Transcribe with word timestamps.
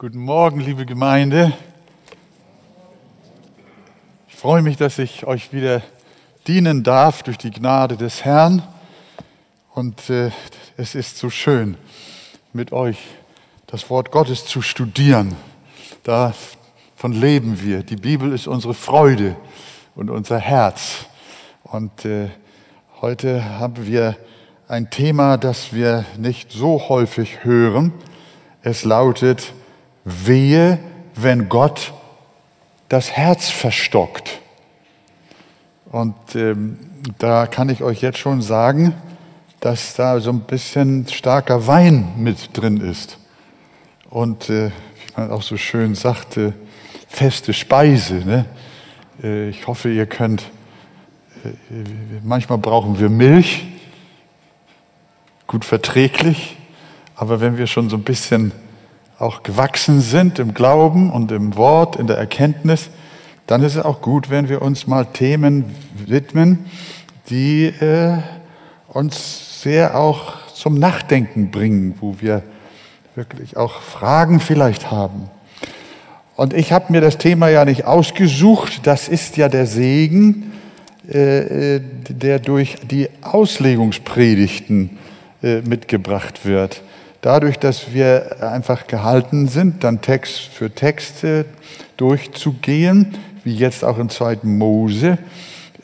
Guten 0.00 0.20
Morgen, 0.20 0.60
liebe 0.60 0.86
Gemeinde. 0.86 1.52
Ich 4.30 4.34
freue 4.34 4.62
mich, 4.62 4.78
dass 4.78 4.98
ich 4.98 5.26
euch 5.26 5.52
wieder 5.52 5.82
dienen 6.46 6.82
darf 6.82 7.22
durch 7.22 7.36
die 7.36 7.50
Gnade 7.50 7.98
des 7.98 8.24
Herrn. 8.24 8.62
Und 9.74 10.08
äh, 10.08 10.30
es 10.78 10.94
ist 10.94 11.18
so 11.18 11.28
schön, 11.28 11.76
mit 12.54 12.72
euch 12.72 12.96
das 13.66 13.90
Wort 13.90 14.10
Gottes 14.10 14.46
zu 14.46 14.62
studieren. 14.62 15.36
Davon 16.02 17.12
leben 17.12 17.60
wir. 17.60 17.82
Die 17.82 17.96
Bibel 17.96 18.32
ist 18.32 18.46
unsere 18.46 18.72
Freude 18.72 19.36
und 19.94 20.08
unser 20.08 20.38
Herz. 20.38 21.04
Und 21.62 22.06
äh, 22.06 22.30
heute 23.02 23.58
haben 23.58 23.86
wir 23.86 24.16
ein 24.66 24.88
Thema, 24.88 25.36
das 25.36 25.74
wir 25.74 26.06
nicht 26.16 26.52
so 26.52 26.88
häufig 26.88 27.44
hören. 27.44 27.92
Es 28.62 28.84
lautet, 28.84 29.52
Wehe, 30.04 30.78
wenn 31.14 31.48
Gott 31.48 31.92
das 32.88 33.12
Herz 33.12 33.48
verstockt. 33.48 34.40
Und 35.90 36.14
ähm, 36.34 36.78
da 37.18 37.46
kann 37.46 37.68
ich 37.68 37.82
euch 37.82 38.00
jetzt 38.00 38.18
schon 38.18 38.42
sagen, 38.42 38.94
dass 39.60 39.94
da 39.94 40.20
so 40.20 40.30
ein 40.30 40.40
bisschen 40.40 41.06
starker 41.08 41.66
Wein 41.66 42.14
mit 42.16 42.56
drin 42.56 42.78
ist. 42.78 43.18
Und 44.08 44.48
äh, 44.50 44.68
wie 44.68 45.12
man 45.16 45.30
auch 45.30 45.42
so 45.42 45.56
schön 45.56 45.94
sagte, 45.94 46.54
feste 47.08 47.52
Speise. 47.52 48.14
Ne? 48.14 48.46
Äh, 49.22 49.50
ich 49.50 49.66
hoffe, 49.66 49.90
ihr 49.90 50.06
könnt, 50.06 50.42
äh, 51.44 51.50
manchmal 52.22 52.58
brauchen 52.58 52.98
wir 52.98 53.08
Milch, 53.08 53.66
gut 55.46 55.64
verträglich, 55.64 56.56
aber 57.16 57.40
wenn 57.40 57.58
wir 57.58 57.66
schon 57.66 57.90
so 57.90 57.96
ein 57.96 58.04
bisschen 58.04 58.52
auch 59.20 59.42
gewachsen 59.42 60.00
sind 60.00 60.38
im 60.38 60.54
Glauben 60.54 61.10
und 61.10 61.30
im 61.30 61.56
Wort, 61.56 61.96
in 61.96 62.06
der 62.06 62.16
Erkenntnis, 62.16 62.88
dann 63.46 63.62
ist 63.62 63.76
es 63.76 63.84
auch 63.84 64.00
gut, 64.00 64.30
wenn 64.30 64.48
wir 64.48 64.62
uns 64.62 64.86
mal 64.86 65.04
Themen 65.04 65.64
widmen, 66.06 66.64
die 67.28 67.66
äh, 67.66 68.18
uns 68.88 69.62
sehr 69.62 69.96
auch 69.96 70.34
zum 70.54 70.78
Nachdenken 70.78 71.50
bringen, 71.50 71.96
wo 72.00 72.16
wir 72.20 72.42
wirklich 73.14 73.56
auch 73.56 73.80
Fragen 73.82 74.40
vielleicht 74.40 74.90
haben. 74.90 75.28
Und 76.36 76.54
ich 76.54 76.72
habe 76.72 76.90
mir 76.90 77.02
das 77.02 77.18
Thema 77.18 77.48
ja 77.48 77.66
nicht 77.66 77.84
ausgesucht, 77.84 78.86
das 78.86 79.08
ist 79.08 79.36
ja 79.36 79.50
der 79.50 79.66
Segen, 79.66 80.52
äh, 81.12 81.76
äh 81.76 81.80
der 82.08 82.38
durch 82.38 82.76
die 82.90 83.08
Auslegungspredigten 83.20 84.98
äh, 85.42 85.60
mitgebracht 85.60 86.46
wird 86.46 86.82
dadurch, 87.20 87.58
dass 87.58 87.92
wir 87.92 88.42
einfach 88.42 88.86
gehalten 88.86 89.48
sind, 89.48 89.84
dann 89.84 90.00
Text 90.00 90.40
für 90.40 90.70
Texte 90.70 91.44
durchzugehen, 91.96 93.18
wie 93.44 93.54
jetzt 93.54 93.84
auch 93.84 93.98
in 93.98 94.08
2. 94.08 94.38
Mose, 94.42 95.18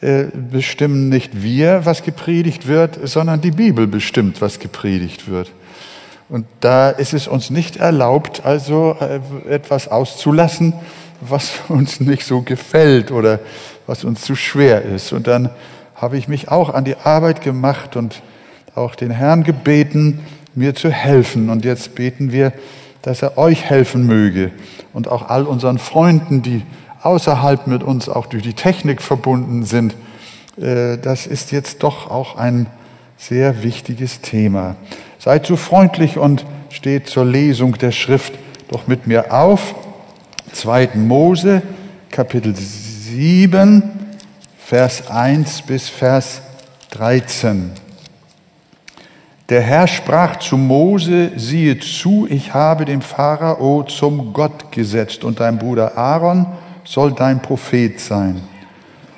äh, 0.01 0.25
bestimmen 0.25 1.09
nicht 1.09 1.43
wir, 1.43 1.85
was 1.85 2.03
gepredigt 2.03 2.67
wird, 2.67 2.99
sondern 3.09 3.41
die 3.41 3.51
Bibel 3.51 3.87
bestimmt, 3.87 4.41
was 4.41 4.59
gepredigt 4.59 5.31
wird. 5.31 5.51
Und 6.29 6.47
da 6.61 6.91
ist 6.91 7.15
es 7.15 7.29
uns 7.29 7.51
nicht 7.51 7.77
erlaubt, 7.77 8.45
also 8.45 8.97
äh, 9.01 9.21
etwas 9.49 9.89
auszulassen, 9.89 10.75
was 11.21 11.53
uns 11.69 12.01
nicht 12.01 12.25
so 12.25 12.43
gefällt 12.43 13.11
oder 13.11 13.41
was 13.87 14.05
uns 14.05 14.23
zu 14.23 14.35
schwer 14.35 14.83
ist. 14.83 15.13
Und 15.13 15.27
dann 15.27 15.51
habe 15.95 16.19
ich 16.19 16.29
mich 16.29 16.49
auch 16.49 16.75
an 16.75 16.85
die 16.85 16.97
Arbeit 16.97 17.41
gemacht 17.41 17.97
und 17.97 18.23
auch 18.75 18.95
den 18.95 19.11
Herrn 19.11 19.45
gebeten, 19.45 20.21
mir 20.57 20.75
zu 20.75 20.91
helfen. 20.91 21.51
Und 21.51 21.65
jetzt 21.65 21.95
beten 21.95 22.33
wir, 22.33 22.53
dass 23.03 23.23
er 23.23 23.39
euch 23.39 23.65
helfen 23.65 24.07
möge 24.07 24.51
und 24.93 25.09
auch 25.09 25.29
all 25.29 25.45
unseren 25.45 25.79
Freunden, 25.79 26.43
die 26.43 26.63
außerhalb 27.03 27.69
mit 27.69 27.83
uns 27.83 28.09
auch 28.09 28.27
durch 28.27 28.43
die 28.43 28.55
Technik 28.55 29.01
verbunden 29.01 29.65
sind. 29.65 29.95
Äh, 30.61 30.99
das 30.99 31.27
ist 31.27 31.53
jetzt 31.53 31.83
doch 31.83 32.11
auch 32.11 32.37
ein 32.37 32.67
sehr 33.17 33.63
wichtiges 33.63 34.21
Thema. 34.21 34.77
Seid 35.19 35.47
so 35.47 35.57
freundlich 35.57 36.19
und 36.19 36.45
steht 36.71 37.09
zur 37.09 37.25
Lesung 37.25 37.79
der 37.79 37.93
Schrift 37.93 38.35
doch 38.69 38.87
mit 38.87 39.07
mir 39.07 39.33
auf. 39.33 39.75
2. 40.53 40.91
Mose, 40.95 41.63
Kapitel 42.11 42.55
7, 42.57 43.83
Vers 44.59 45.09
1 45.11 45.63
bis 45.63 45.89
Vers 45.89 46.43
13. 46.91 47.86
Der 49.49 49.61
Herr 49.61 49.87
sprach 49.87 50.41
zu 50.41 50.57
Mose, 50.57 51.31
siehe 51.37 51.79
zu, 51.79 52.27
ich 52.29 52.53
habe 52.53 52.85
dem 52.85 53.01
Pharao 53.01 53.85
zum 53.85 54.33
Gott 54.33 54.73
gesetzt 54.73 55.23
und 55.23 55.39
dein 55.39 55.57
Bruder 55.59 55.97
Aaron 55.97 56.47
soll 56.83 57.13
dein 57.13 57.41
Prophet 57.41 58.01
sein. 58.01 58.41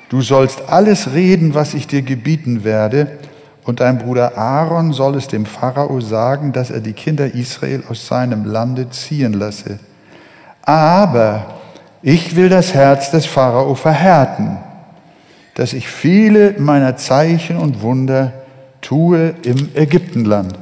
Du 0.09 0.21
sollst 0.21 0.69
alles 0.69 1.13
reden, 1.13 1.55
was 1.55 1.73
ich 1.73 1.87
dir 1.87 2.03
gebieten 2.03 2.63
werde, 2.63 3.17
und 3.65 3.79
dein 3.79 3.99
Bruder 3.99 4.37
Aaron 4.37 4.93
soll 4.93 5.15
es 5.15 5.27
dem 5.27 5.45
Pharao 5.45 5.99
sagen, 5.99 6.53
dass 6.53 6.71
er 6.71 6.79
die 6.79 6.93
Kinder 6.93 7.33
Israel 7.33 7.83
aus 7.89 8.07
seinem 8.07 8.45
Lande 8.45 8.89
ziehen 8.89 9.33
lasse. 9.33 9.79
Aber 10.63 11.45
ich 12.01 12.35
will 12.35 12.49
das 12.49 12.73
Herz 12.73 13.11
des 13.11 13.25
Pharao 13.25 13.75
verhärten, 13.75 14.57
dass 15.55 15.73
ich 15.73 15.87
viele 15.87 16.55
meiner 16.59 16.97
Zeichen 16.97 17.57
und 17.57 17.81
Wunder 17.81 18.33
tue 18.81 19.35
im 19.43 19.69
Ägyptenland. 19.75 20.57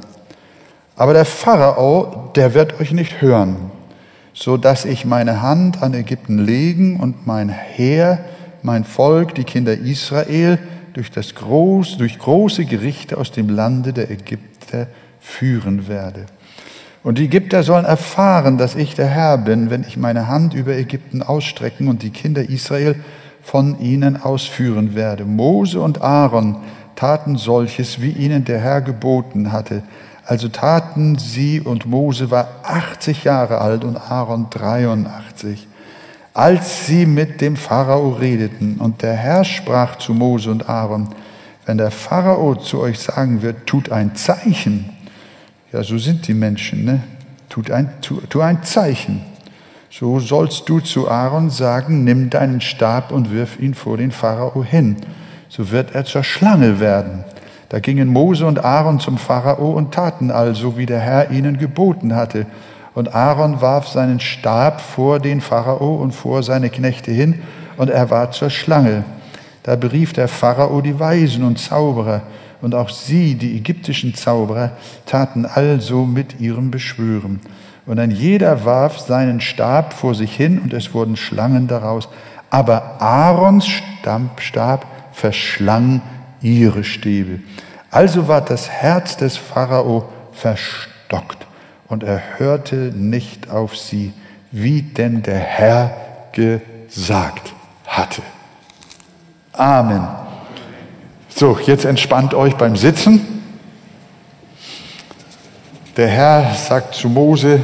Aber 0.96 1.12
der 1.12 1.24
Pharao, 1.24 2.30
der 2.34 2.54
wird 2.54 2.80
euch 2.80 2.92
nicht 2.92 3.22
hören, 3.22 3.70
so 4.34 4.56
dass 4.56 4.84
ich 4.84 5.04
meine 5.04 5.42
Hand 5.42 5.82
an 5.82 5.94
Ägypten 5.94 6.38
legen 6.38 6.98
und 6.98 7.26
mein 7.26 7.48
Heer, 7.48 8.18
mein 8.62 8.84
Volk, 8.84 9.34
die 9.34 9.44
Kinder 9.44 9.74
Israel, 9.74 10.58
durch, 10.94 11.10
das 11.12 11.34
groß, 11.36 11.98
durch 11.98 12.18
große 12.18 12.64
Gerichte 12.64 13.18
aus 13.18 13.30
dem 13.30 13.48
Lande 13.48 13.92
der 13.92 14.10
Ägypter 14.10 14.88
führen 15.20 15.86
werde. 15.86 16.26
Und 17.04 17.18
die 17.18 17.26
Ägypter 17.26 17.62
sollen 17.62 17.84
erfahren, 17.84 18.58
dass 18.58 18.74
ich 18.74 18.94
der 18.94 19.06
Herr 19.06 19.38
bin, 19.38 19.70
wenn 19.70 19.84
ich 19.84 19.96
meine 19.96 20.26
Hand 20.26 20.54
über 20.54 20.76
Ägypten 20.76 21.22
ausstrecken 21.22 21.86
und 21.88 22.02
die 22.02 22.10
Kinder 22.10 22.42
Israel 22.42 22.96
von 23.40 23.80
ihnen 23.80 24.20
ausführen 24.20 24.94
werde. 24.94 25.24
Mose 25.24 25.80
und 25.80 26.02
Aaron 26.02 26.56
taten 26.98 27.36
solches, 27.36 28.00
wie 28.02 28.10
ihnen 28.10 28.44
der 28.44 28.58
Herr 28.58 28.80
geboten 28.80 29.52
hatte. 29.52 29.84
Also 30.26 30.48
taten 30.48 31.16
sie 31.16 31.60
und 31.60 31.86
Mose 31.86 32.32
war 32.32 32.48
80 32.64 33.22
Jahre 33.22 33.60
alt 33.60 33.84
und 33.84 33.96
Aaron 33.96 34.50
83, 34.50 35.68
als 36.34 36.86
sie 36.86 37.06
mit 37.06 37.40
dem 37.40 37.54
Pharao 37.54 38.10
redeten. 38.10 38.78
Und 38.80 39.02
der 39.02 39.14
Herr 39.14 39.44
sprach 39.44 39.96
zu 39.98 40.12
Mose 40.12 40.50
und 40.50 40.68
Aaron, 40.68 41.10
wenn 41.66 41.78
der 41.78 41.92
Pharao 41.92 42.56
zu 42.56 42.80
euch 42.80 42.98
sagen 42.98 43.42
wird, 43.42 43.68
tut 43.68 43.92
ein 43.92 44.16
Zeichen, 44.16 44.90
ja, 45.72 45.84
so 45.84 45.98
sind 45.98 46.26
die 46.26 46.34
Menschen, 46.34 46.84
ne? 46.84 47.02
Tut 47.48 47.70
ein, 47.70 47.90
tu, 48.00 48.20
tu 48.28 48.40
ein 48.40 48.64
Zeichen. 48.64 49.22
So 49.88 50.18
sollst 50.18 50.68
du 50.68 50.80
zu 50.80 51.08
Aaron 51.08 51.50
sagen, 51.50 52.02
nimm 52.02 52.28
deinen 52.28 52.60
Stab 52.60 53.12
und 53.12 53.30
wirf 53.30 53.60
ihn 53.60 53.74
vor 53.74 53.96
den 53.96 54.10
Pharao 54.10 54.64
hin 54.64 54.96
so 55.48 55.70
wird 55.70 55.94
er 55.94 56.04
zur 56.04 56.24
Schlange 56.24 56.80
werden. 56.80 57.24
Da 57.68 57.80
gingen 57.80 58.08
Mose 58.08 58.46
und 58.46 58.64
Aaron 58.64 58.98
zum 58.98 59.18
Pharao 59.18 59.72
und 59.72 59.92
taten 59.92 60.30
also, 60.30 60.78
wie 60.78 60.86
der 60.86 61.00
Herr 61.00 61.30
ihnen 61.30 61.58
geboten 61.58 62.14
hatte. 62.14 62.46
Und 62.94 63.14
Aaron 63.14 63.60
warf 63.60 63.88
seinen 63.88 64.20
Stab 64.20 64.80
vor 64.80 65.20
den 65.20 65.40
Pharao 65.40 65.96
und 65.96 66.12
vor 66.12 66.42
seine 66.42 66.70
Knechte 66.70 67.10
hin, 67.10 67.42
und 67.76 67.90
er 67.90 68.10
war 68.10 68.32
zur 68.32 68.50
Schlange. 68.50 69.04
Da 69.62 69.76
berief 69.76 70.12
der 70.12 70.28
Pharao 70.28 70.80
die 70.80 70.98
Weisen 70.98 71.44
und 71.44 71.58
Zauberer, 71.58 72.22
und 72.60 72.74
auch 72.74 72.88
sie, 72.88 73.36
die 73.36 73.56
ägyptischen 73.56 74.14
Zauberer, 74.14 74.72
taten 75.06 75.46
also 75.46 76.04
mit 76.04 76.40
ihrem 76.40 76.70
Beschwören. 76.70 77.38
Und 77.86 78.00
ein 78.00 78.10
jeder 78.10 78.64
warf 78.64 78.98
seinen 78.98 79.40
Stab 79.40 79.92
vor 79.92 80.14
sich 80.14 80.34
hin, 80.34 80.58
und 80.58 80.72
es 80.72 80.92
wurden 80.94 81.16
Schlangen 81.16 81.68
daraus. 81.68 82.08
Aber 82.50 83.00
Aarons 83.00 83.66
Stab 84.38 84.80
verschlang 85.18 86.00
ihre 86.40 86.84
Stäbe. 86.84 87.40
Also 87.90 88.28
war 88.28 88.40
das 88.40 88.68
Herz 88.68 89.16
des 89.16 89.36
Pharao 89.36 90.08
verstockt 90.32 91.46
und 91.88 92.04
er 92.04 92.38
hörte 92.38 92.92
nicht 92.94 93.50
auf 93.50 93.76
sie, 93.76 94.12
wie 94.52 94.82
denn 94.82 95.22
der 95.22 95.38
Herr 95.38 95.96
gesagt 96.32 97.52
hatte. 97.86 98.22
Amen. 99.52 100.06
So, 101.28 101.58
jetzt 101.66 101.84
entspannt 101.84 102.34
euch 102.34 102.54
beim 102.54 102.76
Sitzen. 102.76 103.42
Der 105.96 106.08
Herr 106.08 106.54
sagt 106.54 106.94
zu 106.94 107.08
Mose, 107.08 107.60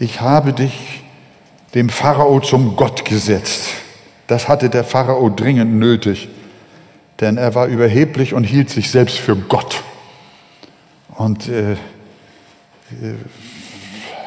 ich 0.00 0.20
habe 0.20 0.52
dich 0.52 1.04
dem 1.74 1.88
Pharao 1.88 2.40
zum 2.40 2.74
Gott 2.74 3.04
gesetzt. 3.04 3.68
Das 4.26 4.48
hatte 4.48 4.68
der 4.68 4.82
Pharao 4.82 5.28
dringend 5.30 5.74
nötig 5.74 6.28
denn 7.22 7.38
er 7.38 7.54
war 7.54 7.66
überheblich 7.66 8.34
und 8.34 8.44
hielt 8.44 8.68
sich 8.68 8.90
selbst 8.90 9.18
für 9.18 9.36
Gott. 9.36 9.82
Und 11.16 11.48
äh, 11.48 11.72
äh, 11.72 11.76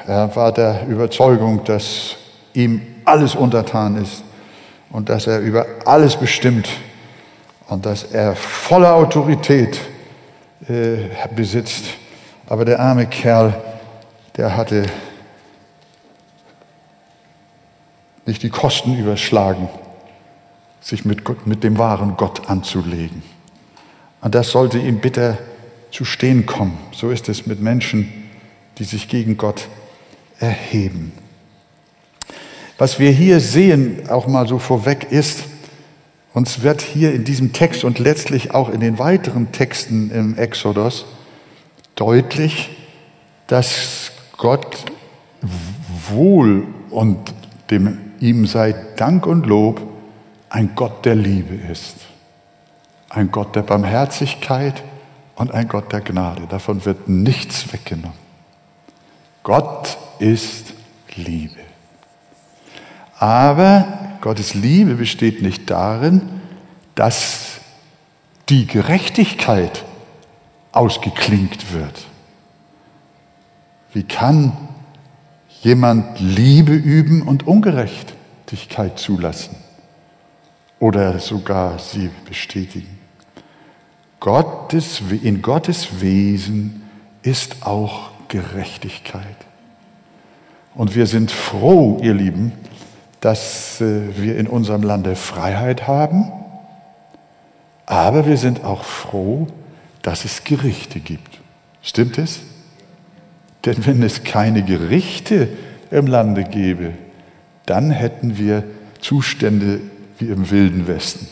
Er 0.08 0.36
war 0.36 0.52
der 0.52 0.86
Überzeugung, 0.88 1.64
dass 1.64 2.16
ihm 2.54 2.82
alles 3.06 3.36
untertan 3.36 4.02
ist 4.02 4.24
und 4.92 5.10
dass 5.10 5.26
er 5.26 5.40
über 5.40 5.66
alles 5.84 6.16
bestimmt 6.16 6.70
und 7.68 7.86
dass 7.88 8.04
er 8.04 8.36
volle 8.36 8.94
Autorität 8.94 9.80
äh, 10.70 11.10
besitzt. 11.36 11.86
Aber 12.48 12.66
der 12.66 12.80
arme 12.80 13.08
Kerl, 13.08 13.56
der 14.38 14.56
hatte 14.56 14.86
nicht 18.28 18.44
die 18.44 18.50
Kosten 18.50 18.98
überschlagen, 18.98 19.68
sich 20.86 21.04
mit, 21.04 21.24
Gott, 21.24 21.48
mit 21.48 21.64
dem 21.64 21.80
wahren 21.80 22.16
Gott 22.16 22.48
anzulegen. 22.48 23.24
Und 24.22 24.36
das 24.36 24.52
sollte 24.52 24.78
ihm 24.78 25.00
bitter 25.00 25.40
zu 25.90 26.06
stehen 26.06 26.46
kommen. 26.46 26.78
So 26.92 27.10
ist 27.10 27.28
es 27.28 27.48
mit 27.48 27.60
Menschen, 27.60 28.08
die 28.78 28.84
sich 28.84 29.08
gegen 29.08 29.36
Gott 29.36 29.68
erheben. 30.40 31.12
Was 32.78 33.00
wir 33.00 33.10
hier 33.10 33.40
sehen, 33.40 34.08
auch 34.10 34.28
mal 34.28 34.48
so 34.48 34.60
vorweg, 34.60 35.08
ist, 35.10 35.46
uns 36.36 36.62
wird 36.62 36.82
hier 36.82 37.14
in 37.14 37.24
diesem 37.24 37.52
Text 37.52 37.84
und 37.84 37.98
letztlich 37.98 38.52
auch 38.52 38.70
in 38.70 38.80
den 38.80 39.00
weiteren 39.00 39.52
Texten 39.52 40.12
im 40.12 40.38
Exodus 40.38 41.06
deutlich, 41.96 42.78
dass 43.48 44.12
Gott 44.38 44.86
wohl 46.10 46.68
und 46.92 47.34
dem 47.72 47.98
ihm 48.20 48.46
sei 48.46 48.76
Dank 48.98 49.26
und 49.26 49.48
Lob 49.48 49.95
ein 50.56 50.74
Gott 50.74 51.04
der 51.04 51.16
Liebe 51.16 51.54
ist, 51.54 51.98
ein 53.10 53.30
Gott 53.30 53.58
der 53.58 53.64
Barmherzigkeit 53.64 54.82
und 55.36 55.52
ein 55.52 55.68
Gott 55.68 55.92
der 55.92 56.00
Gnade. 56.00 56.48
Davon 56.48 56.86
wird 56.86 57.10
nichts 57.10 57.74
weggenommen. 57.74 58.18
Gott 59.44 59.98
ist 60.20 60.74
Liebe. 61.16 61.60
Aber 63.20 63.86
Gottes 64.22 64.54
Liebe 64.54 64.96
besteht 64.96 65.42
nicht 65.42 65.70
darin, 65.70 66.22
dass 66.96 67.60
die 68.48 68.66
Gerechtigkeit 68.66 69.84
ausgeklinkt 70.72 71.74
wird. 71.74 72.06
Wie 73.92 74.04
kann 74.04 74.54
jemand 75.64 76.18
Liebe 76.22 76.72
üben 76.72 77.24
und 77.24 77.46
Ungerechtigkeit 77.46 78.98
zulassen 78.98 79.65
oder 80.80 81.20
sogar 81.20 81.80
sie 81.80 82.10
bestätigen? 82.28 83.00
Gottes, 84.20 85.02
in 85.22 85.42
Gottes 85.42 86.02
Wesen 86.02 86.84
ist 87.22 87.66
auch 87.66 88.12
Gerechtigkeit. 88.28 89.38
Und 90.74 90.96
wir 90.96 91.06
sind 91.06 91.32
froh, 91.32 92.00
ihr 92.02 92.14
Lieben, 92.14 92.52
dass 93.22 93.82
äh, 93.82 94.02
wir 94.18 94.38
in 94.38 94.48
unserem 94.48 94.84
Lande 94.84 95.16
Freiheit 95.16 95.88
haben, 95.88 96.32
aber 97.86 98.26
wir 98.26 98.38
sind 98.38 98.64
auch 98.64 98.84
froh, 98.84 99.48
dass 100.02 100.26
es 100.26 100.44
Gerichte 100.44 101.00
gibt. 101.00 101.40
Stimmt 101.82 102.18
es? 102.18 102.42
Denn 103.66 103.86
wenn 103.86 104.04
es 104.04 104.24
keine 104.24 104.64
Gerichte 104.64 105.50
im 105.92 106.08
Lande 106.08 106.44
gäbe, 106.44 106.94
dann 107.66 107.90
hätten 107.90 108.38
wir 108.38 108.64
Zustände 109.02 109.82
wie 110.18 110.28
im 110.28 110.50
Wilden 110.50 110.88
Westen. 110.88 111.28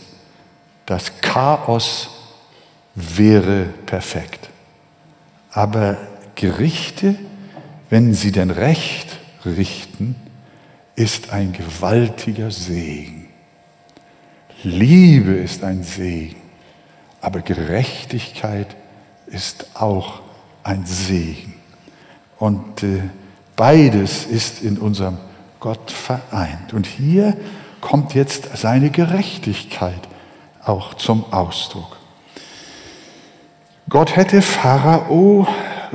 Das 0.86 1.20
Chaos 1.22 2.10
wäre 2.96 3.66
perfekt. 3.86 4.50
Aber 5.52 5.98
Gerichte, 6.36 7.16
wenn 7.90 8.14
sie 8.14 8.32
denn 8.32 8.50
Recht 8.50 9.20
richten, 9.46 10.16
ist 10.96 11.32
ein 11.32 11.54
gewaltiger 11.54 12.52
Segen. 12.52 13.30
Liebe 14.64 15.34
ist 15.34 15.64
ein 15.64 15.84
Segen, 15.84 16.42
aber 17.22 17.42
Gerechtigkeit 17.42 18.76
ist 19.28 19.68
auch 19.76 20.22
ein 20.64 20.86
Segen. 20.86 21.56
Und 22.38 22.84
äh, 22.84 23.02
beides 23.56 24.26
ist 24.26 24.64
in 24.64 24.78
unserem 24.78 25.18
Gott 25.60 25.92
vereint. 25.92 26.74
Und 26.74 26.86
hier 26.86 27.36
kommt 27.84 28.16
jetzt 28.16 28.58
seine 28.58 28.90
Gerechtigkeit 28.90 30.00
auch 30.64 30.94
zum 30.94 31.32
Ausdruck. 31.32 31.98
Gott 33.90 34.16
hätte 34.16 34.42
Pharao 34.42 35.46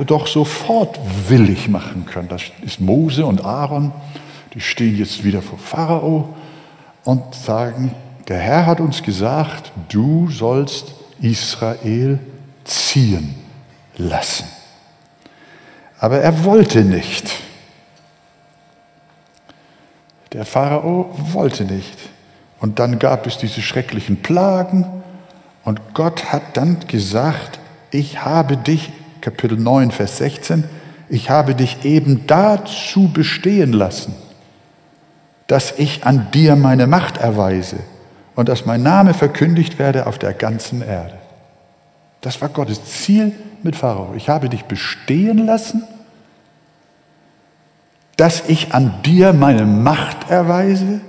doch 0.05 0.27
sofort 0.27 0.99
willig 1.27 1.67
machen 1.67 2.05
können. 2.05 2.29
Das 2.29 2.43
ist 2.61 2.79
Mose 2.79 3.25
und 3.25 3.43
Aaron 3.43 3.91
die 4.53 4.61
stehen 4.61 4.97
jetzt 4.97 5.23
wieder 5.23 5.41
vor 5.41 5.59
Pharao 5.59 6.35
und 7.03 7.35
sagen, 7.35 7.93
der 8.27 8.39
Herr 8.39 8.65
hat 8.65 8.79
uns 8.79 9.03
gesagt, 9.03 9.71
du 9.89 10.29
sollst 10.29 10.93
Israel 11.21 12.19
ziehen 12.63 13.35
lassen. 13.97 14.45
Aber 15.99 16.19
er 16.19 16.43
wollte 16.45 16.83
nicht. 16.83 17.31
Der 20.33 20.45
Pharao 20.45 21.15
wollte 21.33 21.65
nicht. 21.65 21.97
Und 22.59 22.79
dann 22.79 22.99
gab 22.99 23.25
es 23.25 23.37
diese 23.37 23.61
schrecklichen 23.61 24.21
Plagen 24.21 24.85
und 25.63 25.93
Gott 25.93 26.31
hat 26.31 26.57
dann 26.57 26.79
gesagt, 26.87 27.59
ich 27.91 28.23
habe 28.23 28.57
dich, 28.57 28.91
Kapitel 29.21 29.57
9, 29.57 29.91
Vers 29.91 30.17
16, 30.17 30.65
ich 31.09 31.29
habe 31.29 31.55
dich 31.55 31.85
eben 31.85 32.27
dazu 32.27 33.09
bestehen 33.11 33.73
lassen 33.73 34.13
dass 35.49 35.73
ich 35.79 36.05
an 36.05 36.27
dir 36.31 36.55
meine 36.55 36.85
Macht 36.85 37.17
erweise 37.17 37.77
und 38.35 38.49
dass 38.49 38.67
mein 38.67 38.83
Name 38.83 39.15
verkündigt 39.15 39.79
werde 39.79 40.05
auf 40.05 40.19
der 40.19 40.33
ganzen 40.33 40.83
Erde. 40.83 41.15
Das 42.21 42.39
war 42.39 42.49
Gottes 42.49 42.85
Ziel 42.85 43.31
mit 43.63 43.75
Pharao. 43.75 44.13
Ich 44.15 44.29
habe 44.29 44.47
dich 44.47 44.65
bestehen 44.65 45.47
lassen, 45.47 45.83
dass 48.19 48.49
ich 48.49 48.73
an 48.73 48.95
dir 49.05 49.31
meine 49.31 49.65
Macht 49.65 50.29
erweise 50.29 50.99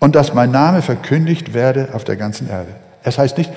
und 0.00 0.16
dass 0.16 0.34
mein 0.34 0.50
Name 0.50 0.82
verkündigt 0.82 1.54
werde 1.54 1.90
auf 1.92 2.02
der 2.02 2.16
ganzen 2.16 2.50
Erde. 2.50 2.74
Es 3.04 3.16
heißt 3.16 3.38
nicht, 3.38 3.52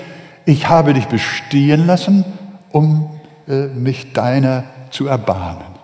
ich 0.46 0.68
habe 0.68 0.94
dich 0.94 1.06
bestehen 1.06 1.84
lassen, 1.84 2.24
um 2.70 3.10
äh, 3.48 3.66
mich 3.66 4.12
deiner 4.12 4.62
zu 4.90 5.08
erbarmen. 5.08 5.74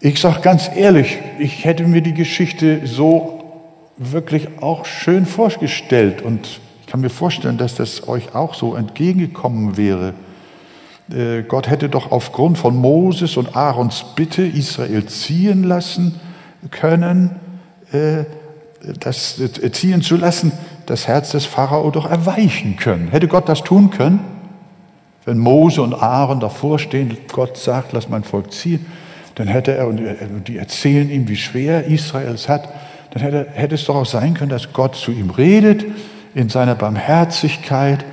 Ich 0.00 0.18
sage 0.18 0.40
ganz 0.40 0.70
ehrlich, 0.74 1.18
ich 1.38 1.66
hätte 1.66 1.84
mir 1.84 2.00
die 2.00 2.14
Geschichte 2.14 2.86
so 2.86 3.44
wirklich 3.98 4.62
auch 4.62 4.86
schön 4.86 5.26
vorgestellt 5.26 6.22
und 6.22 6.46
ich 6.80 6.86
kann 6.86 7.02
mir 7.02 7.10
vorstellen, 7.10 7.58
dass 7.58 7.74
das 7.74 8.08
euch 8.08 8.34
auch 8.34 8.54
so 8.54 8.76
entgegengekommen 8.76 9.76
wäre. 9.76 10.14
Äh, 11.10 11.42
Gott 11.42 11.68
hätte 11.68 11.88
doch 11.88 12.10
aufgrund 12.12 12.58
von 12.58 12.76
Moses 12.76 13.36
und 13.36 13.56
Aarons 13.56 14.04
Bitte 14.14 14.42
Israel 14.42 15.06
ziehen 15.06 15.64
lassen 15.64 16.20
können, 16.70 17.36
äh, 17.92 18.24
das 19.00 19.40
äh, 19.40 19.72
ziehen 19.72 20.02
zu 20.02 20.16
lassen, 20.16 20.52
das 20.86 21.06
Herz 21.08 21.30
des 21.30 21.46
Pharao 21.46 21.90
doch 21.90 22.10
erweichen 22.10 22.76
können. 22.76 23.08
Hätte 23.08 23.28
Gott 23.28 23.48
das 23.48 23.62
tun 23.62 23.90
können? 23.90 24.20
Wenn 25.24 25.38
Mose 25.38 25.82
und 25.82 25.94
Aaron 25.94 26.40
davor 26.40 26.78
stehen, 26.78 27.16
Gott 27.32 27.56
sagt, 27.56 27.92
lass 27.92 28.08
mein 28.08 28.24
Volk 28.24 28.52
ziehen, 28.52 28.86
dann 29.36 29.46
hätte 29.46 29.72
er, 29.72 29.86
und 29.86 30.48
die 30.48 30.58
erzählen 30.58 31.08
ihm, 31.10 31.28
wie 31.28 31.36
schwer 31.36 31.86
Israel 31.86 32.34
es 32.34 32.48
hat, 32.48 32.68
dann 33.12 33.22
hätte, 33.22 33.46
hätte 33.52 33.74
es 33.76 33.84
doch 33.84 33.94
auch 33.94 34.06
sein 34.06 34.34
können, 34.34 34.50
dass 34.50 34.72
Gott 34.72 34.96
zu 34.96 35.12
ihm 35.12 35.30
redet 35.30 35.84
in 36.34 36.48
seiner 36.48 36.74
Barmherzigkeit 36.74 38.04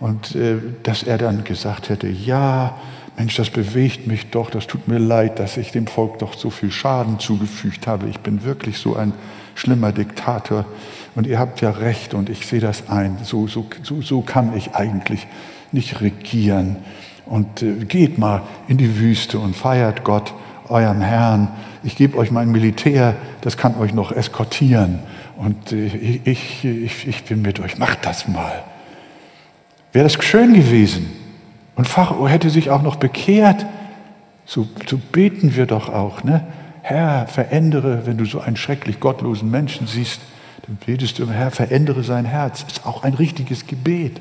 und 0.00 0.34
äh, 0.34 0.56
dass 0.82 1.02
er 1.02 1.18
dann 1.18 1.44
gesagt 1.44 1.88
hätte, 1.88 2.08
ja, 2.08 2.76
Mensch, 3.16 3.34
das 3.34 3.50
bewegt 3.50 4.06
mich 4.06 4.30
doch, 4.30 4.48
das 4.48 4.68
tut 4.68 4.86
mir 4.86 4.98
leid, 4.98 5.40
dass 5.40 5.56
ich 5.56 5.72
dem 5.72 5.88
Volk 5.88 6.20
doch 6.20 6.34
so 6.34 6.50
viel 6.50 6.70
Schaden 6.70 7.18
zugefügt 7.18 7.88
habe. 7.88 8.08
Ich 8.08 8.20
bin 8.20 8.44
wirklich 8.44 8.78
so 8.78 8.94
ein 8.94 9.12
schlimmer 9.56 9.90
Diktator 9.90 10.64
und 11.16 11.26
ihr 11.26 11.40
habt 11.40 11.60
ja 11.60 11.70
recht 11.70 12.14
und 12.14 12.30
ich 12.30 12.46
sehe 12.46 12.60
das 12.60 12.88
ein. 12.88 13.18
So, 13.24 13.48
so, 13.48 13.66
so, 13.82 14.00
so 14.02 14.20
kann 14.20 14.56
ich 14.56 14.76
eigentlich 14.76 15.26
nicht 15.72 16.00
regieren. 16.00 16.76
Und 17.26 17.62
äh, 17.62 17.84
geht 17.84 18.18
mal 18.18 18.42
in 18.68 18.78
die 18.78 18.98
Wüste 19.00 19.40
und 19.40 19.56
feiert 19.56 20.04
Gott 20.04 20.32
eurem 20.68 21.00
Herrn, 21.00 21.48
ich 21.82 21.96
gebe 21.96 22.16
euch 22.18 22.30
mein 22.30 22.50
Militär, 22.50 23.16
das 23.40 23.56
kann 23.56 23.76
euch 23.78 23.92
noch 23.94 24.12
eskortieren 24.12 25.00
und 25.36 25.72
äh, 25.72 25.86
ich, 26.24 26.64
ich, 26.64 27.06
ich 27.08 27.24
bin 27.24 27.42
mit 27.42 27.60
euch, 27.60 27.78
macht 27.78 28.06
das 28.06 28.28
mal. 28.28 28.62
Wäre 29.92 30.04
das 30.04 30.22
schön 30.24 30.54
gewesen 30.54 31.10
und 31.76 31.86
Pharao 31.88 32.28
hätte 32.28 32.50
sich 32.50 32.70
auch 32.70 32.82
noch 32.82 32.96
bekehrt, 32.96 33.64
so, 34.44 34.66
so 34.86 34.98
beten 34.98 35.56
wir 35.56 35.66
doch 35.66 35.88
auch, 35.88 36.24
ne? 36.24 36.44
Herr, 36.82 37.26
verändere, 37.26 38.06
wenn 38.06 38.16
du 38.16 38.24
so 38.24 38.40
einen 38.40 38.56
schrecklich 38.56 38.98
gottlosen 38.98 39.50
Menschen 39.50 39.86
siehst, 39.86 40.22
dann 40.66 40.76
betest 40.76 41.18
du, 41.18 41.30
Herr, 41.30 41.50
verändere 41.50 42.02
sein 42.02 42.24
Herz. 42.24 42.64
Ist 42.66 42.86
auch 42.86 43.02
ein 43.02 43.12
richtiges 43.12 43.66
Gebet. 43.66 44.20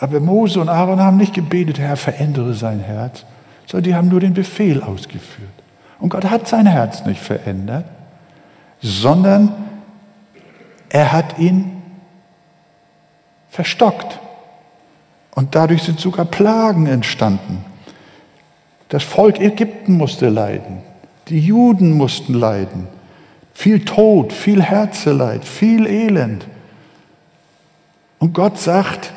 Aber 0.00 0.18
Mose 0.18 0.60
und 0.60 0.68
Aaron 0.68 1.00
haben 1.00 1.16
nicht 1.16 1.32
gebetet, 1.32 1.78
Herr, 1.78 1.96
verändere 1.96 2.54
sein 2.54 2.80
Herz, 2.80 3.24
sondern 3.66 3.84
die 3.84 3.94
haben 3.94 4.08
nur 4.08 4.20
den 4.20 4.34
Befehl 4.34 4.82
ausgeführt. 4.82 5.48
Und 6.00 6.08
Gott 6.08 6.24
hat 6.24 6.48
sein 6.48 6.66
Herz 6.66 7.04
nicht 7.04 7.20
verändert, 7.20 7.84
sondern 8.80 9.52
er 10.88 11.12
hat 11.12 11.38
ihn 11.38 11.82
verstockt. 13.48 14.20
Und 15.38 15.54
dadurch 15.54 15.84
sind 15.84 16.00
sogar 16.00 16.24
Plagen 16.24 16.86
entstanden. 16.86 17.64
Das 18.88 19.04
Volk 19.04 19.38
Ägypten 19.38 19.92
musste 19.92 20.30
leiden. 20.30 20.78
Die 21.28 21.38
Juden 21.38 21.92
mussten 21.92 22.34
leiden. 22.34 22.88
Viel 23.54 23.84
Tod, 23.84 24.32
viel 24.32 24.60
Herzeleid, 24.60 25.44
viel 25.44 25.86
Elend. 25.86 26.44
Und 28.18 28.32
Gott 28.32 28.58
sagt, 28.58 29.12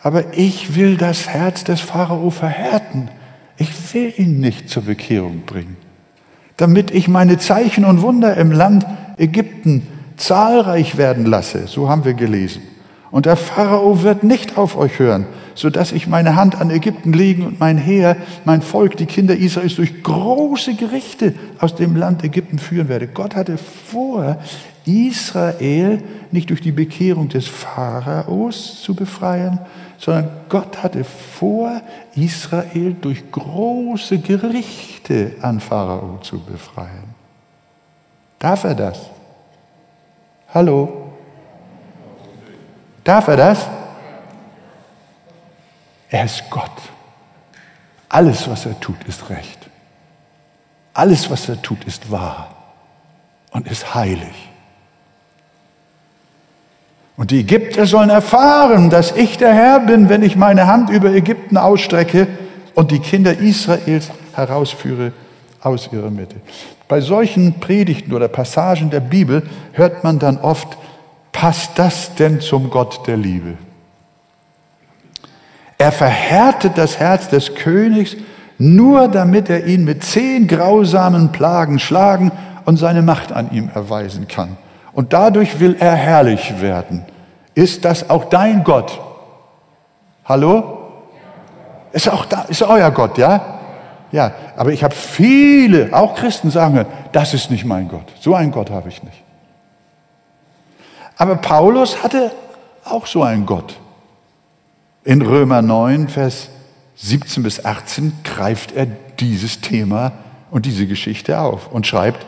aber 0.00 0.38
ich 0.38 0.76
will 0.76 0.96
das 0.96 1.26
Herz 1.26 1.64
des 1.64 1.80
Pharao 1.80 2.30
verhärten. 2.30 3.08
Ich 3.56 3.92
will 3.92 4.14
ihn 4.18 4.38
nicht 4.38 4.68
zur 4.70 4.84
Bekehrung 4.84 5.40
bringen, 5.46 5.76
damit 6.58 6.92
ich 6.92 7.08
meine 7.08 7.38
Zeichen 7.38 7.84
und 7.84 8.02
Wunder 8.02 8.36
im 8.36 8.52
Land 8.52 8.86
Ägypten 9.16 9.84
zahlreich 10.16 10.96
werden 10.96 11.26
lasse. 11.26 11.66
So 11.66 11.88
haben 11.88 12.04
wir 12.04 12.14
gelesen. 12.14 12.62
Und 13.10 13.26
der 13.26 13.36
Pharao 13.36 14.02
wird 14.02 14.22
nicht 14.22 14.56
auf 14.56 14.76
euch 14.76 14.98
hören, 14.98 15.26
so 15.54 15.68
dass 15.68 15.90
ich 15.90 16.06
meine 16.06 16.36
Hand 16.36 16.60
an 16.60 16.70
Ägypten 16.70 17.12
legen 17.12 17.44
und 17.44 17.58
mein 17.58 17.76
Heer, 17.76 18.16
mein 18.44 18.62
Volk, 18.62 18.96
die 18.96 19.06
Kinder 19.06 19.36
Israels 19.36 19.74
durch 19.74 20.02
große 20.02 20.74
Gerichte 20.74 21.34
aus 21.58 21.74
dem 21.74 21.96
Land 21.96 22.22
Ägypten 22.22 22.58
führen 22.58 22.88
werde. 22.88 23.08
Gott 23.08 23.34
hatte 23.34 23.58
vor, 23.58 24.38
Israel 24.86 26.02
nicht 26.30 26.50
durch 26.50 26.60
die 26.60 26.72
Bekehrung 26.72 27.28
des 27.28 27.46
Pharaos 27.46 28.80
zu 28.82 28.94
befreien, 28.94 29.58
sondern 29.98 30.30
Gott 30.48 30.82
hatte 30.82 31.04
vor, 31.04 31.82
Israel 32.14 32.96
durch 33.00 33.30
große 33.30 34.18
Gerichte 34.18 35.32
an 35.42 35.60
Pharao 35.60 36.18
zu 36.22 36.38
befreien. 36.38 37.14
Darf 38.38 38.64
er 38.64 38.74
das? 38.74 39.10
Hallo? 40.54 40.99
Darf 43.04 43.28
er 43.28 43.36
das? 43.36 43.66
Er 46.10 46.24
ist 46.24 46.44
Gott. 46.50 46.70
Alles, 48.08 48.48
was 48.48 48.66
er 48.66 48.78
tut, 48.80 49.02
ist 49.04 49.30
recht. 49.30 49.58
Alles, 50.92 51.30
was 51.30 51.48
er 51.48 51.62
tut, 51.62 51.84
ist 51.84 52.10
wahr 52.10 52.50
und 53.52 53.68
ist 53.68 53.94
heilig. 53.94 54.50
Und 57.16 57.30
die 57.30 57.40
Ägypter 57.40 57.86
sollen 57.86 58.10
erfahren, 58.10 58.90
dass 58.90 59.12
ich 59.12 59.38
der 59.38 59.52
Herr 59.52 59.80
bin, 59.80 60.08
wenn 60.08 60.22
ich 60.22 60.36
meine 60.36 60.66
Hand 60.66 60.90
über 60.90 61.10
Ägypten 61.10 61.56
ausstrecke 61.56 62.26
und 62.74 62.90
die 62.90 62.98
Kinder 62.98 63.38
Israels 63.38 64.10
herausführe 64.32 65.12
aus 65.60 65.90
ihrer 65.92 66.10
Mitte. 66.10 66.36
Bei 66.88 67.00
solchen 67.00 67.60
Predigten 67.60 68.14
oder 68.14 68.28
Passagen 68.28 68.90
der 68.90 69.00
Bibel 69.00 69.42
hört 69.72 70.02
man 70.02 70.18
dann 70.18 70.38
oft, 70.38 70.76
passt 71.32 71.78
das 71.78 72.14
denn 72.14 72.40
zum 72.40 72.70
Gott 72.70 73.06
der 73.06 73.16
Liebe? 73.16 73.56
Er 75.78 75.92
verhärtet 75.92 76.76
das 76.76 76.98
Herz 76.98 77.28
des 77.28 77.54
Königs 77.54 78.16
nur 78.60 79.08
damit 79.08 79.48
er 79.48 79.64
ihn 79.64 79.84
mit 79.84 80.04
zehn 80.04 80.46
grausamen 80.46 81.32
Plagen 81.32 81.78
schlagen 81.78 82.30
und 82.66 82.76
seine 82.76 83.00
Macht 83.00 83.32
an 83.32 83.50
ihm 83.52 83.70
erweisen 83.74 84.28
kann. 84.28 84.58
Und 84.92 85.14
dadurch 85.14 85.60
will 85.60 85.76
er 85.80 85.94
herrlich 85.94 86.60
werden. 86.60 87.06
Ist 87.54 87.86
das 87.86 88.10
auch 88.10 88.26
dein 88.26 88.62
Gott? 88.62 89.00
Hallo? 90.26 90.78
Ist 91.92 92.10
auch 92.10 92.26
da, 92.26 92.42
ist 92.42 92.62
euer 92.62 92.90
Gott, 92.90 93.16
ja? 93.16 93.60
Ja, 94.12 94.32
aber 94.58 94.72
ich 94.72 94.84
habe 94.84 94.94
viele, 94.94 95.88
auch 95.92 96.14
Christen 96.14 96.50
sagen, 96.50 96.84
das 97.12 97.32
ist 97.32 97.50
nicht 97.50 97.64
mein 97.64 97.88
Gott. 97.88 98.12
So 98.20 98.34
einen 98.34 98.52
Gott 98.52 98.68
habe 98.70 98.90
ich 98.90 99.02
nicht. 99.02 99.22
Aber 101.20 101.36
Paulus 101.36 102.02
hatte 102.02 102.32
auch 102.82 103.06
so 103.06 103.22
einen 103.22 103.44
Gott. 103.44 103.78
In 105.04 105.20
Römer 105.20 105.60
9, 105.60 106.08
Vers 106.08 106.48
17 106.96 107.42
bis 107.42 107.62
18 107.62 108.14
greift 108.24 108.72
er 108.72 108.86
dieses 108.86 109.60
Thema 109.60 110.12
und 110.50 110.64
diese 110.64 110.86
Geschichte 110.86 111.38
auf 111.38 111.70
und 111.70 111.86
schreibt, 111.86 112.24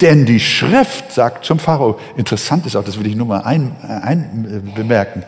denn 0.00 0.26
die 0.26 0.38
Schrift 0.38 1.10
sagt 1.10 1.44
zum 1.44 1.58
Pharao, 1.58 1.98
interessant 2.16 2.66
ist 2.66 2.76
auch, 2.76 2.84
das 2.84 3.00
will 3.00 3.08
ich 3.08 3.16
nur 3.16 3.26
mal 3.26 3.40
ein, 3.40 3.74
ein 3.82 4.62
äh, 4.64 4.76
bemerken, 4.76 5.24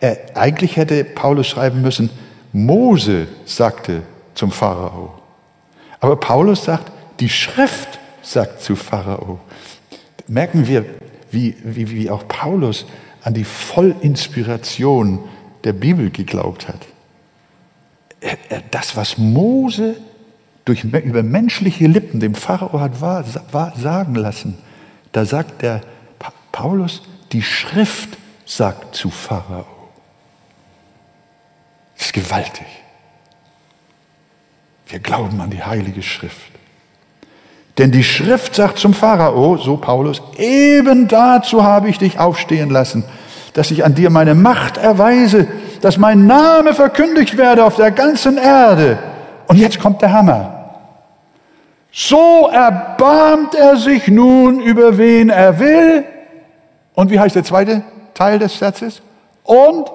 äh, 0.00 0.16
eigentlich 0.32 0.78
hätte 0.78 1.04
Paulus 1.04 1.48
schreiben 1.48 1.82
müssen, 1.82 2.08
Mose 2.54 3.28
sagte 3.44 4.00
zum 4.34 4.50
Pharao. 4.50 5.12
Aber 6.00 6.16
Paulus 6.16 6.64
sagt, 6.64 6.90
die 7.20 7.28
Schrift 7.28 7.98
sagt 8.22 8.62
zu 8.62 8.76
Pharao. 8.76 9.40
Merken 10.26 10.66
wir, 10.66 10.86
wie, 11.30 11.56
wie, 11.62 11.90
wie 11.90 12.10
auch 12.10 12.26
Paulus 12.28 12.86
an 13.22 13.34
die 13.34 13.44
Vollinspiration 13.44 15.20
der 15.64 15.72
Bibel 15.72 16.10
geglaubt 16.10 16.68
hat. 16.68 16.80
Das, 18.70 18.96
was 18.96 19.18
Mose 19.18 19.96
durch, 20.64 20.84
über 20.84 21.22
menschliche 21.22 21.86
Lippen 21.86 22.20
dem 22.20 22.34
Pharao 22.34 22.80
hat 22.80 23.00
war, 23.00 23.24
war, 23.52 23.76
sagen 23.76 24.14
lassen, 24.14 24.58
da 25.12 25.24
sagt 25.24 25.62
der 25.62 25.80
Paulus, 26.52 27.02
die 27.32 27.42
Schrift 27.42 28.16
sagt 28.44 28.94
zu 28.94 29.10
Pharao. 29.10 29.66
Das 31.96 32.06
ist 32.06 32.12
gewaltig. 32.12 32.66
Wir 34.88 35.00
glauben 35.00 35.40
an 35.40 35.50
die 35.50 35.62
Heilige 35.62 36.02
Schrift. 36.02 36.55
Denn 37.78 37.90
die 37.90 38.04
Schrift 38.04 38.54
sagt 38.54 38.78
zum 38.78 38.94
Pharao, 38.94 39.58
so 39.58 39.76
Paulus, 39.76 40.22
eben 40.38 41.08
dazu 41.08 41.62
habe 41.62 41.88
ich 41.88 41.98
dich 41.98 42.18
aufstehen 42.18 42.70
lassen, 42.70 43.04
dass 43.52 43.70
ich 43.70 43.84
an 43.84 43.94
dir 43.94 44.10
meine 44.10 44.34
Macht 44.34 44.78
erweise, 44.78 45.46
dass 45.82 45.98
mein 45.98 46.26
Name 46.26 46.72
verkündigt 46.72 47.36
werde 47.36 47.64
auf 47.64 47.76
der 47.76 47.90
ganzen 47.90 48.38
Erde. 48.38 48.98
Und 49.46 49.58
jetzt 49.58 49.78
kommt 49.78 50.00
der 50.00 50.12
Hammer. 50.12 50.52
So 51.92 52.48
erbarmt 52.52 53.54
er 53.54 53.76
sich 53.76 54.08
nun 54.08 54.60
über 54.60 54.98
wen 54.98 55.30
er 55.30 55.58
will. 55.58 56.04
Und 56.94 57.10
wie 57.10 57.20
heißt 57.20 57.36
der 57.36 57.44
zweite 57.44 57.82
Teil 58.14 58.38
des 58.38 58.58
Satzes? 58.58 59.02
Und 59.44 59.90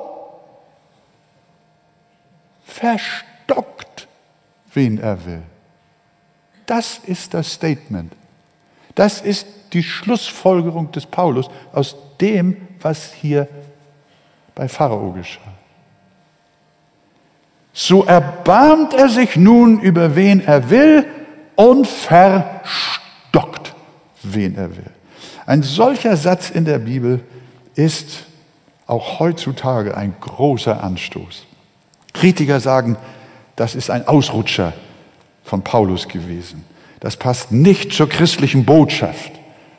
verstockt, 2.66 4.08
wen 4.74 5.00
er 5.00 5.26
will. 5.26 5.44
Das 6.72 7.02
ist 7.06 7.34
das 7.34 7.52
Statement. 7.52 8.14
Das 8.96 9.20
ist 9.20 9.46
die 9.74 9.84
Schlussfolgerung 9.84 10.90
des 10.94 11.06
Paulus 11.06 11.50
aus 11.74 11.98
dem, 12.22 12.56
was 12.80 13.12
hier 13.12 13.50
bei 14.56 14.70
Pharao 14.70 15.12
geschah. 15.12 15.42
So 17.74 18.06
erbarmt 18.06 18.94
er 18.94 19.10
sich 19.10 19.36
nun 19.36 19.82
über 19.82 20.16
wen 20.16 20.40
er 20.40 20.70
will 20.70 21.06
und 21.56 21.88
verstockt, 21.88 23.76
wen 24.24 24.56
er 24.56 24.72
will. 24.78 24.92
Ein 25.46 25.64
solcher 25.64 26.16
Satz 26.16 26.50
in 26.52 26.64
der 26.64 26.80
Bibel 26.80 27.20
ist 27.76 28.28
auch 28.88 29.20
heutzutage 29.20 29.98
ein 29.98 30.16
großer 30.22 30.82
Anstoß. 30.82 31.48
Kritiker 32.14 32.62
sagen, 32.62 32.96
das 33.58 33.76
ist 33.76 33.90
ein 33.90 34.08
Ausrutscher 34.08 34.72
von 35.44 35.64
Paulus 35.64 36.08
gewesen. 36.08 36.64
Das 37.00 37.18
passt 37.18 37.52
nicht 37.52 37.94
zur 37.94 38.08
christlichen 38.08 38.66
Botschaft. 38.66 39.32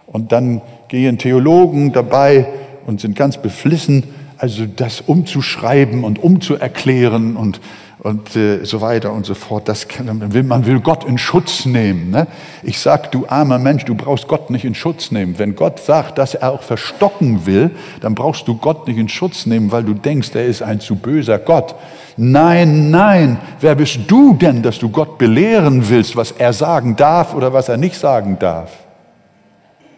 Und 0.07 0.33
dann 0.33 0.61
gehen 0.89 1.19
Theologen 1.19 1.93
dabei 1.93 2.47
und 2.87 3.01
sind 3.01 3.17
ganz 3.17 3.41
beflissen, 3.41 4.05
also 4.37 4.67
das 4.67 5.01
umzuschreiben 5.01 6.05
und 6.05 6.23
umzuerklären 6.23 7.37
und, 7.37 7.61
und 8.03 8.35
äh, 8.35 8.65
so 8.65 8.81
weiter 8.81 9.13
und 9.13 9.25
so 9.25 9.35
fort. 9.35 9.69
Das 9.69 9.87
kann, 9.87 10.07
man, 10.07 10.33
will, 10.33 10.43
man 10.43 10.67
will 10.67 10.81
Gott 10.81 11.05
in 11.05 11.19
Schutz 11.19 11.67
nehmen. 11.67 12.11
Ne? 12.11 12.27
Ich 12.65 12.81
sag, 12.81 13.13
du 13.13 13.27
armer 13.29 13.61
Mensch, 13.61 13.85
du 13.85 13.95
brauchst 13.95 14.27
Gott 14.27 14.51
nicht 14.51 14.65
in 14.65 14.75
Schutz 14.75 15.13
nehmen. 15.13 15.39
Wenn 15.39 15.55
Gott 15.55 15.79
sagt, 15.79 16.19
dass 16.19 16.35
er 16.35 16.51
auch 16.51 16.63
verstocken 16.63 17.47
will, 17.47 17.71
dann 18.01 18.17
brauchst 18.17 18.49
du 18.49 18.57
Gott 18.57 18.89
nicht 18.89 18.99
in 18.99 19.09
Schutz 19.09 19.47
nehmen, 19.47 19.71
weil 19.71 19.85
du 19.85 19.95
denkst, 19.95 20.31
er 20.35 20.47
ist 20.47 20.63
ein 20.63 20.81
zu 20.81 20.97
böser 20.97 21.39
Gott. 21.39 21.77
Nein, 22.17 22.91
nein, 22.91 23.39
wer 23.61 23.77
bist 23.77 24.01
du 24.09 24.35
denn, 24.35 24.63
dass 24.63 24.81
du 24.81 24.91
Gott 24.91 25.17
belehren 25.17 25.89
willst, 25.89 26.17
was 26.17 26.33
er 26.33 26.53
sagen 26.53 26.97
darf 26.97 27.35
oder 27.35 27.53
was 27.53 27.69
er 27.69 27.77
nicht 27.77 27.97
sagen 27.97 28.37
darf? 28.41 28.73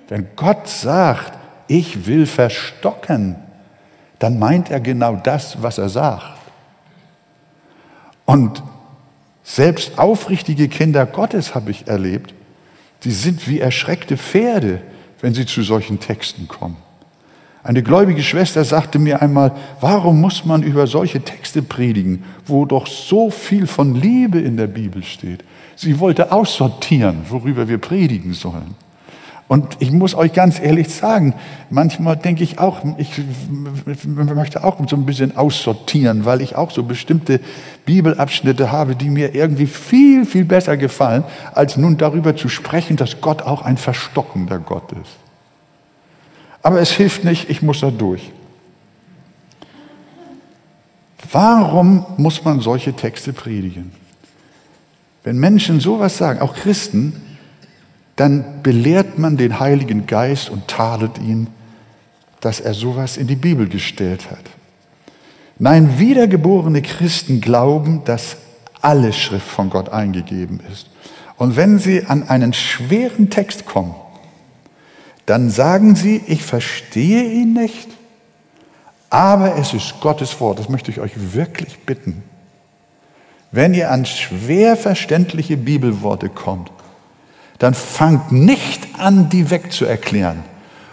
Wenn 0.09 0.29
Gott 0.37 0.69
sagt, 0.69 1.33
ich 1.69 2.07
will 2.07 2.27
verstocken, 2.27 3.37
dann 4.19 4.39
meint 4.39 4.71
er 4.71 4.81
genau 4.81 5.19
das, 5.23 5.63
was 5.63 5.79
er 5.79 5.89
sagt. 5.89 6.34
Und 8.27 8.63
selbst 9.43 9.99
aufrichtige 9.99 10.69
Kinder 10.69 11.07
Gottes 11.07 11.55
habe 11.55 11.71
ich 11.71 11.87
erlebt, 11.87 12.35
die 13.05 13.11
sind 13.11 13.47
wie 13.49 13.61
erschreckte 13.61 14.17
Pferde, 14.17 14.81
wenn 15.21 15.35
sie 15.35 15.47
zu 15.47 15.63
solchen 15.63 16.01
Texten 16.01 16.49
kommen. 16.49 16.77
Eine 17.63 17.83
gläubige 17.83 18.23
Schwester 18.23 18.63
sagte 18.63 18.99
mir 18.99 19.23
einmal, 19.23 19.53
warum 19.81 20.21
muss 20.21 20.45
man 20.45 20.63
über 20.63 20.87
solche 20.87 21.23
Texte 21.23 21.63
predigen, 21.63 22.25
wo 22.45 22.67
doch 22.67 22.87
so 22.87 23.31
viel 23.31 23.67
von 23.67 23.95
Liebe 23.95 24.39
in 24.39 24.59
der 24.59 24.67
Bibel 24.67 25.03
steht? 25.03 25.45
Sie 25.75 25.99
wollte 25.99 26.31
aussortieren, 26.31 27.23
worüber 27.29 27.67
wir 27.67 27.79
predigen 27.79 28.35
sollen. 28.35 28.75
Und 29.47 29.77
ich 29.81 29.91
muss 29.91 30.15
euch 30.15 30.33
ganz 30.33 30.59
ehrlich 30.59 30.89
sagen, 30.89 31.35
manchmal 31.69 32.17
denke 32.17 32.43
ich 32.43 32.59
auch, 32.59 32.81
ich 32.97 33.21
möchte 34.07 34.65
auch 34.65 34.79
so 34.89 34.97
ein 34.97 35.05
bisschen 35.05 35.37
aussortieren, 35.37 36.25
weil 36.25 36.41
ich 36.41 36.57
auch 36.57 36.71
so 36.71 36.83
bestimmte 36.83 37.41
Bibelabschnitte 37.85 38.73
habe, 38.73 38.97
die 38.97 39.11
mir 39.11 39.35
irgendwie 39.35 39.67
viel, 39.67 40.25
viel 40.25 40.47
besser 40.47 40.79
gefallen, 40.79 41.25
als 41.53 41.77
nun 41.77 41.99
darüber 41.99 42.35
zu 42.37 42.49
sprechen, 42.49 42.97
dass 42.97 43.21
Gott 43.21 43.43
auch 43.43 43.63
ein 43.63 43.77
verstockender 43.77 44.59
Gott 44.59 44.93
ist. 44.93 45.13
Aber 46.63 46.81
es 46.81 46.91
hilft 46.93 47.25
nicht, 47.25 47.51
ich 47.51 47.61
muss 47.61 47.81
da 47.81 47.91
durch. 47.91 48.33
Warum 51.31 52.07
muss 52.17 52.45
man 52.45 52.61
solche 52.61 52.95
Texte 52.95 53.35
predigen? 53.35 53.93
Wenn 55.23 55.39
Menschen 55.39 55.81
sowas 55.81 56.17
sagen, 56.17 56.41
auch 56.41 56.55
Christen, 56.55 57.21
dann 58.17 58.63
belehrt 58.63 59.19
man 59.19 59.37
den 59.37 59.59
Heiligen 59.61 60.07
Geist 60.07 60.51
und 60.51 60.69
tadelt 60.69 61.19
ihn, 61.19 61.49
dass 62.41 62.61
er 62.61 62.75
sowas 62.75 63.17
in 63.17 63.27
die 63.27 63.37
Bibel 63.37 63.69
gestellt 63.69 64.31
hat. 64.31 64.45
Nein, 65.59 65.99
wiedergeborene 65.99 66.83
Christen 66.83 67.41
glauben, 67.41 68.03
dass 68.05 68.37
alle 68.81 69.13
Schrift 69.13 69.47
von 69.47 69.71
Gott 69.71 69.89
eingegeben 69.89 70.61
ist. 70.71 70.91
Und 71.37 71.57
wenn 71.57 71.79
sie 71.79 72.05
an 72.05 72.29
einen 72.29 72.53
schweren 72.53 73.31
Text 73.31 73.67
kommen, 73.67 73.95
dann 75.27 75.51
sagen 75.51 75.97
sie, 75.97 76.21
ich 76.27 76.43
verstehe 76.43 77.25
ihn 77.25 77.55
nicht, 77.55 77.89
aber 79.11 79.57
es 79.57 79.73
ist 79.73 80.01
Gottes 80.01 80.39
Wort. 80.41 80.59
Das 80.59 80.69
möchte 80.69 80.91
ich 80.91 81.01
euch 81.01 81.13
wirklich 81.35 81.87
bitten. 81.87 82.23
Wenn 83.51 83.73
ihr 83.73 83.91
an 83.91 84.05
schwer 84.05 84.77
verständliche 84.77 85.57
Bibelworte 85.57 86.29
kommt, 86.29 86.71
dann 87.65 87.73
fangt 87.73 88.31
nicht 88.31 88.87
an, 88.99 89.31
die 89.31 89.49
wegzuerklären 89.49 90.43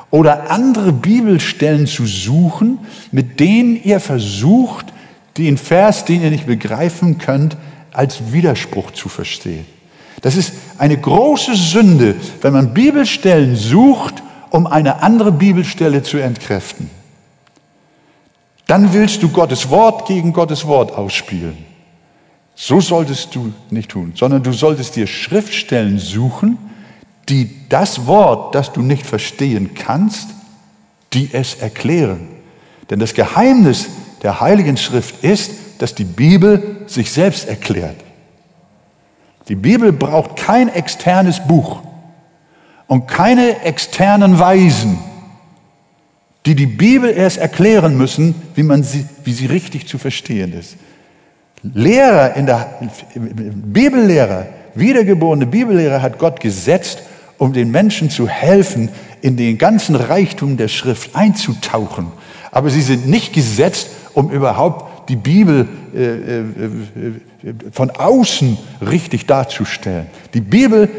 oder 0.09 0.51
andere 0.51 0.93
Bibelstellen 0.93 1.85
zu 1.85 2.05
suchen, 2.05 2.79
mit 3.11 3.41
denen 3.41 3.75
ihr 3.83 3.99
versucht, 3.99 4.85
den 5.37 5.57
Vers, 5.57 6.05
den 6.05 6.21
ihr 6.21 6.29
nicht 6.29 6.45
begreifen 6.45 7.17
könnt, 7.17 7.57
als 7.91 8.31
Widerspruch 8.31 8.91
zu 8.91 9.09
verstehen. 9.09 9.65
Das 10.21 10.37
ist 10.37 10.53
eine 10.77 10.97
große 10.97 11.55
Sünde, 11.55 12.15
wenn 12.41 12.53
man 12.53 12.73
Bibelstellen 12.73 13.57
sucht, 13.57 14.23
um 14.49 14.65
eine 14.65 15.03
andere 15.03 15.33
Bibelstelle 15.33 16.03
zu 16.03 16.19
entkräften. 16.19 16.89
Dann 18.67 18.93
willst 18.93 19.21
du 19.23 19.27
Gottes 19.27 19.69
Wort 19.69 20.07
gegen 20.07 20.31
Gottes 20.31 20.65
Wort 20.65 20.93
ausspielen. 20.93 21.70
So 22.55 22.79
solltest 22.79 23.33
du 23.35 23.53
nicht 23.69 23.91
tun, 23.91 24.13
sondern 24.15 24.43
du 24.43 24.51
solltest 24.51 24.95
dir 24.95 25.07
Schriftstellen 25.07 25.97
suchen, 25.99 26.57
die 27.29 27.49
das 27.69 28.05
Wort, 28.05 28.55
das 28.55 28.73
du 28.73 28.81
nicht 28.81 29.05
verstehen 29.05 29.73
kannst, 29.73 30.29
die 31.13 31.29
es 31.31 31.55
erklären. 31.55 32.27
Denn 32.89 32.99
das 32.99 33.13
Geheimnis 33.13 33.87
der 34.21 34.41
Heiligen 34.41 34.77
Schrift 34.77 35.23
ist, 35.23 35.51
dass 35.79 35.95
die 35.95 36.03
Bibel 36.03 36.77
sich 36.87 37.11
selbst 37.11 37.47
erklärt. 37.47 37.95
Die 39.47 39.55
Bibel 39.55 39.91
braucht 39.91 40.35
kein 40.35 40.69
externes 40.69 41.39
Buch 41.45 41.81
und 42.87 43.07
keine 43.07 43.63
externen 43.63 44.37
Weisen, 44.37 44.99
die 46.45 46.55
die 46.55 46.67
Bibel 46.67 47.09
erst 47.09 47.37
erklären 47.37 47.97
müssen, 47.97 48.35
wie, 48.55 48.63
man 48.63 48.83
sie, 48.83 49.05
wie 49.23 49.33
sie 49.33 49.47
richtig 49.47 49.87
zu 49.87 49.97
verstehen 49.97 50.53
ist. 50.53 50.75
Lehrer 51.63 52.35
in 52.35 52.45
der 52.45 52.79
Bibellehrer, 53.15 54.47
wiedergeborene 54.73 55.45
Bibellehrer 55.45 56.01
hat 56.01 56.17
Gott 56.17 56.39
gesetzt, 56.39 57.03
um 57.37 57.53
den 57.53 57.71
Menschen 57.71 58.09
zu 58.09 58.27
helfen, 58.27 58.89
in 59.21 59.37
den 59.37 59.57
ganzen 59.57 59.95
Reichtum 59.95 60.57
der 60.57 60.67
Schrift 60.67 61.15
einzutauchen. 61.15 62.11
Aber 62.51 62.69
sie 62.69 62.81
sind 62.81 63.07
nicht 63.07 63.33
gesetzt, 63.33 63.89
um 64.13 64.31
überhaupt 64.31 65.09
die 65.09 65.15
Bibel 65.15 65.67
äh, 65.93 65.99
äh, 65.99 66.39
äh, 66.39 67.53
von 67.71 67.91
außen 67.91 68.57
richtig 68.81 69.25
darzustellen. 69.27 70.07
Die 70.33 70.41
Bibel 70.41 70.89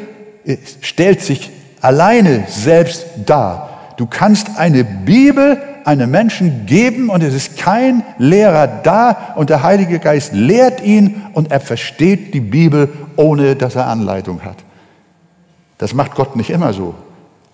äh, 0.45 0.57
stellt 0.81 1.23
sich 1.23 1.51
alleine 1.81 2.45
selbst 2.49 3.07
dar. 3.27 3.95
Du 3.97 4.07
kannst 4.07 4.57
eine 4.57 4.85
Bibel 4.85 5.61
einem 5.87 6.11
Menschen 6.11 6.67
geben 6.67 7.09
und 7.09 7.23
es 7.23 7.35
ist 7.35 7.57
kein 7.57 8.03
Lehrer 8.19 8.67
da 8.67 9.35
und 9.37 9.51
der 9.51 9.63
Heilige 9.63 9.99
Geist 9.99 10.33
lehrt 10.33 10.83
ihn 10.83 11.23
und 11.33 11.51
er 11.51 11.61
versteht 11.61 12.35
die 12.35 12.41
Bibel, 12.41 12.89
ohne 13.17 13.57
dass 13.57 13.75
er 13.75 13.87
Anleitung 13.87 14.43
hat. 14.45 14.57
Das 15.79 15.95
macht 15.95 16.15
Gott 16.15 16.37
nicht 16.37 16.51
immer 16.51 16.73
so, 16.73 16.95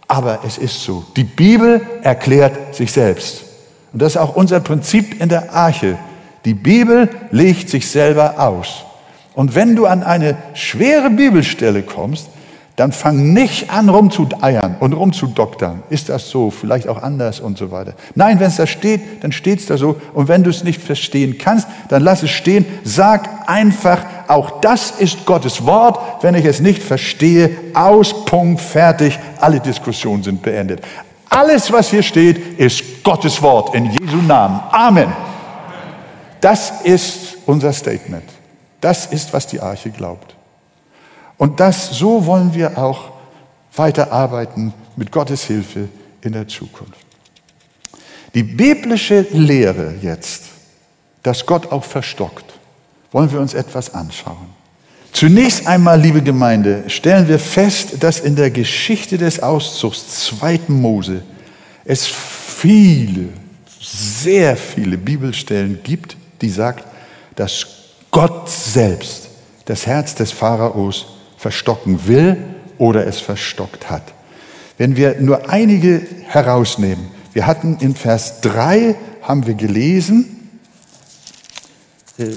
aber 0.06 0.40
es 0.46 0.58
ist 0.58 0.82
so. 0.82 1.04
Die 1.16 1.24
Bibel 1.24 1.80
erklärt 2.02 2.74
sich 2.74 2.92
selbst. 2.92 3.44
Und 3.92 4.02
das 4.02 4.12
ist 4.12 4.18
auch 4.18 4.36
unser 4.36 4.60
Prinzip 4.60 5.20
in 5.20 5.28
der 5.28 5.52
Arche. 5.52 5.96
Die 6.44 6.54
Bibel 6.54 7.08
legt 7.30 7.68
sich 7.68 7.90
selber 7.90 8.38
aus. 8.38 8.84
Und 9.34 9.54
wenn 9.54 9.76
du 9.76 9.86
an 9.86 10.02
eine 10.02 10.36
schwere 10.54 11.10
Bibelstelle 11.10 11.82
kommst, 11.82 12.28
dann 12.78 12.92
fang 12.92 13.32
nicht 13.32 13.70
an 13.70 13.88
rumzueiern 13.88 14.76
und 14.78 14.92
rumzudoktern. 14.92 15.82
Ist 15.90 16.10
das 16.10 16.30
so? 16.30 16.52
Vielleicht 16.52 16.86
auch 16.86 17.02
anders 17.02 17.40
und 17.40 17.58
so 17.58 17.72
weiter. 17.72 17.94
Nein, 18.14 18.38
wenn 18.38 18.46
es 18.46 18.56
da 18.56 18.68
steht, 18.68 19.24
dann 19.24 19.32
steht 19.32 19.58
es 19.58 19.66
da 19.66 19.76
so. 19.76 19.96
Und 20.14 20.28
wenn 20.28 20.44
du 20.44 20.50
es 20.50 20.62
nicht 20.62 20.80
verstehen 20.80 21.38
kannst, 21.38 21.66
dann 21.88 22.04
lass 22.04 22.22
es 22.22 22.30
stehen. 22.30 22.64
Sag 22.84 23.48
einfach, 23.48 24.04
auch 24.28 24.60
das 24.60 24.92
ist 24.92 25.26
Gottes 25.26 25.66
Wort. 25.66 26.22
Wenn 26.22 26.36
ich 26.36 26.44
es 26.44 26.60
nicht 26.60 26.80
verstehe, 26.80 27.50
aus, 27.74 28.24
Punkt, 28.24 28.60
fertig. 28.60 29.18
Alle 29.40 29.58
Diskussionen 29.58 30.22
sind 30.22 30.40
beendet. 30.40 30.80
Alles, 31.28 31.72
was 31.72 31.90
hier 31.90 32.04
steht, 32.04 32.60
ist 32.60 33.02
Gottes 33.02 33.42
Wort 33.42 33.74
in 33.74 33.86
Jesu 33.86 34.18
Namen. 34.18 34.60
Amen. 34.70 35.12
Das 36.40 36.82
ist 36.84 37.38
unser 37.44 37.72
Statement. 37.72 38.30
Das 38.80 39.06
ist, 39.06 39.32
was 39.32 39.48
die 39.48 39.58
Arche 39.58 39.90
glaubt. 39.90 40.37
Und 41.38 41.60
das, 41.60 41.90
so 41.90 42.26
wollen 42.26 42.52
wir 42.52 42.76
auch 42.76 43.12
weiterarbeiten 43.74 44.74
mit 44.96 45.12
Gottes 45.12 45.44
Hilfe 45.44 45.88
in 46.20 46.32
der 46.32 46.48
Zukunft. 46.48 47.06
Die 48.34 48.42
biblische 48.42 49.26
Lehre 49.30 49.94
jetzt, 50.02 50.44
dass 51.22 51.46
Gott 51.46 51.72
auch 51.72 51.84
verstockt, 51.84 52.44
wollen 53.12 53.32
wir 53.32 53.40
uns 53.40 53.54
etwas 53.54 53.94
anschauen. 53.94 54.58
Zunächst 55.12 55.66
einmal, 55.66 56.00
liebe 56.00 56.22
Gemeinde, 56.22 56.84
stellen 56.88 57.28
wir 57.28 57.38
fest, 57.38 58.02
dass 58.02 58.20
in 58.20 58.36
der 58.36 58.50
Geschichte 58.50 59.16
des 59.16 59.40
Auszugs 59.40 60.26
2. 60.26 60.60
Mose 60.68 61.22
es 61.84 62.06
viele, 62.06 63.30
sehr 63.80 64.56
viele 64.56 64.98
Bibelstellen 64.98 65.80
gibt, 65.82 66.16
die 66.42 66.50
sagt, 66.50 66.84
dass 67.34 67.66
Gott 68.10 68.50
selbst 68.50 69.28
das 69.64 69.86
Herz 69.86 70.14
des 70.14 70.32
Pharaos 70.32 71.06
verstocken 71.38 72.06
will 72.06 72.36
oder 72.76 73.06
es 73.06 73.20
verstockt 73.20 73.88
hat. 73.88 74.02
Wenn 74.76 74.96
wir 74.96 75.20
nur 75.20 75.48
einige 75.50 76.06
herausnehmen, 76.26 77.08
wir 77.32 77.46
hatten 77.46 77.78
in 77.80 77.94
Vers 77.94 78.40
3 78.40 78.96
haben 79.22 79.46
wir 79.46 79.54
gelesen, 79.54 80.50
äh, 82.18 82.36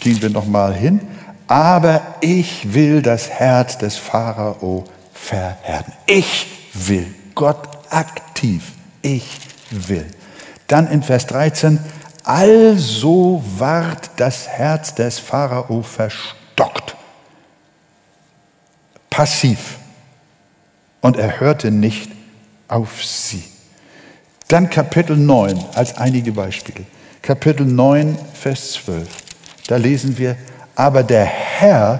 gehen 0.00 0.20
wir 0.22 0.30
nochmal 0.30 0.74
hin, 0.74 1.00
aber 1.46 2.16
ich 2.20 2.74
will 2.74 3.02
das 3.02 3.28
Herz 3.28 3.78
des 3.78 3.96
Pharao 3.96 4.84
verhärten. 5.12 5.92
Ich 6.06 6.46
will, 6.74 7.06
Gott 7.34 7.68
aktiv, 7.90 8.62
ich 9.02 9.38
will. 9.70 10.06
Dann 10.66 10.88
in 10.88 11.02
Vers 11.02 11.26
13, 11.26 11.78
also 12.24 13.42
ward 13.56 14.10
das 14.16 14.48
Herz 14.48 14.94
des 14.94 15.18
Pharao 15.18 15.82
verstockt 15.82 16.87
passiv 19.18 19.78
und 21.00 21.16
er 21.16 21.40
hörte 21.40 21.72
nicht 21.72 22.08
auf 22.68 23.04
sie. 23.04 23.42
Dann 24.46 24.70
Kapitel 24.70 25.16
9 25.16 25.58
als 25.74 25.96
einige 25.96 26.30
Beispiele. 26.30 26.84
Kapitel 27.20 27.66
9, 27.66 28.16
Vers 28.32 28.74
12. 28.74 29.08
Da 29.66 29.74
lesen 29.74 30.18
wir, 30.18 30.36
aber 30.76 31.02
der 31.02 31.24
Herr 31.24 31.98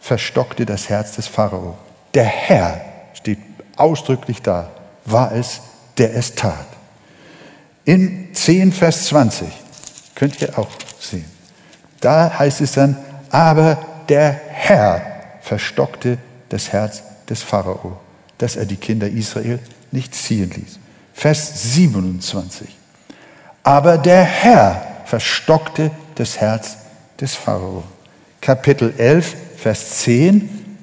verstockte 0.00 0.66
das 0.66 0.90
Herz 0.90 1.16
des 1.16 1.26
Pharao. 1.26 1.78
Der 2.12 2.26
Herr 2.26 2.82
steht 3.14 3.38
ausdrücklich 3.76 4.42
da, 4.42 4.70
war 5.06 5.32
es, 5.32 5.62
der 5.96 6.14
es 6.14 6.34
tat. 6.34 6.66
In 7.86 8.34
10, 8.34 8.70
Vers 8.70 9.06
20 9.06 9.48
könnt 10.14 10.42
ihr 10.42 10.58
auch 10.58 10.68
sehen. 11.00 11.24
Da 12.00 12.38
heißt 12.38 12.60
es 12.60 12.72
dann, 12.72 12.98
aber 13.30 13.78
der 14.10 14.38
Herr 14.50 15.00
verstockte 15.40 16.18
das 16.54 16.72
Herz 16.72 17.02
des 17.28 17.42
Pharao, 17.42 17.98
dass 18.38 18.54
er 18.54 18.64
die 18.64 18.76
Kinder 18.76 19.08
Israel 19.08 19.58
nicht 19.90 20.14
ziehen 20.14 20.52
ließ. 20.52 20.78
Vers 21.12 21.74
27. 21.74 22.68
Aber 23.64 23.98
der 23.98 24.22
Herr 24.22 24.86
verstockte 25.04 25.90
das 26.14 26.40
Herz 26.40 26.76
des 27.20 27.34
Pharao. 27.34 27.82
Kapitel 28.40 28.94
11, 28.96 29.34
Vers 29.56 29.98
10. 30.02 30.76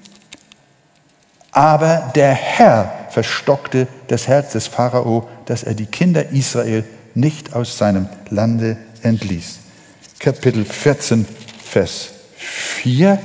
Aber 1.52 2.12
der 2.16 2.34
Herr 2.34 3.08
verstockte 3.10 3.88
das 4.10 4.28
Herz 4.28 4.52
des 4.52 4.68
Pharao, 4.68 5.30
dass 5.46 5.64
er 5.64 5.74
die 5.74 5.86
Kinder 5.86 6.32
Israel 6.32 6.84
nicht 7.16 7.54
aus 7.54 7.78
seinem 7.78 8.10
Lande 8.30 8.76
entließ. 9.04 9.60
Kapitel 10.20 10.66
14, 10.66 11.26
Vers 11.64 12.10
4. 12.36 13.18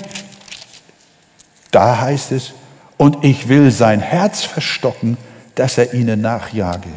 Da 1.76 2.00
heißt 2.00 2.32
es, 2.32 2.54
und 2.96 3.22
ich 3.22 3.50
will 3.50 3.70
sein 3.70 4.00
Herz 4.00 4.44
verstocken, 4.44 5.18
dass 5.56 5.76
er 5.76 5.92
ihnen 5.92 6.22
nachjage. 6.22 6.88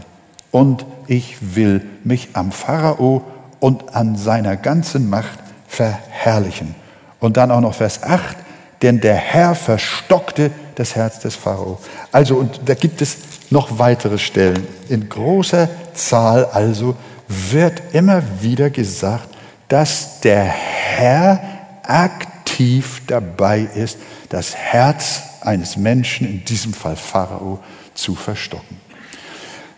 Und 0.52 0.86
ich 1.06 1.36
will 1.54 1.86
mich 2.06 2.30
am 2.32 2.54
Pharao 2.54 3.24
und 3.60 3.94
an 3.94 4.16
seiner 4.16 4.56
ganzen 4.56 5.10
Macht 5.10 5.38
verherrlichen. 5.68 6.76
Und 7.20 7.36
dann 7.36 7.52
auch 7.52 7.60
noch 7.60 7.74
Vers 7.74 8.04
8, 8.04 8.38
denn 8.82 9.02
der 9.02 9.16
Herr 9.16 9.54
verstockte 9.54 10.50
das 10.76 10.96
Herz 10.96 11.20
des 11.20 11.36
Pharao. 11.36 11.82
Also, 12.14 12.38
und 12.38 12.62
da 12.64 12.74
gibt 12.74 13.02
es 13.02 13.18
noch 13.50 13.80
weitere 13.80 14.18
Stellen. 14.18 14.66
In 14.88 15.10
großer 15.10 15.68
Zahl 15.94 16.46
also 16.46 16.96
wird 17.28 17.82
immer 17.92 18.24
wieder 18.40 18.70
gesagt, 18.70 19.28
dass 19.68 20.22
der 20.22 20.46
Herr 20.46 21.42
aktiv 21.84 23.02
dabei 23.08 23.68
ist, 23.76 23.98
das 24.30 24.56
Herz 24.56 25.24
eines 25.42 25.78
Menschen, 25.78 26.28
in 26.28 26.46
diesem 26.46 26.74
Fall 26.74 26.96
Pharao, 26.96 27.60
zu 27.94 28.16
verstocken. 28.16 28.78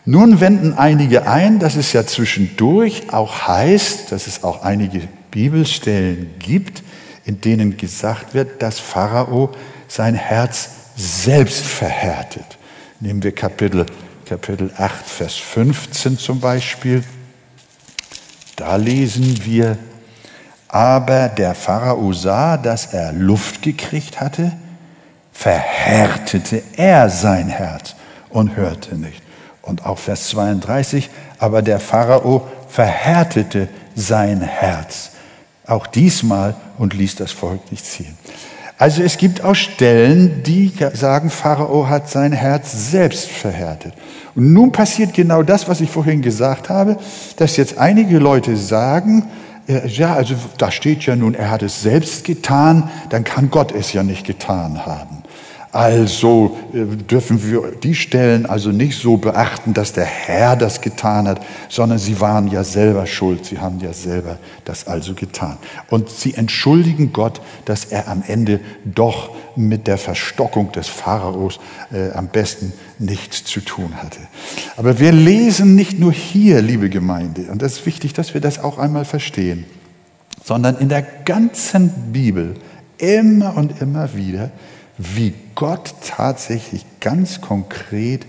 Nun 0.06 0.40
wenden 0.40 0.74
einige 0.74 1.28
ein, 1.28 1.60
dass 1.60 1.76
es 1.76 1.94
ja 1.94 2.06
zwischendurch 2.06 3.14
auch 3.14 3.48
heißt, 3.48 4.12
dass 4.12 4.28
es 4.28 4.44
auch 4.44 4.64
einige 4.64 5.08
Bibelstellen 5.30 6.32
gibt, 6.40 6.84
in 7.24 7.40
denen 7.40 7.78
gesagt 7.78 8.34
wird, 8.34 8.62
dass 8.62 8.80
Pharao 8.80 9.52
sein 9.88 10.16
Herz 10.16 10.70
selbst 10.96 11.66
verhärtet. 11.66 12.58
Nehmen 13.00 13.24
wir 13.24 13.32
Kapitel, 13.32 13.86
Kapitel 14.26 14.72
8, 14.76 15.06
Vers 15.06 15.36
15 15.36 16.18
zum 16.18 16.40
Beispiel. 16.40 17.04
Da 18.56 18.76
lesen 18.76 19.46
wir, 19.46 19.78
aber 20.72 21.28
der 21.28 21.54
Pharao 21.54 22.14
sah, 22.14 22.56
dass 22.56 22.94
er 22.94 23.12
Luft 23.12 23.62
gekriegt 23.62 24.22
hatte, 24.22 24.54
verhärtete 25.34 26.64
er 26.78 27.10
sein 27.10 27.50
Herz 27.50 27.96
und 28.30 28.56
hörte 28.56 28.96
nicht. 28.96 29.22
Und 29.62 29.86
auch 29.86 29.98
Vers 29.98 30.30
32, 30.30 31.10
aber 31.40 31.62
der 31.62 31.80
Pharao 31.80 32.48
verhärtete 32.70 33.68
sein 33.96 34.42
Herz, 34.42 35.12
auch 35.68 35.88
diesmal 35.88 36.56
und 36.78 36.94
ließ 36.94 37.16
das 37.16 37.32
Volk 37.32 37.70
nicht 37.70 37.86
ziehen. 37.86 38.18
Also 38.78 39.04
es 39.04 39.18
gibt 39.18 39.44
auch 39.44 39.54
Stellen, 39.54 40.42
die 40.44 40.72
sagen, 40.94 41.30
Pharao 41.30 41.88
hat 41.88 42.10
sein 42.10 42.32
Herz 42.32 42.90
selbst 42.90 43.30
verhärtet. 43.30 43.94
Und 44.36 44.54
nun 44.54 44.72
passiert 44.72 45.14
genau 45.14 45.44
das, 45.44 45.68
was 45.68 45.82
ich 45.82 45.92
vorhin 45.92 46.22
gesagt 46.22 46.70
habe, 46.70 46.98
dass 47.36 47.58
jetzt 47.58 47.78
einige 47.78 48.18
Leute 48.18 48.56
sagen, 48.56 49.28
ja, 49.86 50.14
also 50.14 50.36
da 50.58 50.72
steht 50.72 51.06
ja 51.06 51.16
nun, 51.16 51.34
er 51.34 51.52
hat 51.52 51.64
es 51.64 51.82
selbst 51.82 52.24
getan, 52.24 52.90
dann 53.10 53.24
kann 53.24 53.50
Gott 53.50 53.72
es 53.72 53.94
ja 53.94 54.04
nicht 54.04 54.26
getan 54.26 54.86
haben. 54.86 55.21
Also 55.72 56.58
äh, 56.74 56.86
dürfen 56.86 57.42
wir 57.50 57.72
die 57.82 57.96
Stellen 57.96 58.46
also 58.46 58.72
nicht 58.72 59.00
so 59.00 59.16
beachten, 59.16 59.74
dass 59.74 59.94
der 59.94 60.06
Herr 60.06 60.58
das 60.58 60.82
getan 60.82 61.30
hat, 61.30 61.42
sondern 61.70 61.98
sie 61.98 62.20
waren 62.20 62.50
ja 62.50 62.66
selber 62.66 63.06
schuld. 63.06 63.46
Sie 63.46 63.60
haben 63.60 63.80
ja 63.80 63.94
selber 63.94 64.38
das 64.66 64.88
also 64.88 65.14
getan. 65.14 65.58
Und 65.90 66.10
sie 66.10 66.34
entschuldigen 66.34 67.14
Gott, 67.14 67.42
dass 67.64 67.86
er 67.86 68.10
am 68.10 68.22
Ende 68.28 68.60
doch 68.84 69.32
mit 69.56 69.88
der 69.88 69.98
Verstockung 69.98 70.74
des 70.74 70.90
Pharaos 70.90 71.60
äh, 71.94 72.12
am 72.12 72.28
besten 72.28 72.74
nichts 73.00 73.46
zu 73.46 73.62
tun 73.62 73.92
hatte. 74.02 74.20
Aber 74.76 75.00
wir 75.00 75.14
lesen 75.14 75.76
nicht 75.76 76.00
nur 76.00 76.12
hier, 76.12 76.62
liebe 76.62 76.90
Gemeinde, 76.90 77.44
und 77.50 77.62
das 77.62 77.74
ist 77.74 77.86
wichtig, 77.86 78.14
dass 78.14 78.34
wir 78.34 78.42
das 78.42 78.60
auch 78.60 78.78
einmal 78.78 79.06
verstehen, 79.06 79.66
sondern 80.44 80.78
in 80.80 80.90
der 80.90 81.02
ganzen 81.02 81.90
Bibel 82.12 82.56
immer 82.98 83.56
und 83.56 83.82
immer 83.82 84.16
wieder, 84.16 84.52
wie 85.02 85.34
Gott 85.56 85.94
tatsächlich 86.06 86.86
ganz 87.00 87.42
konkret 87.42 88.26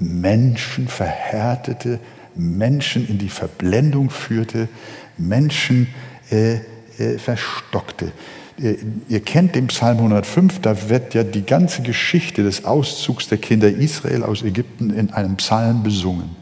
Menschen 0.00 0.88
verhärtete, 0.88 2.00
Menschen 2.34 3.08
in 3.08 3.18
die 3.18 3.28
Verblendung 3.28 4.10
führte, 4.10 4.68
Menschen 5.16 5.88
äh, 6.30 6.54
äh, 6.98 7.18
verstockte. 7.18 8.12
Ihr, 8.58 8.70
äh, 8.70 8.78
ihr 9.08 9.20
kennt 9.20 9.54
den 9.54 9.68
Psalm 9.68 9.98
105, 9.98 10.60
da 10.60 10.88
wird 10.88 11.14
ja 11.14 11.24
die 11.24 11.44
ganze 11.44 11.82
Geschichte 11.82 12.42
des 12.42 12.64
Auszugs 12.64 13.28
der 13.28 13.38
Kinder 13.38 13.68
Israel 13.68 14.22
aus 14.22 14.42
Ägypten 14.42 14.90
in 14.90 15.10
einem 15.10 15.36
Psalm 15.36 15.82
besungen. 15.82 16.36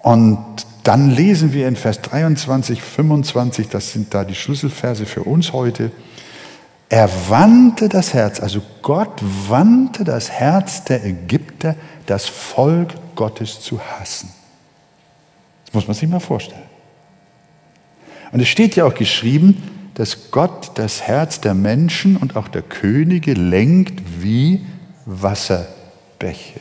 Und 0.00 0.38
dann 0.84 1.10
lesen 1.10 1.52
wir 1.52 1.68
in 1.68 1.76
Vers 1.76 2.00
23, 2.02 2.80
25, 2.80 3.68
das 3.68 3.92
sind 3.92 4.14
da 4.14 4.24
die 4.24 4.34
Schlüsselverse 4.34 5.06
für 5.06 5.24
uns 5.24 5.52
heute, 5.52 5.90
er 6.88 7.10
wandte 7.28 7.88
das 7.88 8.14
Herz, 8.14 8.40
also 8.40 8.62
Gott 8.82 9.20
wandte 9.48 10.04
das 10.04 10.30
Herz 10.30 10.84
der 10.84 11.04
Ägypter, 11.04 11.76
das 12.06 12.26
Volk 12.26 12.94
Gottes 13.14 13.60
zu 13.60 13.80
hassen. 13.80 14.30
Das 15.66 15.74
muss 15.74 15.86
man 15.86 15.94
sich 15.94 16.08
mal 16.08 16.20
vorstellen. 16.20 16.62
Und 18.32 18.40
es 18.40 18.48
steht 18.48 18.76
ja 18.76 18.84
auch 18.84 18.94
geschrieben, 18.94 19.90
dass 19.94 20.30
Gott 20.30 20.72
das 20.74 21.02
Herz 21.02 21.40
der 21.40 21.54
Menschen 21.54 22.16
und 22.16 22.36
auch 22.36 22.48
der 22.48 22.62
Könige 22.62 23.34
lenkt 23.34 24.22
wie 24.22 24.64
Wasserbäche. 25.04 26.60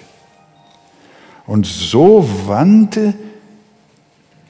Und 1.46 1.66
so 1.66 2.28
wandte 2.48 3.14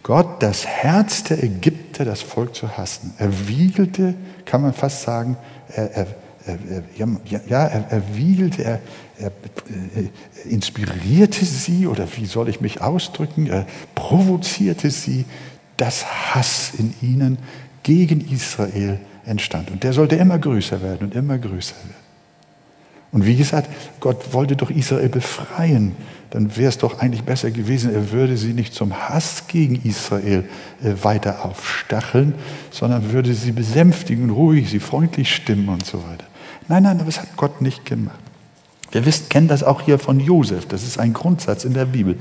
Gott 0.03 0.41
das 0.41 0.65
Herz 0.65 1.23
der 1.23 1.43
Ägypter, 1.43 2.05
das 2.05 2.21
Volk 2.21 2.55
zu 2.55 2.77
hassen. 2.77 3.13
Er 3.17 3.47
wiegelte, 3.47 4.15
kann 4.45 4.61
man 4.61 4.73
fast 4.73 5.01
sagen, 5.01 5.37
er, 5.75 6.08
ja, 6.95 7.65
er, 7.65 7.86
er 7.89 8.15
wiegelte, 8.15 8.63
er, 8.63 8.80
er 9.19 9.27
äh, 9.27 10.49
inspirierte 10.49 11.45
sie 11.45 11.88
oder 11.88 12.08
wie 12.15 12.25
soll 12.25 12.49
ich 12.49 12.62
mich 12.62 12.82
ausdrücken, 12.82 13.47
er 13.47 13.65
provozierte 13.95 14.89
sie, 14.89 15.25
dass 15.75 16.06
Hass 16.06 16.71
in 16.77 16.93
ihnen 17.01 17.38
gegen 17.84 18.21
Israel 18.32 18.99
entstand. 19.25 19.71
Und 19.71 19.84
der 19.84 19.93
sollte 19.93 20.15
immer 20.15 20.39
größer 20.39 20.82
werden 20.82 21.08
und 21.08 21.15
immer 21.15 21.38
größer 21.38 21.75
werden. 21.75 22.08
Und 23.12 23.25
wie 23.25 23.36
gesagt, 23.36 23.69
Gott 23.99 24.34
wollte 24.34 24.56
doch 24.56 24.69
Israel 24.69 25.10
befreien. 25.10 25.95
Dann 26.29 26.57
wäre 26.57 26.69
es 26.69 26.77
doch 26.77 26.99
eigentlich 26.99 27.23
besser 27.23 27.51
gewesen, 27.51 27.93
er 27.93 28.11
würde 28.11 28.35
sie 28.35 28.53
nicht 28.53 28.73
zum 28.73 28.93
Hass 28.93 29.47
gegen 29.47 29.81
Israel 29.83 30.43
äh, 30.83 30.93
weiter 31.01 31.45
aufstacheln, 31.45 32.33
sondern 32.69 33.11
würde 33.13 33.33
sie 33.33 33.51
besänftigen, 33.51 34.29
ruhig, 34.29 34.69
sie 34.69 34.79
freundlich 34.79 35.33
stimmen 35.33 35.69
und 35.69 35.85
so 35.85 35.99
weiter. 35.99 36.25
Nein, 36.67 36.83
nein, 36.83 37.01
das 37.05 37.21
hat 37.21 37.37
Gott 37.37 37.61
nicht 37.61 37.85
gemacht. 37.85 38.19
Wir 38.91 39.05
wisst, 39.05 39.29
kennen 39.29 39.47
das 39.47 39.63
auch 39.63 39.81
hier 39.81 39.99
von 39.99 40.19
Josef. 40.19 40.65
Das 40.65 40.83
ist 40.83 40.99
ein 40.99 41.13
Grundsatz 41.13 41.65
in 41.65 41.73
der 41.73 41.85
Bibel. 41.85 42.17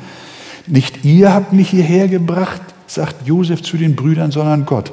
Nicht 0.67 1.05
ihr 1.05 1.33
habt 1.33 1.53
mich 1.53 1.71
hierher 1.71 2.09
gebracht, 2.09 2.61
sagt 2.87 3.27
Josef 3.27 3.63
zu 3.63 3.77
den 3.77 3.97
Brüdern, 3.97 4.31
sondern 4.31 4.67
Gott. 4.67 4.93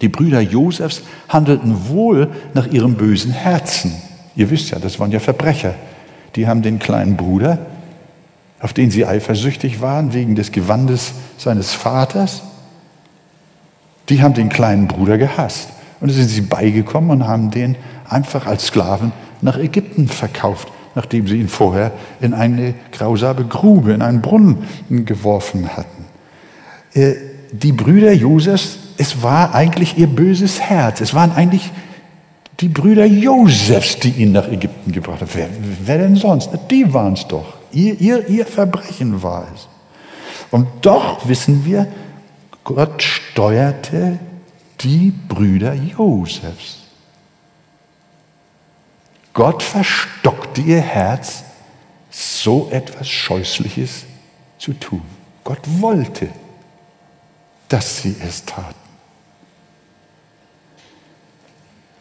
Die 0.00 0.08
Brüder 0.08 0.40
Josefs 0.40 1.02
handelten 1.28 1.88
wohl 1.88 2.28
nach 2.54 2.66
ihrem 2.66 2.94
bösen 2.94 3.32
Herzen. 3.32 3.92
Ihr 4.34 4.50
wisst 4.50 4.70
ja, 4.70 4.78
das 4.78 4.98
waren 4.98 5.10
ja 5.10 5.20
Verbrecher. 5.20 5.74
Die 6.36 6.46
haben 6.46 6.62
den 6.62 6.78
kleinen 6.78 7.16
Bruder, 7.16 7.58
auf 8.60 8.72
den 8.72 8.90
sie 8.90 9.06
eifersüchtig 9.06 9.80
waren 9.80 10.12
wegen 10.12 10.34
des 10.34 10.52
Gewandes 10.52 11.12
seines 11.38 11.72
Vaters, 11.72 12.42
die 14.08 14.22
haben 14.22 14.34
den 14.34 14.48
kleinen 14.48 14.86
Bruder 14.86 15.18
gehasst. 15.18 15.68
Und 16.00 16.10
da 16.10 16.14
sind 16.14 16.28
sie 16.28 16.42
beigekommen 16.42 17.10
und 17.10 17.26
haben 17.26 17.50
den 17.50 17.76
einfach 18.08 18.46
als 18.46 18.66
Sklaven 18.66 19.12
nach 19.40 19.58
Ägypten 19.58 20.08
verkauft, 20.08 20.68
nachdem 20.94 21.26
sie 21.26 21.36
ihn 21.36 21.48
vorher 21.48 21.92
in 22.20 22.34
eine 22.34 22.74
grausame 22.92 23.44
Grube, 23.44 23.92
in 23.92 24.02
einen 24.02 24.20
Brunnen 24.20 24.66
geworfen 25.06 25.76
hatten. 25.76 26.04
Äh, 26.94 27.14
die 27.52 27.72
Brüder 27.72 28.12
Josefs, 28.12 28.78
es 28.96 29.22
war 29.22 29.54
eigentlich 29.54 29.98
ihr 29.98 30.06
böses 30.06 30.60
Herz. 30.60 31.00
Es 31.00 31.14
waren 31.14 31.32
eigentlich 31.32 31.70
die 32.60 32.68
Brüder 32.68 33.06
Josefs, 33.06 33.98
die 33.98 34.10
ihn 34.10 34.32
nach 34.32 34.48
Ägypten 34.48 34.92
gebracht 34.92 35.22
haben. 35.22 35.30
Wer, 35.34 35.48
wer 35.84 35.98
denn 35.98 36.16
sonst? 36.16 36.50
Die 36.70 36.92
waren 36.92 37.14
es 37.14 37.26
doch. 37.26 37.59
Ihr, 37.72 38.00
ihr, 38.00 38.28
ihr 38.28 38.46
Verbrechen 38.46 39.22
war 39.22 39.46
es. 39.54 39.68
Und 40.50 40.66
doch 40.82 41.28
wissen 41.28 41.64
wir, 41.64 41.86
Gott 42.64 43.02
steuerte 43.02 44.18
die 44.80 45.10
Brüder 45.10 45.74
Josefs. 45.74 46.78
Gott 49.32 49.62
verstockte 49.62 50.60
ihr 50.60 50.80
Herz, 50.80 51.44
so 52.10 52.68
etwas 52.72 53.08
Scheußliches 53.08 54.04
zu 54.58 54.72
tun. 54.74 55.02
Gott 55.44 55.60
wollte, 55.64 56.28
dass 57.68 58.02
sie 58.02 58.16
es 58.26 58.44
taten. 58.44 58.74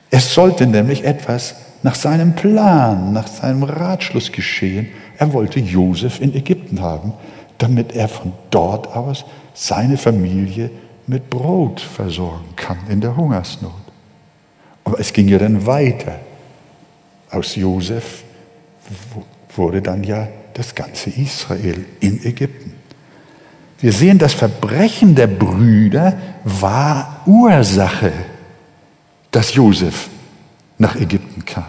Es 0.09 0.33
sollte 0.33 0.65
nämlich 0.65 1.03
etwas 1.03 1.55
nach 1.83 1.95
seinem 1.95 2.35
Plan, 2.35 3.13
nach 3.13 3.27
seinem 3.27 3.63
Ratschluss 3.63 4.31
geschehen. 4.31 4.89
Er 5.19 5.33
wollte 5.33 5.59
Josef 5.59 6.21
in 6.21 6.33
Ägypten 6.33 6.81
haben, 6.81 7.11
damit 7.57 7.91
er 7.93 8.07
von 8.07 8.31
dort 8.49 8.87
aus 8.95 9.25
seine 9.53 9.97
Familie 9.97 10.71
mit 11.07 11.29
Brot 11.29 11.81
versorgen 11.81 12.55
kann 12.55 12.77
in 12.87 13.01
der 13.01 13.17
Hungersnot. 13.17 13.73
Aber 14.85 14.97
es 14.97 15.11
ging 15.11 15.27
ja 15.27 15.37
dann 15.37 15.65
weiter. 15.65 16.15
Aus 17.31 17.57
Josef 17.57 18.23
wurde 19.57 19.81
dann 19.81 20.05
ja 20.05 20.25
das 20.53 20.73
ganze 20.73 21.09
Israel 21.09 21.85
in 21.99 22.25
Ägypten. 22.25 22.73
Wir 23.81 23.91
sehen, 23.91 24.19
das 24.19 24.33
Verbrechen 24.33 25.15
der 25.15 25.27
Brüder 25.27 26.17
war 26.45 27.23
Ursache, 27.25 28.13
dass 29.31 29.53
Josef 29.53 30.07
nach 30.77 30.95
Ägypten 30.95 31.43
kam. 31.43 31.65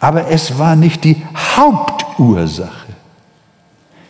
Aber 0.00 0.30
es 0.30 0.58
war 0.58 0.76
nicht 0.76 1.04
die 1.04 1.22
Hauptursache. 1.34 2.85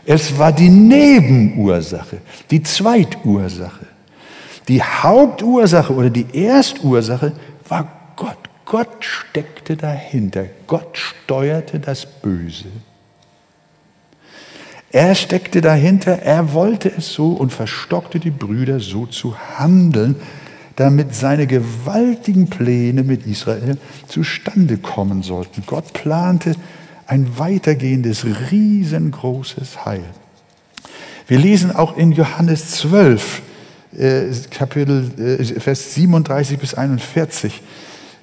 Es 0.07 0.39
war 0.39 0.53
die 0.53 0.69
Nebenursache, 0.69 2.19
die 2.51 2.63
Zweitursache. 2.63 3.87
Die 4.69 4.83
Hauptursache 4.83 5.93
oder 5.93 6.11
die 6.11 6.27
Erstursache 6.33 7.33
war 7.69 7.89
Gott. 8.15 8.39
Gott 8.65 9.05
steckte 9.05 9.77
dahinter. 9.77 10.47
Gott 10.67 10.97
steuerte 10.97 11.81
das 11.81 12.07
Böse. 12.07 12.67
Er 14.91 15.15
steckte 15.15 15.61
dahinter, 15.61 16.21
er 16.21 16.53
wollte 16.53 16.91
es 16.97 17.13
so 17.13 17.33
und 17.33 17.53
verstockte 17.53 18.19
die 18.21 18.31
Brüder 18.31 18.81
so 18.81 19.07
zu 19.07 19.37
handeln, 19.59 20.17
damit 20.77 21.15
seine 21.15 21.47
gewaltigen 21.47 22.49
Pläne 22.49 23.03
mit 23.03 23.27
Israel 23.27 23.79
zustande 24.07 24.79
kommen 24.79 25.23
sollten. 25.23 25.65
Gott 25.67 25.93
plante 25.93 26.55
ein 27.07 27.39
weitergehendes, 27.39 28.25
riesengroßes 28.51 29.85
Heil. 29.85 30.05
Wir 31.29 31.39
lesen 31.39 31.75
auch 31.75 31.97
in 31.97 32.13
Johannes 32.13 32.73
12, 32.73 33.43
äh, 33.97 34.25
Kapitel, 34.51 35.11
äh, 35.19 35.61
Vers 35.61 35.95
37 35.95 36.59
bis 36.59 36.75
41, 36.75 37.63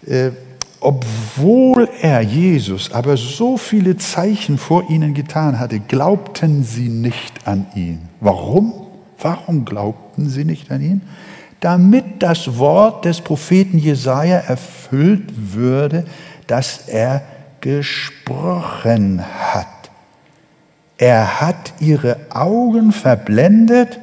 äh, 0.07 0.31
obwohl 0.79 1.87
er, 2.01 2.21
Jesus, 2.21 2.91
aber 2.91 3.15
so 3.15 3.57
viele 3.57 3.97
Zeichen 3.97 4.57
vor 4.57 4.89
ihnen 4.89 5.13
getan 5.13 5.59
hatte, 5.59 5.79
glaubten 5.79 6.63
sie 6.63 6.89
nicht 6.89 7.47
an 7.47 7.67
ihn. 7.73 7.99
Warum? 8.19 8.73
Warum 9.17 9.63
glaubten 9.63 10.29
sie 10.29 10.43
nicht 10.43 10.71
an 10.71 10.81
ihn? 10.81 11.01
Damit 11.61 12.21
das 12.21 12.57
Wort 12.57 13.05
des 13.05 13.21
Propheten 13.21 13.77
Jesaja 13.77 14.37
erfüllt 14.39 15.31
würde, 15.53 16.03
das 16.47 16.89
er 16.89 17.23
gesprochen 17.63 19.23
hat. 19.25 19.67
Er 20.97 21.39
hat 21.39 21.73
ihre 21.79 22.17
Augen 22.29 22.91
verblendet 22.91 23.99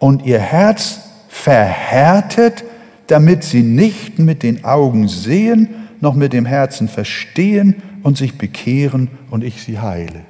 und 0.00 0.26
ihr 0.26 0.40
Herz 0.40 0.98
verhärtet, 1.28 2.64
damit 3.06 3.44
sie 3.44 3.62
nicht 3.62 4.18
mit 4.18 4.42
den 4.42 4.64
Augen 4.64 5.06
sehen, 5.06 5.88
noch 6.00 6.14
mit 6.14 6.32
dem 6.32 6.46
Herzen 6.46 6.88
verstehen 6.88 7.80
und 8.02 8.18
sich 8.18 8.38
bekehren 8.38 9.08
und 9.30 9.44
ich 9.44 9.62
sie 9.62 9.78
heile. 9.78 10.24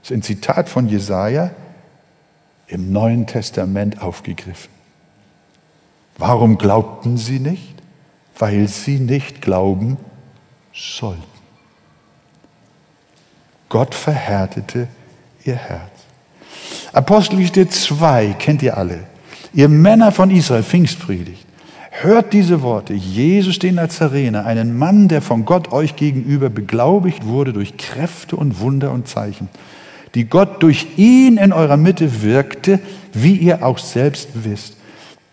Das 0.00 0.12
ist 0.12 0.16
ein 0.16 0.22
Zitat 0.22 0.68
von 0.68 0.88
Jesaja 0.88 1.50
im 2.68 2.92
Neuen 2.92 3.26
Testament 3.26 4.00
aufgegriffen. 4.00 4.70
Warum 6.18 6.56
glaubten 6.56 7.16
sie 7.16 7.40
nicht? 7.40 7.74
Weil 8.38 8.68
sie 8.68 9.00
nicht 9.00 9.42
glauben 9.42 9.96
sollten. 10.72 11.35
Gott 13.68 13.94
verhärtete 13.94 14.88
ihr 15.44 15.56
Herz. 15.56 15.90
Apostelgeschichte 16.92 17.68
2 17.68 18.36
kennt 18.38 18.62
ihr 18.62 18.76
alle. 18.76 19.00
Ihr 19.52 19.68
Männer 19.68 20.12
von 20.12 20.30
Israel, 20.30 20.62
Pfingstpredigt. 20.62 21.46
Hört 21.90 22.32
diese 22.34 22.60
Worte. 22.60 22.92
Jesus 22.92 23.58
den 23.58 23.76
Nazarener, 23.76 24.44
einen 24.44 24.76
Mann, 24.76 25.08
der 25.08 25.22
von 25.22 25.46
Gott 25.46 25.72
euch 25.72 25.96
gegenüber 25.96 26.50
beglaubigt 26.50 27.26
wurde 27.26 27.54
durch 27.54 27.78
Kräfte 27.78 28.36
und 28.36 28.60
Wunder 28.60 28.92
und 28.92 29.08
Zeichen, 29.08 29.48
die 30.14 30.24
Gott 30.24 30.62
durch 30.62 30.86
ihn 30.96 31.38
in 31.38 31.52
eurer 31.52 31.78
Mitte 31.78 32.22
wirkte, 32.22 32.80
wie 33.14 33.36
ihr 33.36 33.64
auch 33.64 33.78
selbst 33.78 34.28
wisst. 34.34 34.76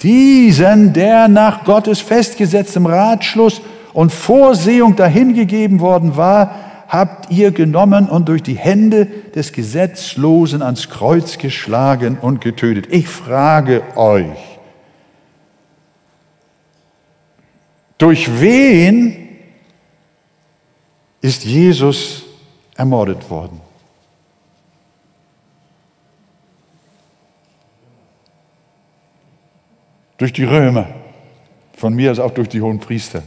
Diesen, 0.01 0.93
der 0.93 1.27
nach 1.27 1.65
Gottes 1.65 1.99
festgesetztem 1.99 2.85
Ratschluss 2.85 3.61
und 3.93 4.11
Vorsehung 4.11 4.95
dahingegeben 4.95 5.79
worden 5.81 6.15
war, 6.17 6.72
habt 6.93 7.31
ihr 7.31 7.51
genommen 7.51 8.07
und 8.07 8.29
durch 8.29 8.43
die 8.43 8.55
Hände 8.55 9.07
des 9.35 9.51
Gesetzlosen 9.51 10.61
ans 10.61 10.89
Kreuz 10.89 11.39
geschlagen 11.39 12.19
und 12.21 12.39
getötet. 12.39 12.87
Ich 12.91 13.07
frage 13.07 13.81
euch, 13.97 14.37
Durch 18.03 18.41
wen 18.41 19.29
ist 21.21 21.45
Jesus 21.45 22.23
ermordet 22.75 23.29
worden? 23.29 23.61
Durch 30.17 30.33
die 30.33 30.43
Römer, 30.43 30.87
von 31.77 31.93
mir 31.93 32.11
aus 32.11 32.19
auch 32.19 32.31
durch 32.31 32.49
die 32.49 32.61
hohen 32.61 32.79
Priester. 32.79 33.23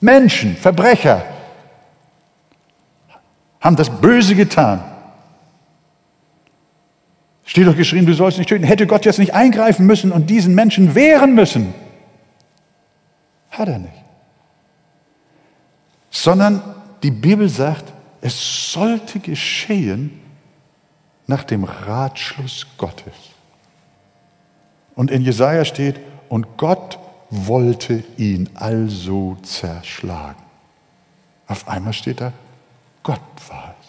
Menschen, 0.00 0.56
Verbrecher 0.56 1.24
haben 3.66 3.76
das 3.76 3.90
Böse 3.90 4.36
getan. 4.36 4.80
Steht 7.44 7.66
doch 7.66 7.76
geschrieben, 7.76 8.06
du 8.06 8.14
sollst 8.14 8.38
nicht 8.38 8.48
töten. 8.48 8.64
Hätte 8.64 8.86
Gott 8.86 9.04
jetzt 9.04 9.18
nicht 9.18 9.34
eingreifen 9.34 9.86
müssen 9.86 10.12
und 10.12 10.30
diesen 10.30 10.54
Menschen 10.54 10.94
wehren 10.94 11.34
müssen? 11.34 11.74
Hat 13.50 13.68
er 13.68 13.80
nicht. 13.80 14.04
Sondern 16.10 16.62
die 17.02 17.10
Bibel 17.10 17.48
sagt, 17.48 17.92
es 18.20 18.72
sollte 18.72 19.18
geschehen 19.18 20.20
nach 21.26 21.42
dem 21.42 21.64
Ratschluss 21.64 22.68
Gottes. 22.78 23.14
Und 24.94 25.10
in 25.10 25.22
Jesaja 25.22 25.64
steht, 25.64 25.98
und 26.28 26.56
Gott 26.56 27.00
wollte 27.30 28.04
ihn 28.16 28.48
also 28.54 29.36
zerschlagen. 29.42 30.42
Auf 31.48 31.66
einmal 31.66 31.92
steht 31.92 32.20
da, 32.20 32.32
Gott 33.06 33.20
war 33.48 33.72
es. 33.80 33.86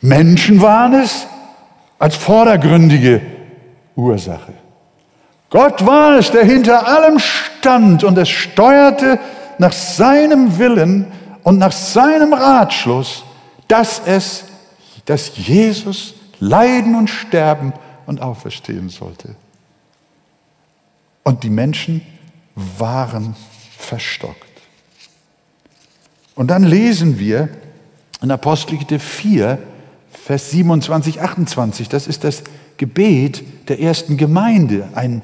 Menschen 0.00 0.62
waren 0.62 0.94
es 0.94 1.26
als 1.98 2.16
vordergründige 2.16 3.20
Ursache. 3.94 4.54
Gott 5.50 5.84
war 5.84 6.16
es, 6.16 6.30
der 6.30 6.46
hinter 6.46 6.86
allem 6.88 7.18
stand 7.18 8.02
und 8.02 8.16
es 8.16 8.30
steuerte 8.30 9.18
nach 9.58 9.74
seinem 9.74 10.58
Willen 10.58 11.12
und 11.42 11.58
nach 11.58 11.72
seinem 11.72 12.32
Ratschluss, 12.32 13.24
dass 13.68 14.00
es, 14.06 14.44
dass 15.04 15.36
Jesus 15.36 16.14
leiden 16.40 16.94
und 16.94 17.10
sterben 17.10 17.74
und 18.06 18.22
auferstehen 18.22 18.88
sollte. 18.88 19.36
Und 21.24 21.42
die 21.42 21.50
Menschen 21.50 22.00
waren 22.54 23.36
verstockt. 23.76 24.51
Und 26.34 26.50
dann 26.50 26.64
lesen 26.64 27.18
wir 27.18 27.48
in 28.22 28.30
Apostelgeschichte 28.30 28.98
4, 28.98 29.58
Vers 30.10 30.50
27, 30.50 31.20
28, 31.20 31.88
das 31.88 32.06
ist 32.06 32.24
das 32.24 32.44
Gebet 32.76 33.42
der 33.68 33.80
ersten 33.80 34.16
Gemeinde, 34.16 34.88
ein 34.94 35.22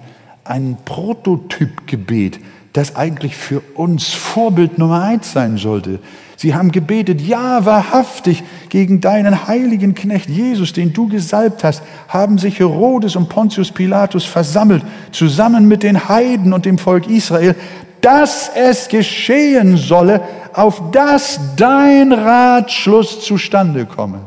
ein 0.48 0.78
Prototypgebet, 0.84 2.40
das 2.72 2.96
eigentlich 2.96 3.36
für 3.36 3.60
uns 3.74 4.08
Vorbild 4.08 4.78
Nummer 4.78 5.02
eins 5.02 5.32
sein 5.32 5.58
sollte. 5.58 6.00
Sie 6.36 6.54
haben 6.54 6.70
gebetet, 6.70 7.20
ja, 7.20 7.64
wahrhaftig, 7.64 8.44
gegen 8.68 9.00
deinen 9.00 9.48
heiligen 9.48 9.94
Knecht 9.94 10.28
Jesus, 10.28 10.72
den 10.72 10.92
du 10.92 11.08
gesalbt 11.08 11.64
hast, 11.64 11.82
haben 12.06 12.38
sich 12.38 12.60
Herodes 12.60 13.16
und 13.16 13.28
Pontius 13.28 13.72
Pilatus 13.72 14.24
versammelt, 14.24 14.84
zusammen 15.10 15.66
mit 15.66 15.82
den 15.82 16.08
Heiden 16.08 16.52
und 16.52 16.64
dem 16.64 16.78
Volk 16.78 17.08
Israel, 17.08 17.56
dass 18.00 18.50
es 18.54 18.88
geschehen 18.88 19.76
solle, 19.76 20.20
auf 20.52 20.90
dass 20.90 21.40
dein 21.56 22.12
Ratschluss 22.12 23.24
zustande 23.24 23.86
komme. 23.86 24.20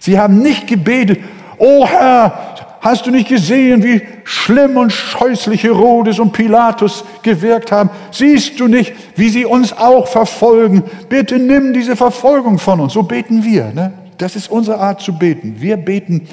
Sie 0.00 0.18
haben 0.18 0.38
nicht 0.38 0.66
gebetet, 0.66 1.20
oh 1.58 1.86
Herr, 1.86 2.50
Hast 2.80 3.04
du 3.04 3.10
nicht 3.10 3.28
gesehen, 3.28 3.82
wie 3.82 4.00
schlimm 4.24 4.78
und 4.78 4.90
scheußlich 4.90 5.64
Herodes 5.64 6.18
und 6.18 6.32
Pilatus 6.32 7.04
gewirkt 7.22 7.70
haben? 7.70 7.90
Siehst 8.10 8.58
du 8.58 8.68
nicht, 8.68 8.94
wie 9.16 9.28
sie 9.28 9.44
uns 9.44 9.74
auch 9.74 10.08
verfolgen? 10.08 10.82
Bitte 11.10 11.38
nimm 11.38 11.74
diese 11.74 11.94
Verfolgung 11.94 12.58
von 12.58 12.80
uns. 12.80 12.94
So 12.94 13.02
beten 13.02 13.44
wir. 13.44 13.70
Ne? 13.74 13.92
Das 14.16 14.34
ist 14.34 14.50
unsere 14.50 14.78
Art 14.78 15.02
zu 15.02 15.12
beten. 15.12 15.56
Wir 15.58 15.76
beten, 15.76 16.26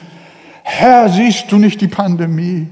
Herr, 0.64 1.10
siehst 1.10 1.52
du 1.52 1.58
nicht 1.58 1.82
die 1.82 1.90
Pandemie? 1.90 2.68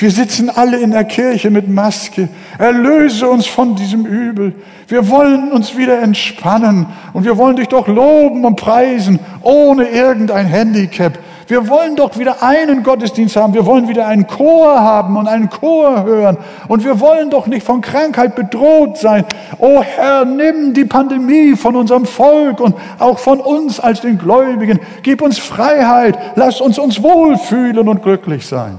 Wir 0.00 0.10
sitzen 0.10 0.48
alle 0.48 0.78
in 0.78 0.92
der 0.92 1.04
Kirche 1.04 1.50
mit 1.50 1.68
Maske. 1.68 2.30
Erlöse 2.56 3.28
uns 3.28 3.46
von 3.46 3.76
diesem 3.76 4.06
Übel. 4.06 4.54
Wir 4.88 5.10
wollen 5.10 5.52
uns 5.52 5.76
wieder 5.76 6.00
entspannen 6.00 6.86
und 7.12 7.24
wir 7.24 7.36
wollen 7.36 7.56
dich 7.56 7.68
doch 7.68 7.86
loben 7.86 8.46
und 8.46 8.56
preisen, 8.56 9.18
ohne 9.42 9.90
irgendein 9.90 10.46
Handicap. 10.46 11.18
Wir 11.48 11.68
wollen 11.68 11.96
doch 11.96 12.18
wieder 12.18 12.42
einen 12.42 12.82
Gottesdienst 12.82 13.36
haben. 13.36 13.52
Wir 13.52 13.66
wollen 13.66 13.88
wieder 13.88 14.06
einen 14.06 14.26
Chor 14.26 14.80
haben 14.80 15.18
und 15.18 15.28
einen 15.28 15.50
Chor 15.50 16.04
hören. 16.04 16.38
Und 16.68 16.82
wir 16.82 16.98
wollen 16.98 17.28
doch 17.28 17.46
nicht 17.46 17.66
von 17.66 17.82
Krankheit 17.82 18.34
bedroht 18.34 18.96
sein. 18.96 19.26
Oh 19.58 19.82
Herr, 19.82 20.24
nimm 20.24 20.72
die 20.72 20.86
Pandemie 20.86 21.56
von 21.56 21.76
unserem 21.76 22.06
Volk 22.06 22.60
und 22.60 22.74
auch 22.98 23.18
von 23.18 23.38
uns 23.38 23.78
als 23.78 24.00
den 24.00 24.16
Gläubigen. 24.16 24.80
Gib 25.02 25.20
uns 25.20 25.38
Freiheit. 25.38 26.18
Lass 26.36 26.62
uns 26.62 26.78
uns 26.78 27.02
wohlfühlen 27.02 27.86
und 27.86 28.02
glücklich 28.02 28.46
sein. 28.46 28.78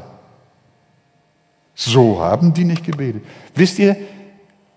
So 1.76 2.20
haben 2.20 2.54
die 2.54 2.66
nicht 2.66 2.84
gebetet. 2.84 3.24
Wisst 3.56 3.80
ihr, 3.80 3.96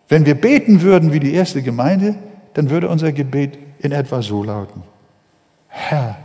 wenn 0.09 0.27
wir 0.27 0.35
beten 0.35 0.83
würden 0.83 1.13
wie 1.13 1.21
die 1.21 1.35
erste 1.35 1.63
Gemeinde, 1.63 2.15
dann 2.55 2.71
würde 2.71 2.89
unser 2.89 3.13
Gebet 3.13 3.59
in 3.81 3.93
etwa 3.93 4.23
so 4.23 4.43
lauten. 4.43 4.83
Herr, 5.69 6.17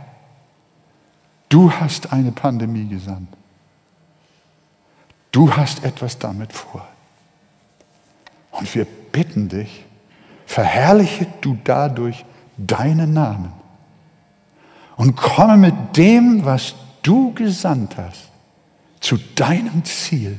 Du 1.50 1.70
hast 1.70 2.12
eine 2.12 2.30
Pandemie 2.30 2.86
gesandt. 2.88 3.28
Du 5.32 5.54
hast 5.54 5.84
etwas 5.84 6.18
damit 6.18 6.52
vor. 6.52 6.86
Und 8.52 8.72
wir 8.74 8.86
bitten 9.12 9.48
dich, 9.48 9.84
verherrliche 10.46 11.26
du 11.40 11.58
dadurch 11.62 12.24
deinen 12.56 13.12
Namen 13.12 13.52
und 14.96 15.16
komme 15.16 15.56
mit 15.56 15.96
dem, 15.96 16.44
was 16.44 16.74
du 17.02 17.34
gesandt 17.34 17.96
hast, 17.96 18.28
zu 19.00 19.18
deinem 19.34 19.84
Ziel. 19.84 20.38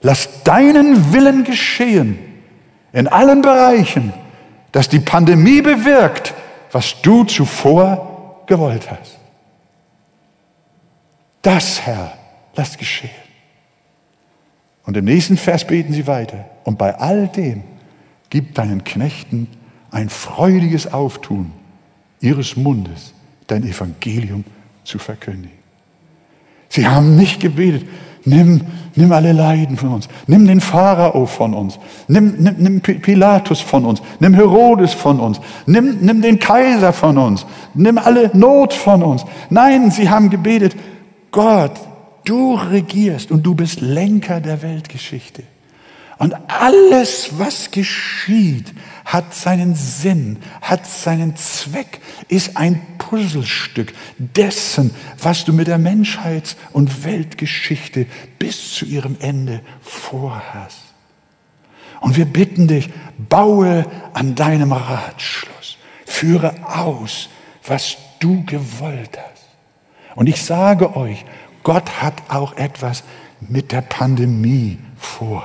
Lass 0.00 0.42
deinen 0.44 1.12
Willen 1.12 1.44
geschehen 1.44 2.18
in 2.92 3.08
allen 3.08 3.42
Bereichen, 3.42 4.12
dass 4.72 4.88
die 4.88 5.00
Pandemie 5.00 5.62
bewirkt, 5.62 6.34
was 6.72 7.00
du 7.02 7.24
zuvor 7.24 8.42
gewollt 8.46 8.90
hast. 8.90 9.18
Das, 11.42 11.80
Herr, 11.82 12.12
lass 12.54 12.76
geschehen. 12.76 13.10
Und 14.84 14.96
im 14.96 15.04
nächsten 15.04 15.36
Vers 15.36 15.66
beten 15.66 15.92
sie 15.92 16.06
weiter. 16.06 16.44
Und 16.64 16.78
bei 16.78 16.94
all 16.94 17.28
dem 17.28 17.64
gib 18.30 18.54
deinen 18.54 18.84
Knechten 18.84 19.48
ein 19.90 20.08
freudiges 20.08 20.92
Auftun 20.92 21.52
ihres 22.20 22.56
Mundes, 22.56 23.14
dein 23.46 23.64
Evangelium 23.64 24.44
zu 24.84 24.98
verkündigen. 24.98 25.56
Sie 26.68 26.86
haben 26.86 27.16
nicht 27.16 27.40
gebetet, 27.40 27.86
nimm, 28.26 28.60
nimm 28.94 29.12
alle 29.12 29.32
Leiden 29.32 29.76
von 29.76 29.94
uns, 29.94 30.08
nimm 30.26 30.46
den 30.46 30.60
Pharao 30.60 31.26
von 31.26 31.54
uns, 31.54 31.78
nimm, 32.08 32.34
nimm, 32.38 32.56
nimm 32.58 32.80
Pilatus 32.80 33.60
von 33.60 33.84
uns, 33.84 34.02
nimm 34.20 34.34
Herodes 34.34 34.92
von 34.92 35.20
uns, 35.20 35.40
nimm, 35.66 35.98
nimm 36.00 36.20
den 36.20 36.38
Kaiser 36.38 36.92
von 36.92 37.16
uns, 37.16 37.46
nimm 37.74 37.98
alle 37.98 38.30
Not 38.34 38.74
von 38.74 39.02
uns. 39.02 39.24
Nein, 39.50 39.90
sie 39.90 40.10
haben 40.10 40.30
gebetet, 40.30 40.76
Gott, 41.30 41.72
du 42.24 42.54
regierst 42.54 43.30
und 43.30 43.44
du 43.44 43.54
bist 43.54 43.80
Lenker 43.80 44.40
der 44.40 44.62
Weltgeschichte. 44.62 45.42
Und 46.18 46.34
alles, 46.48 47.30
was 47.36 47.70
geschieht, 47.70 48.72
hat 49.04 49.34
seinen 49.34 49.74
Sinn, 49.74 50.38
hat 50.62 50.86
seinen 50.86 51.36
Zweck, 51.36 52.00
ist 52.28 52.56
ein 52.56 52.80
Puzzlestück 53.08 53.94
dessen, 54.18 54.92
was 55.22 55.44
du 55.44 55.52
mit 55.52 55.68
der 55.68 55.78
Menschheits- 55.78 56.56
und 56.72 57.04
Weltgeschichte 57.04 58.06
bis 58.38 58.74
zu 58.74 58.84
ihrem 58.84 59.16
Ende 59.20 59.60
vorhast. 59.80 60.82
Und 62.00 62.16
wir 62.16 62.24
bitten 62.24 62.66
dich, 62.66 62.90
baue 63.16 63.86
an 64.12 64.34
deinem 64.34 64.72
Ratschluss, 64.72 65.78
führe 66.04 66.54
aus, 66.66 67.28
was 67.64 67.96
du 68.18 68.44
gewollt 68.44 69.16
hast. 69.16 69.44
Und 70.16 70.28
ich 70.28 70.42
sage 70.42 70.96
euch, 70.96 71.24
Gott 71.62 72.02
hat 72.02 72.22
auch 72.28 72.56
etwas 72.56 73.04
mit 73.40 73.70
der 73.70 73.82
Pandemie 73.82 74.78
vor. 74.96 75.44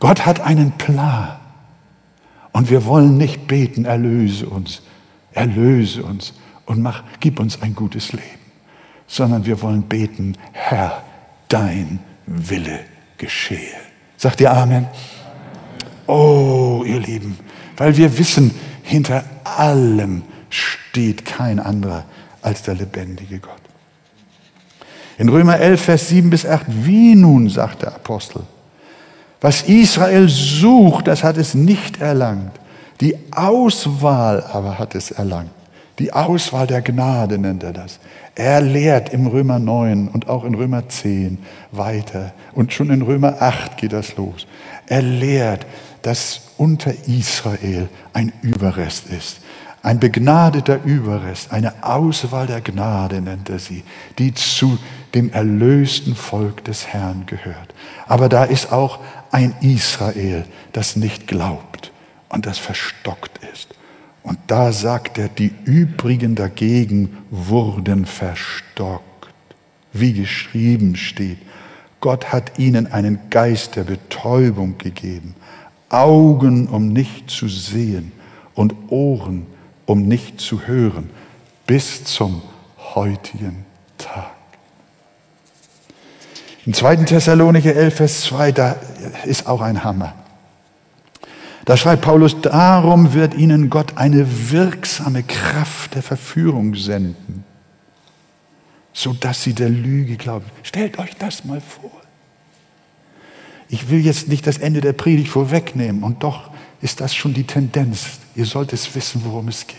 Gott 0.00 0.26
hat 0.26 0.40
einen 0.40 0.72
Plan. 0.72 1.36
Und 2.52 2.68
wir 2.68 2.84
wollen 2.84 3.16
nicht 3.16 3.46
beten, 3.46 3.84
erlöse 3.84 4.48
uns, 4.48 4.82
erlöse 5.40 6.02
uns 6.02 6.34
und 6.66 6.82
mach, 6.82 7.02
gib 7.18 7.40
uns 7.40 7.62
ein 7.62 7.74
gutes 7.74 8.12
Leben, 8.12 8.24
sondern 9.06 9.46
wir 9.46 9.60
wollen 9.62 9.82
beten, 9.82 10.36
Herr, 10.52 11.02
dein 11.48 12.00
Wille 12.26 12.80
geschehe. 13.16 13.80
Sagt 14.16 14.40
ihr 14.40 14.52
Amen? 14.52 14.86
Oh, 16.06 16.84
ihr 16.86 17.00
Lieben, 17.00 17.38
weil 17.76 17.96
wir 17.96 18.18
wissen, 18.18 18.50
hinter 18.82 19.24
allem 19.44 20.22
steht 20.50 21.24
kein 21.24 21.58
anderer 21.58 22.04
als 22.42 22.62
der 22.62 22.74
lebendige 22.74 23.38
Gott. 23.38 23.62
In 25.16 25.28
Römer 25.28 25.58
11, 25.58 25.82
Vers 25.82 26.08
7 26.08 26.28
bis 26.28 26.44
8, 26.44 26.66
wie 26.84 27.14
nun, 27.14 27.48
sagt 27.48 27.82
der 27.82 27.94
Apostel, 27.94 28.42
was 29.40 29.62
Israel 29.62 30.28
sucht, 30.28 31.06
das 31.06 31.24
hat 31.24 31.38
es 31.38 31.54
nicht 31.54 32.00
erlangt. 32.00 32.59
Die 33.00 33.16
Auswahl 33.32 34.44
aber 34.52 34.78
hat 34.78 34.94
es 34.94 35.10
erlangt. 35.10 35.50
Die 35.98 36.12
Auswahl 36.12 36.66
der 36.66 36.82
Gnade 36.82 37.38
nennt 37.38 37.62
er 37.62 37.72
das. 37.72 37.98
Er 38.34 38.60
lehrt 38.60 39.10
im 39.10 39.26
Römer 39.26 39.58
9 39.58 40.08
und 40.08 40.28
auch 40.28 40.44
in 40.44 40.54
Römer 40.54 40.88
10 40.88 41.38
weiter. 41.72 42.32
Und 42.54 42.72
schon 42.72 42.90
in 42.90 43.02
Römer 43.02 43.40
8 43.40 43.76
geht 43.76 43.92
das 43.92 44.16
los. 44.16 44.46
Er 44.86 45.02
lehrt, 45.02 45.66
dass 46.02 46.52
unter 46.56 46.92
Israel 47.06 47.88
ein 48.12 48.32
Überrest 48.42 49.08
ist. 49.08 49.40
Ein 49.82 49.98
begnadeter 49.98 50.82
Überrest, 50.84 51.52
eine 51.52 51.72
Auswahl 51.82 52.46
der 52.46 52.60
Gnade 52.60 53.22
nennt 53.22 53.48
er 53.48 53.58
sie, 53.58 53.82
die 54.18 54.34
zu 54.34 54.78
dem 55.14 55.32
erlösten 55.32 56.14
Volk 56.14 56.64
des 56.64 56.86
Herrn 56.86 57.24
gehört. 57.24 57.74
Aber 58.06 58.28
da 58.28 58.44
ist 58.44 58.72
auch 58.72 58.98
ein 59.30 59.54
Israel, 59.62 60.44
das 60.72 60.96
nicht 60.96 61.26
glaubt 61.26 61.92
und 62.30 62.46
das 62.46 62.58
verstockt 62.58 63.38
ist. 63.52 63.68
Und 64.22 64.38
da 64.46 64.72
sagt 64.72 65.18
er, 65.18 65.28
die 65.28 65.52
übrigen 65.64 66.34
dagegen 66.34 67.18
wurden 67.30 68.06
verstockt. 68.06 69.04
Wie 69.92 70.12
geschrieben 70.12 70.96
steht, 70.96 71.38
Gott 72.00 72.32
hat 72.32 72.58
ihnen 72.58 72.86
einen 72.86 73.18
Geist 73.28 73.76
der 73.76 73.84
Betäubung 73.84 74.78
gegeben, 74.78 75.34
Augen, 75.90 76.68
um 76.68 76.88
nicht 76.88 77.30
zu 77.30 77.48
sehen 77.48 78.12
und 78.54 78.74
Ohren, 78.88 79.46
um 79.84 80.02
nicht 80.02 80.40
zu 80.40 80.66
hören, 80.66 81.10
bis 81.66 82.04
zum 82.04 82.42
heutigen 82.94 83.64
Tag. 83.98 84.30
Im 86.64 86.74
2. 86.74 86.96
Thessalonicher 86.96 87.74
11, 87.74 87.94
Vers 87.94 88.20
2, 88.22 88.52
da 88.52 88.76
ist 89.24 89.46
auch 89.46 89.60
ein 89.60 89.82
Hammer. 89.82 90.14
Da 91.70 91.76
schreibt 91.76 92.02
Paulus, 92.02 92.40
darum 92.40 93.14
wird 93.14 93.34
ihnen 93.34 93.70
Gott 93.70 93.96
eine 93.96 94.50
wirksame 94.50 95.22
Kraft 95.22 95.94
der 95.94 96.02
Verführung 96.02 96.74
senden, 96.74 97.44
sodass 98.92 99.44
sie 99.44 99.52
der 99.52 99.68
Lüge 99.68 100.16
glauben. 100.16 100.46
Stellt 100.64 100.98
euch 100.98 101.14
das 101.14 101.44
mal 101.44 101.60
vor. 101.60 101.92
Ich 103.68 103.88
will 103.88 104.04
jetzt 104.04 104.26
nicht 104.26 104.48
das 104.48 104.58
Ende 104.58 104.80
der 104.80 104.94
Predigt 104.94 105.28
vorwegnehmen 105.28 106.02
und 106.02 106.24
doch 106.24 106.50
ist 106.80 107.00
das 107.00 107.14
schon 107.14 107.34
die 107.34 107.46
Tendenz. 107.46 108.18
Ihr 108.34 108.46
sollt 108.46 108.72
es 108.72 108.92
wissen, 108.96 109.22
worum 109.24 109.46
es 109.46 109.64
geht. 109.68 109.78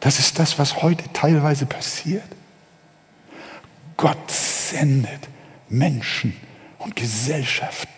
Das 0.00 0.18
ist 0.18 0.38
das, 0.38 0.58
was 0.58 0.80
heute 0.80 1.04
teilweise 1.12 1.66
passiert. 1.66 2.24
Gott 3.98 4.30
sendet 4.30 5.28
Menschen 5.68 6.34
und 6.78 6.96
Gesellschaften 6.96 7.95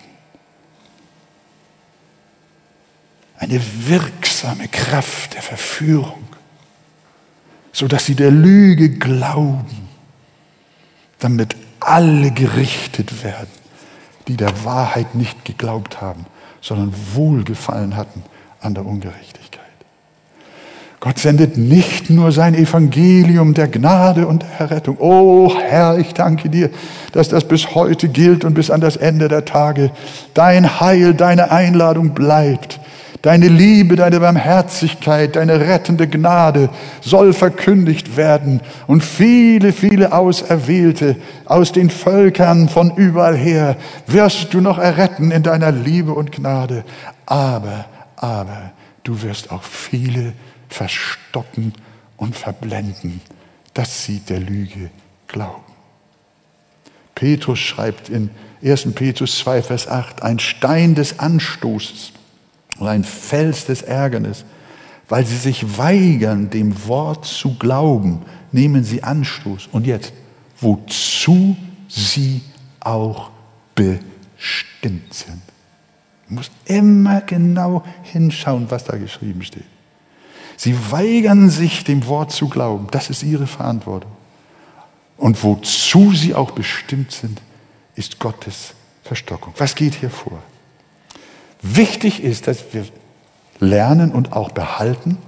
eine 3.38 3.60
wirksame 3.86 4.68
Kraft 4.68 5.34
der 5.34 5.42
Verführung, 5.42 6.24
sodass 7.72 8.06
sie 8.06 8.14
der 8.14 8.30
Lüge 8.30 8.90
glauben, 8.90 9.88
damit 11.18 11.56
alle 11.80 12.30
gerichtet 12.30 13.22
werden, 13.24 13.48
die 14.26 14.36
der 14.36 14.64
Wahrheit 14.64 15.14
nicht 15.14 15.44
geglaubt 15.44 16.00
haben 16.00 16.26
sondern 16.60 16.92
Wohlgefallen 17.14 17.96
hatten 17.96 18.22
an 18.60 18.74
der 18.74 18.84
Ungerechtigkeit. 18.86 19.58
Gott 21.00 21.18
sendet 21.18 21.56
nicht 21.56 22.10
nur 22.10 22.32
sein 22.32 22.54
Evangelium 22.54 23.54
der 23.54 23.68
Gnade 23.68 24.26
und 24.26 24.42
der 24.42 24.66
Errettung. 24.66 24.96
Oh 24.98 25.54
Herr, 25.56 25.96
ich 25.98 26.12
danke 26.12 26.48
dir, 26.48 26.70
dass 27.12 27.28
das 27.28 27.46
bis 27.46 27.74
heute 27.76 28.08
gilt 28.08 28.44
und 28.44 28.54
bis 28.54 28.70
an 28.70 28.80
das 28.80 28.96
Ende 28.96 29.28
der 29.28 29.44
Tage 29.44 29.92
dein 30.34 30.80
Heil, 30.80 31.14
deine 31.14 31.52
Einladung 31.52 32.14
bleibt, 32.14 32.80
Deine 33.22 33.48
Liebe, 33.48 33.96
deine 33.96 34.20
Barmherzigkeit, 34.20 35.34
deine 35.34 35.58
rettende 35.60 36.06
Gnade 36.06 36.70
soll 37.00 37.32
verkündigt 37.32 38.16
werden 38.16 38.60
und 38.86 39.02
viele, 39.02 39.72
viele 39.72 40.12
Auserwählte 40.12 41.16
aus 41.44 41.72
den 41.72 41.90
Völkern 41.90 42.68
von 42.68 42.94
überall 42.94 43.36
her 43.36 43.76
wirst 44.06 44.54
du 44.54 44.60
noch 44.60 44.78
erretten 44.78 45.32
in 45.32 45.42
deiner 45.42 45.72
Liebe 45.72 46.12
und 46.12 46.30
Gnade. 46.30 46.84
Aber, 47.26 47.86
aber, 48.14 48.70
du 49.02 49.20
wirst 49.22 49.50
auch 49.50 49.64
viele 49.64 50.32
verstocken 50.68 51.72
und 52.16 52.36
verblenden, 52.36 53.20
dass 53.74 54.04
sie 54.04 54.20
der 54.20 54.38
Lüge 54.38 54.90
glauben. 55.26 55.64
Petrus 57.16 57.58
schreibt 57.58 58.10
in 58.10 58.30
1. 58.62 58.92
Petrus 58.94 59.38
2, 59.38 59.62
Vers 59.62 59.88
8, 59.88 60.22
ein 60.22 60.38
Stein 60.38 60.94
des 60.94 61.18
Anstoßes 61.18 62.12
und 62.78 62.86
ein 62.86 63.04
Fels 63.04 63.66
des 63.66 63.82
Ärgernisses, 63.82 64.44
weil 65.08 65.24
sie 65.24 65.36
sich 65.36 65.78
weigern, 65.78 66.50
dem 66.50 66.86
Wort 66.86 67.24
zu 67.24 67.54
glauben, 67.54 68.22
nehmen 68.52 68.84
sie 68.84 69.02
Anstoß. 69.02 69.68
Und 69.72 69.86
jetzt, 69.86 70.12
wozu 70.60 71.56
sie 71.88 72.42
auch 72.80 73.30
bestimmt 73.74 75.14
sind. 75.14 75.42
Man 76.28 76.36
muss 76.36 76.50
immer 76.66 77.22
genau 77.22 77.84
hinschauen, 78.02 78.70
was 78.70 78.84
da 78.84 78.96
geschrieben 78.96 79.42
steht. 79.42 79.64
Sie 80.56 80.76
weigern 80.90 81.48
sich, 81.50 81.84
dem 81.84 82.06
Wort 82.06 82.32
zu 82.32 82.48
glauben. 82.48 82.88
Das 82.90 83.10
ist 83.10 83.22
ihre 83.22 83.46
Verantwortung. 83.46 84.10
Und 85.16 85.42
wozu 85.42 86.12
sie 86.12 86.34
auch 86.34 86.50
bestimmt 86.50 87.12
sind, 87.12 87.40
ist 87.94 88.18
Gottes 88.18 88.74
Verstockung. 89.02 89.54
Was 89.56 89.74
geht 89.74 89.94
hier 89.94 90.10
vor? 90.10 90.42
Wichtig 91.62 92.22
ist, 92.22 92.46
dass 92.46 92.72
wir 92.72 92.86
lernen 93.60 94.12
und 94.12 94.32
auch 94.32 94.52
behalten, 94.52 95.18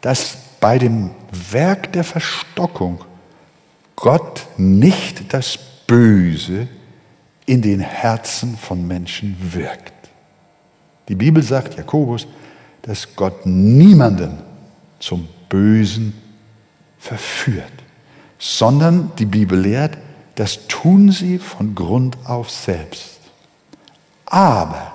dass 0.00 0.36
bei 0.60 0.78
dem 0.78 1.10
Werk 1.50 1.92
der 1.92 2.04
Verstockung 2.04 3.04
Gott 3.96 4.46
nicht 4.56 5.32
das 5.32 5.58
Böse 5.86 6.68
in 7.46 7.62
den 7.62 7.80
Herzen 7.80 8.56
von 8.56 8.86
Menschen 8.86 9.36
wirkt. 9.52 9.92
Die 11.08 11.14
Bibel 11.14 11.42
sagt, 11.42 11.76
Jakobus, 11.76 12.26
dass 12.82 13.14
Gott 13.16 13.44
niemanden 13.44 14.38
zum 15.00 15.28
Bösen 15.48 16.14
verführt, 16.98 17.72
sondern 18.38 19.12
die 19.18 19.26
Bibel 19.26 19.58
lehrt, 19.58 19.98
das 20.36 20.66
tun 20.68 21.10
sie 21.10 21.38
von 21.38 21.74
Grund 21.74 22.16
auf 22.24 22.50
selbst. 22.50 23.19
Aber 24.30 24.92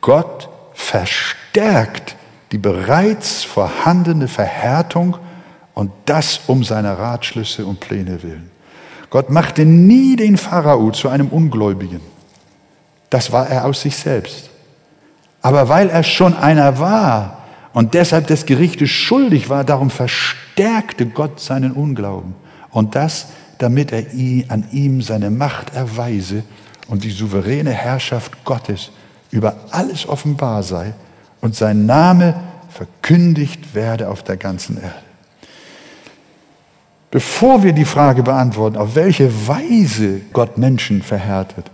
Gott 0.00 0.48
verstärkt 0.72 2.16
die 2.50 2.58
bereits 2.58 3.44
vorhandene 3.44 4.28
Verhärtung 4.28 5.16
und 5.74 5.92
das 6.06 6.40
um 6.46 6.64
seine 6.64 6.98
Ratschlüsse 6.98 7.64
und 7.66 7.80
Pläne 7.80 8.22
willen. 8.22 8.50
Gott 9.10 9.30
machte 9.30 9.64
nie 9.64 10.16
den 10.16 10.36
Pharao 10.36 10.90
zu 10.90 11.08
einem 11.08 11.28
Ungläubigen. 11.28 12.00
Das 13.10 13.30
war 13.30 13.48
er 13.48 13.64
aus 13.64 13.82
sich 13.82 13.96
selbst. 13.96 14.50
Aber 15.42 15.68
weil 15.68 15.90
er 15.90 16.02
schon 16.02 16.34
einer 16.34 16.78
war 16.78 17.44
und 17.74 17.94
deshalb 17.94 18.26
des 18.28 18.46
Gerichtes 18.46 18.90
schuldig 18.90 19.50
war, 19.50 19.62
darum 19.62 19.90
verstärkte 19.90 21.06
Gott 21.06 21.40
seinen 21.40 21.72
Unglauben. 21.72 22.34
Und 22.70 22.94
das, 22.94 23.26
damit 23.58 23.92
er 23.92 24.04
an 24.48 24.64
ihm 24.72 25.02
seine 25.02 25.30
Macht 25.30 25.74
erweise 25.74 26.44
und 26.88 27.04
die 27.04 27.10
souveräne 27.10 27.70
Herrschaft 27.70 28.44
Gottes 28.44 28.90
über 29.30 29.56
alles 29.70 30.08
offenbar 30.08 30.62
sei 30.62 30.94
und 31.40 31.54
sein 31.54 31.86
Name 31.86 32.34
verkündigt 32.70 33.74
werde 33.74 34.08
auf 34.08 34.22
der 34.22 34.36
ganzen 34.36 34.76
Erde. 34.76 35.02
Bevor 37.10 37.62
wir 37.62 37.72
die 37.72 37.84
Frage 37.84 38.22
beantworten, 38.24 38.76
auf 38.76 38.96
welche 38.96 39.46
Weise 39.46 40.20
Gott 40.32 40.58
Menschen 40.58 41.00
verhärtet, 41.02 41.70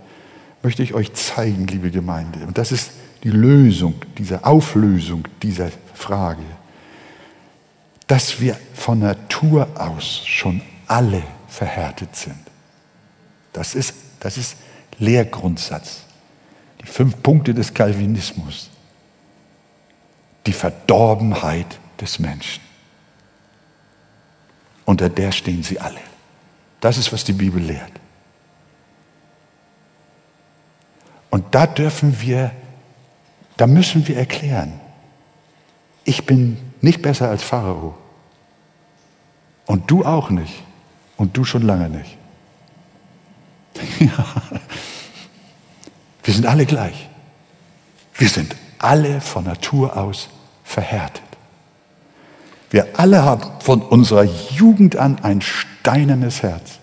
möchte 0.61 0.83
ich 0.83 0.93
euch 0.93 1.13
zeigen, 1.13 1.65
liebe 1.65 1.89
Gemeinde, 1.89 2.39
und 2.45 2.57
das 2.57 2.71
ist 2.71 2.91
die 3.23 3.31
Lösung, 3.31 3.95
diese 4.17 4.45
Auflösung 4.45 5.27
dieser 5.41 5.69
Frage, 5.93 6.43
dass 8.05 8.39
wir 8.39 8.57
von 8.73 8.99
Natur 8.99 9.67
aus 9.75 10.21
schon 10.25 10.61
alle 10.87 11.23
verhärtet 11.47 12.15
sind. 12.15 12.39
Das 13.53 13.73
ist, 13.73 13.93
das 14.19 14.37
ist 14.37 14.55
Lehrgrundsatz. 14.99 16.03
Die 16.81 16.87
fünf 16.87 17.21
Punkte 17.21 17.53
des 17.53 17.73
Calvinismus. 17.73 18.69
Die 20.45 20.53
Verdorbenheit 20.53 21.79
des 21.99 22.19
Menschen. 22.19 22.63
Unter 24.85 25.09
der 25.09 25.31
stehen 25.31 25.63
sie 25.63 25.79
alle. 25.79 25.99
Das 26.79 26.97
ist, 26.97 27.13
was 27.13 27.23
die 27.23 27.33
Bibel 27.33 27.61
lehrt. 27.61 27.91
Und 31.29 31.55
da 31.55 31.65
dürfen 31.65 32.19
wir, 32.21 32.51
da 33.57 33.67
müssen 33.67 34.07
wir 34.07 34.17
erklären, 34.17 34.79
ich 36.03 36.25
bin 36.25 36.57
nicht 36.81 37.01
besser 37.01 37.29
als 37.29 37.43
Pharao. 37.43 37.95
Und 39.65 39.89
du 39.89 40.03
auch 40.03 40.29
nicht. 40.29 40.63
Und 41.15 41.37
du 41.37 41.45
schon 41.45 41.61
lange 41.61 41.89
nicht. 41.89 42.17
Ja. 43.99 44.25
Wir 46.23 46.33
sind 46.33 46.45
alle 46.45 46.65
gleich. 46.65 47.09
Wir 48.15 48.29
sind 48.29 48.55
alle 48.77 49.21
von 49.21 49.45
Natur 49.45 49.97
aus 49.97 50.29
verhärtet. 50.63 51.23
Wir 52.69 52.87
alle 52.97 53.23
haben 53.23 53.43
von 53.59 53.81
unserer 53.81 54.23
Jugend 54.23 54.95
an 54.95 55.19
ein 55.23 55.41
steinernes 55.41 56.41
Herz. 56.41 56.79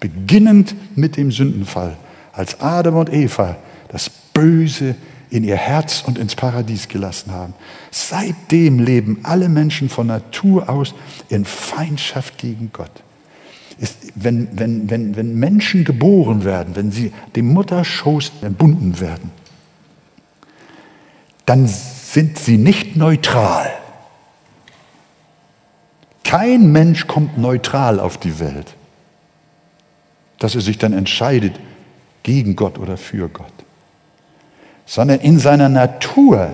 Beginnend 0.00 0.74
mit 0.96 1.16
dem 1.16 1.30
Sündenfall, 1.30 1.96
als 2.32 2.60
Adam 2.60 2.96
und 2.96 3.12
Eva 3.12 3.56
das 3.88 4.10
Böse 4.10 4.94
in 5.30 5.44
ihr 5.44 5.56
Herz 5.56 6.02
und 6.06 6.18
ins 6.18 6.34
Paradies 6.34 6.88
gelassen 6.88 7.32
haben. 7.32 7.54
Seitdem 7.90 8.78
leben 8.78 9.20
alle 9.22 9.48
Menschen 9.48 9.88
von 9.88 10.08
Natur 10.08 10.68
aus 10.68 10.94
in 11.30 11.44
Feindschaft 11.44 12.36
gegen 12.36 12.70
Gott. 12.72 13.02
Ist, 13.78 13.98
wenn, 14.14 14.48
wenn, 14.58 14.90
wenn, 14.90 15.16
wenn 15.16 15.34
Menschen 15.38 15.84
geboren 15.84 16.44
werden, 16.44 16.76
wenn 16.76 16.92
sie 16.92 17.12
dem 17.36 17.52
Mutterschoß 17.52 18.32
entbunden 18.42 19.00
werden, 19.00 19.30
dann 21.46 21.66
sind 21.66 22.38
sie 22.38 22.58
nicht 22.58 22.96
neutral. 22.96 23.70
Kein 26.24 26.72
Mensch 26.72 27.06
kommt 27.06 27.38
neutral 27.38 28.00
auf 28.00 28.18
die 28.18 28.38
Welt, 28.38 28.74
dass 30.38 30.54
er 30.54 30.60
sich 30.60 30.78
dann 30.78 30.92
entscheidet 30.92 31.58
gegen 32.22 32.56
Gott 32.56 32.78
oder 32.78 32.96
für 32.96 33.28
Gott 33.28 33.52
sondern 34.86 35.20
in 35.20 35.38
seiner 35.38 35.70
Natur 35.70 36.50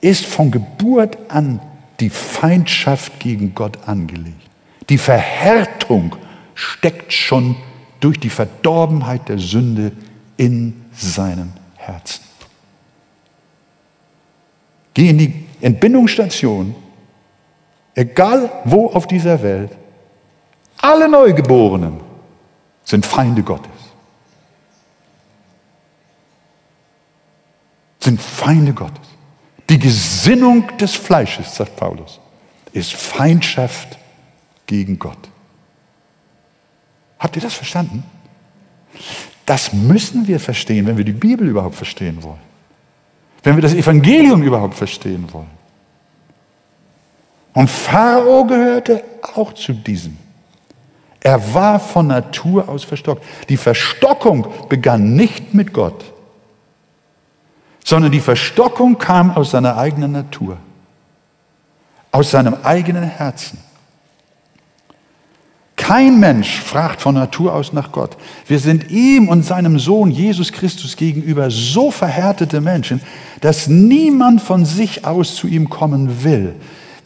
ist 0.00 0.24
von 0.24 0.50
Geburt 0.50 1.18
an 1.28 1.60
die 2.00 2.10
Feindschaft 2.10 3.20
gegen 3.20 3.54
Gott 3.54 3.86
angelegt. 3.86 4.40
Die 4.88 4.98
Verhärtung 4.98 6.16
steckt 6.54 7.12
schon 7.12 7.56
durch 8.00 8.20
die 8.20 8.30
Verdorbenheit 8.30 9.28
der 9.28 9.38
Sünde 9.38 9.92
in 10.36 10.84
seinem 10.92 11.52
Herzen. 11.76 12.22
Geh 14.94 15.10
in 15.10 15.18
die 15.18 15.46
Entbindungsstation, 15.60 16.74
egal 17.94 18.50
wo 18.64 18.86
auf 18.88 19.06
dieser 19.06 19.42
Welt, 19.42 19.70
alle 20.78 21.08
Neugeborenen 21.08 22.00
sind 22.84 23.04
Feinde 23.04 23.42
Gottes. 23.42 23.86
sind 28.06 28.20
Feinde 28.20 28.72
Gottes. 28.72 29.04
Die 29.68 29.80
Gesinnung 29.80 30.76
des 30.78 30.94
Fleisches, 30.94 31.56
sagt 31.56 31.74
Paulus, 31.74 32.20
ist 32.72 32.92
Feindschaft 32.92 33.98
gegen 34.66 34.98
Gott. 34.98 35.18
Habt 37.18 37.36
ihr 37.36 37.42
das 37.42 37.54
verstanden? 37.54 38.04
Das 39.44 39.72
müssen 39.72 40.26
wir 40.26 40.40
verstehen, 40.40 40.86
wenn 40.86 40.96
wir 40.96 41.04
die 41.04 41.12
Bibel 41.12 41.48
überhaupt 41.48 41.76
verstehen 41.76 42.22
wollen. 42.22 42.44
Wenn 43.42 43.56
wir 43.56 43.62
das 43.62 43.74
Evangelium 43.74 44.42
überhaupt 44.42 44.74
verstehen 44.74 45.32
wollen. 45.32 45.50
Und 47.52 47.70
Pharao 47.70 48.44
gehörte 48.44 49.02
auch 49.34 49.52
zu 49.52 49.72
diesem. 49.72 50.18
Er 51.20 51.54
war 51.54 51.80
von 51.80 52.08
Natur 52.08 52.68
aus 52.68 52.84
verstockt. 52.84 53.24
Die 53.48 53.56
Verstockung 53.56 54.46
begann 54.68 55.14
nicht 55.14 55.54
mit 55.54 55.72
Gott 55.72 56.04
sondern 57.86 58.10
die 58.10 58.20
Verstockung 58.20 58.98
kam 58.98 59.30
aus 59.30 59.52
seiner 59.52 59.78
eigenen 59.78 60.10
Natur, 60.10 60.56
aus 62.10 62.32
seinem 62.32 62.56
eigenen 62.64 63.04
Herzen. 63.04 63.60
Kein 65.86 66.18
Mensch 66.18 66.58
fragt 66.58 67.00
von 67.00 67.14
Natur 67.14 67.54
aus 67.54 67.72
nach 67.72 67.92
Gott. 67.92 68.16
Wir 68.48 68.58
sind 68.58 68.90
ihm 68.90 69.28
und 69.28 69.44
seinem 69.44 69.78
Sohn 69.78 70.10
Jesus 70.10 70.50
Christus 70.50 70.96
gegenüber 70.96 71.48
so 71.48 71.92
verhärtete 71.92 72.60
Menschen, 72.60 73.00
dass 73.40 73.68
niemand 73.68 74.42
von 74.42 74.64
sich 74.64 75.04
aus 75.04 75.36
zu 75.36 75.46
ihm 75.46 75.70
kommen 75.70 76.24
will. 76.24 76.56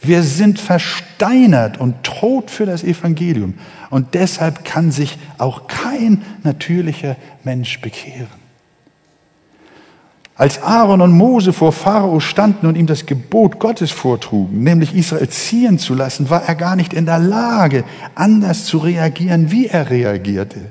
Wir 0.01 0.23
sind 0.23 0.59
versteinert 0.59 1.79
und 1.79 2.01
tot 2.01 2.49
für 2.49 2.65
das 2.65 2.83
Evangelium. 2.83 3.53
Und 3.91 4.15
deshalb 4.15 4.65
kann 4.65 4.89
sich 4.89 5.19
auch 5.37 5.67
kein 5.67 6.23
natürlicher 6.41 7.17
Mensch 7.43 7.81
bekehren. 7.81 8.40
Als 10.41 10.59
Aaron 10.63 11.01
und 11.01 11.11
Mose 11.11 11.53
vor 11.53 11.71
Pharao 11.71 12.19
standen 12.19 12.65
und 12.65 12.75
ihm 12.75 12.87
das 12.87 13.05
Gebot 13.05 13.59
Gottes 13.59 13.91
vortrugen, 13.91 14.63
nämlich 14.63 14.95
Israel 14.95 15.29
ziehen 15.29 15.77
zu 15.77 15.93
lassen, 15.93 16.31
war 16.31 16.41
er 16.47 16.55
gar 16.55 16.75
nicht 16.75 16.95
in 16.95 17.05
der 17.05 17.19
Lage, 17.19 17.83
anders 18.15 18.65
zu 18.65 18.79
reagieren, 18.79 19.51
wie 19.51 19.67
er 19.67 19.91
reagierte. 19.91 20.61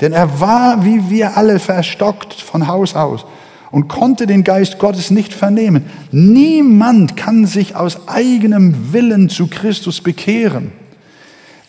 Denn 0.00 0.12
er 0.12 0.40
war, 0.40 0.84
wie 0.84 1.08
wir 1.08 1.36
alle, 1.36 1.60
verstockt 1.60 2.34
von 2.34 2.66
Haus 2.66 2.96
aus 2.96 3.24
und 3.70 3.86
konnte 3.86 4.26
den 4.26 4.42
Geist 4.42 4.80
Gottes 4.80 5.12
nicht 5.12 5.32
vernehmen. 5.32 5.84
Niemand 6.10 7.16
kann 7.16 7.46
sich 7.46 7.76
aus 7.76 8.08
eigenem 8.08 8.92
Willen 8.92 9.28
zu 9.28 9.46
Christus 9.46 10.00
bekehren, 10.00 10.72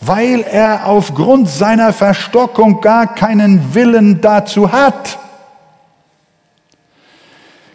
weil 0.02 0.42
er 0.42 0.88
aufgrund 0.88 1.50
seiner 1.50 1.94
Verstockung 1.94 2.82
gar 2.82 3.14
keinen 3.14 3.76
Willen 3.76 4.22
dazu 4.22 4.72
hat. 4.72 5.20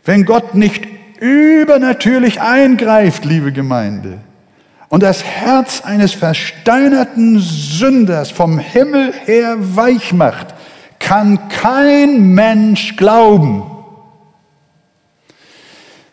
Wenn 0.04 0.24
Gott 0.24 0.54
nicht 0.54 0.86
übernatürlich 1.20 2.40
eingreift, 2.40 3.24
liebe 3.24 3.52
Gemeinde, 3.52 4.18
und 4.88 5.02
das 5.02 5.24
Herz 5.24 5.80
eines 5.80 6.12
versteinerten 6.12 7.38
Sünders 7.38 8.30
vom 8.30 8.58
Himmel 8.58 9.14
her 9.24 9.56
weich 9.58 10.12
macht, 10.12 10.54
kann 10.98 11.48
kein 11.48 12.34
Mensch 12.34 12.96
glauben. 12.96 13.62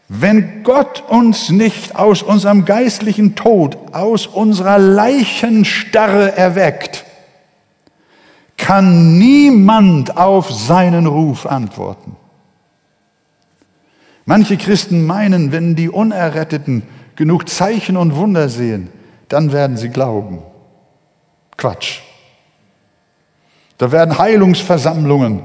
Wenn 0.07 0.63
Gott 0.63 1.03
uns 1.09 1.49
nicht 1.49 1.95
aus 1.95 2.23
unserem 2.23 2.65
geistlichen 2.65 3.35
Tod, 3.35 3.77
aus 3.91 4.27
unserer 4.27 4.79
Leichenstarre 4.79 6.37
erweckt, 6.37 7.05
kann 8.57 9.17
niemand 9.17 10.15
auf 10.15 10.51
seinen 10.51 11.05
Ruf 11.05 11.45
antworten. 11.45 12.15
Manche 14.29 14.57
Christen 14.57 15.07
meinen, 15.07 15.51
wenn 15.51 15.75
die 15.75 15.89
Unerretteten 15.89 16.83
genug 17.15 17.49
Zeichen 17.49 17.97
und 17.97 18.15
Wunder 18.15 18.47
sehen, 18.47 18.89
dann 19.27 19.51
werden 19.51 19.75
sie 19.75 19.89
glauben. 19.89 20.43
Quatsch. 21.57 22.01
Da 23.79 23.91
werden 23.91 24.19
Heilungsversammlungen 24.19 25.41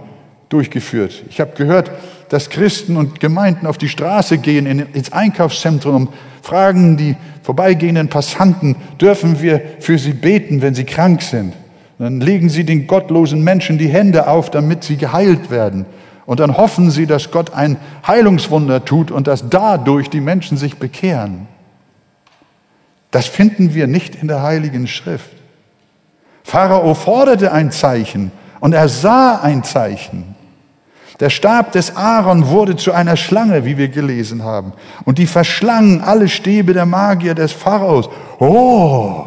durchgeführt. 0.50 1.22
Ich 1.30 1.40
habe 1.40 1.52
gehört, 1.56 1.92
dass 2.28 2.50
Christen 2.50 2.98
und 2.98 3.20
Gemeinden 3.20 3.66
auf 3.66 3.78
die 3.78 3.88
Straße 3.88 4.36
gehen, 4.36 4.66
ins 4.66 5.12
Einkaufszentrum 5.14 6.08
und 6.08 6.08
fragen 6.42 6.98
die 6.98 7.16
vorbeigehenden 7.42 8.10
Passanten, 8.10 8.76
dürfen 9.00 9.40
wir 9.40 9.62
für 9.80 9.96
sie 9.96 10.12
beten, 10.12 10.60
wenn 10.60 10.74
sie 10.74 10.84
krank 10.84 11.22
sind? 11.22 11.54
Dann 11.98 12.20
legen 12.20 12.50
sie 12.50 12.64
den 12.64 12.86
gottlosen 12.86 13.42
Menschen 13.42 13.78
die 13.78 13.88
Hände 13.88 14.26
auf, 14.26 14.50
damit 14.50 14.84
sie 14.84 14.98
geheilt 14.98 15.50
werden. 15.50 15.86
Und 16.26 16.40
dann 16.40 16.56
hoffen 16.56 16.90
sie, 16.90 17.06
dass 17.06 17.30
Gott 17.30 17.52
ein 17.52 17.76
Heilungswunder 18.06 18.84
tut 18.84 19.10
und 19.10 19.26
dass 19.26 19.50
dadurch 19.50 20.08
die 20.08 20.20
Menschen 20.20 20.56
sich 20.56 20.78
bekehren. 20.78 21.46
Das 23.10 23.26
finden 23.26 23.74
wir 23.74 23.86
nicht 23.86 24.16
in 24.16 24.28
der 24.28 24.42
Heiligen 24.42 24.86
Schrift. 24.86 25.30
Pharao 26.42 26.94
forderte 26.94 27.52
ein 27.52 27.70
Zeichen 27.70 28.32
und 28.60 28.72
er 28.72 28.88
sah 28.88 29.40
ein 29.40 29.64
Zeichen. 29.64 30.34
Der 31.20 31.30
Stab 31.30 31.72
des 31.72 31.96
Aaron 31.96 32.48
wurde 32.48 32.76
zu 32.76 32.92
einer 32.92 33.16
Schlange, 33.16 33.64
wie 33.64 33.78
wir 33.78 33.88
gelesen 33.88 34.42
haben. 34.42 34.72
Und 35.04 35.18
die 35.18 35.26
verschlangen 35.26 36.00
alle 36.00 36.28
Stäbe 36.28 36.72
der 36.72 36.86
Magier 36.86 37.34
des 37.34 37.52
Pharaos. 37.52 38.08
Oh, 38.40 39.26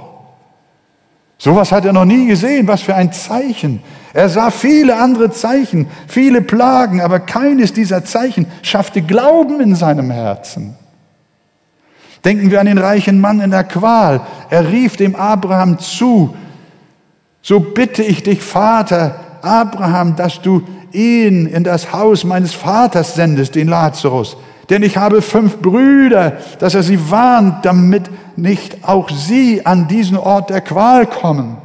sowas 1.37 1.71
hat 1.71 1.85
er 1.85 1.93
noch 1.93 2.05
nie 2.05 2.27
gesehen. 2.27 2.67
Was 2.67 2.81
für 2.81 2.95
ein 2.95 3.13
Zeichen. 3.13 3.81
Er 4.17 4.29
sah 4.29 4.49
viele 4.49 4.97
andere 4.97 5.29
Zeichen, 5.29 5.85
viele 6.07 6.41
Plagen, 6.41 7.01
aber 7.01 7.19
keines 7.19 7.71
dieser 7.71 8.03
Zeichen 8.03 8.47
schaffte 8.63 9.03
Glauben 9.03 9.61
in 9.61 9.75
seinem 9.75 10.09
Herzen. 10.09 10.75
Denken 12.25 12.49
wir 12.49 12.59
an 12.59 12.65
den 12.65 12.79
reichen 12.79 13.21
Mann 13.21 13.41
in 13.41 13.51
der 13.51 13.63
Qual. 13.63 14.21
Er 14.49 14.71
rief 14.71 14.97
dem 14.97 15.15
Abraham 15.15 15.77
zu, 15.77 16.35
so 17.43 17.59
bitte 17.59 18.01
ich 18.01 18.23
dich, 18.23 18.41
Vater 18.41 19.19
Abraham, 19.43 20.15
dass 20.15 20.41
du 20.41 20.63
ihn 20.91 21.45
in 21.45 21.63
das 21.63 21.93
Haus 21.93 22.23
meines 22.23 22.55
Vaters 22.55 23.13
sendest, 23.13 23.53
den 23.53 23.67
Lazarus. 23.67 24.35
Denn 24.71 24.81
ich 24.81 24.97
habe 24.97 25.21
fünf 25.21 25.57
Brüder, 25.57 26.37
dass 26.57 26.73
er 26.73 26.81
sie 26.81 27.11
warnt, 27.11 27.63
damit 27.65 28.09
nicht 28.35 28.83
auch 28.83 29.11
sie 29.11 29.63
an 29.63 29.87
diesen 29.87 30.17
Ort 30.17 30.49
der 30.49 30.61
Qual 30.61 31.05
kommen. 31.05 31.57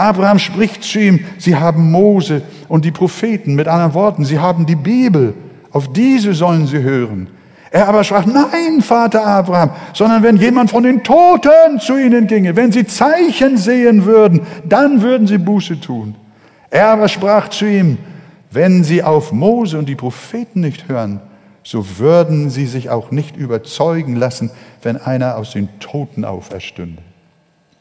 Abraham 0.00 0.38
spricht 0.38 0.82
zu 0.82 0.98
ihm, 0.98 1.24
sie 1.38 1.56
haben 1.56 1.90
Mose 1.90 2.42
und 2.68 2.84
die 2.84 2.90
Propheten, 2.90 3.54
mit 3.54 3.68
anderen 3.68 3.94
Worten, 3.94 4.24
sie 4.24 4.38
haben 4.38 4.66
die 4.66 4.76
Bibel, 4.76 5.34
auf 5.70 5.92
diese 5.92 6.34
sollen 6.34 6.66
sie 6.66 6.82
hören. 6.82 7.28
Er 7.70 7.88
aber 7.88 8.02
sprach, 8.02 8.26
nein, 8.26 8.82
Vater 8.82 9.24
Abraham, 9.24 9.70
sondern 9.94 10.22
wenn 10.24 10.36
jemand 10.36 10.70
von 10.70 10.82
den 10.82 11.04
Toten 11.04 11.78
zu 11.78 11.96
ihnen 11.96 12.26
ginge, 12.26 12.56
wenn 12.56 12.72
sie 12.72 12.84
Zeichen 12.86 13.56
sehen 13.56 14.04
würden, 14.04 14.40
dann 14.64 15.02
würden 15.02 15.28
sie 15.28 15.38
Buße 15.38 15.80
tun. 15.80 16.16
Er 16.70 16.88
aber 16.88 17.08
sprach 17.08 17.48
zu 17.48 17.66
ihm, 17.66 17.98
wenn 18.50 18.82
sie 18.82 19.04
auf 19.04 19.32
Mose 19.32 19.78
und 19.78 19.88
die 19.88 19.94
Propheten 19.94 20.60
nicht 20.60 20.88
hören, 20.88 21.20
so 21.62 21.98
würden 21.98 22.50
sie 22.50 22.66
sich 22.66 22.90
auch 22.90 23.12
nicht 23.12 23.36
überzeugen 23.36 24.16
lassen, 24.16 24.50
wenn 24.82 24.96
einer 24.96 25.36
aus 25.36 25.52
den 25.52 25.68
Toten 25.78 26.24
auferstünde. 26.24 27.02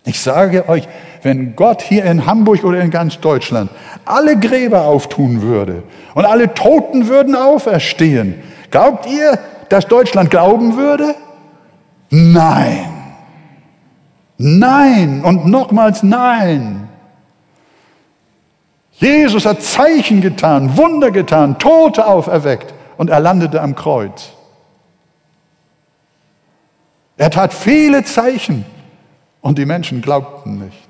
Ich 0.09 0.21
sage 0.21 0.67
euch, 0.67 0.87
wenn 1.21 1.55
Gott 1.55 1.83
hier 1.83 2.03
in 2.03 2.25
Hamburg 2.25 2.63
oder 2.63 2.81
in 2.81 2.89
ganz 2.89 3.19
Deutschland 3.19 3.69
alle 4.05 4.39
Gräber 4.39 4.85
auftun 4.85 5.43
würde 5.43 5.83
und 6.15 6.25
alle 6.25 6.55
Toten 6.55 7.07
würden 7.07 7.35
auferstehen, 7.35 8.41
glaubt 8.71 9.05
ihr, 9.05 9.37
dass 9.69 9.85
Deutschland 9.85 10.31
glauben 10.31 10.75
würde? 10.77 11.13
Nein. 12.09 12.89
Nein 14.39 15.21
und 15.23 15.45
nochmals 15.45 16.01
nein. 16.01 16.89
Jesus 18.93 19.45
hat 19.45 19.61
Zeichen 19.61 20.21
getan, 20.21 20.75
Wunder 20.75 21.11
getan, 21.11 21.59
Tote 21.59 22.07
auferweckt 22.07 22.73
und 22.97 23.11
er 23.11 23.19
landete 23.19 23.61
am 23.61 23.75
Kreuz. 23.75 24.31
Er 27.15 27.29
tat 27.29 27.53
viele 27.53 28.03
Zeichen 28.03 28.65
und 29.41 29.57
die 29.57 29.65
Menschen 29.65 30.01
glaubten 30.01 30.59
nicht. 30.59 30.89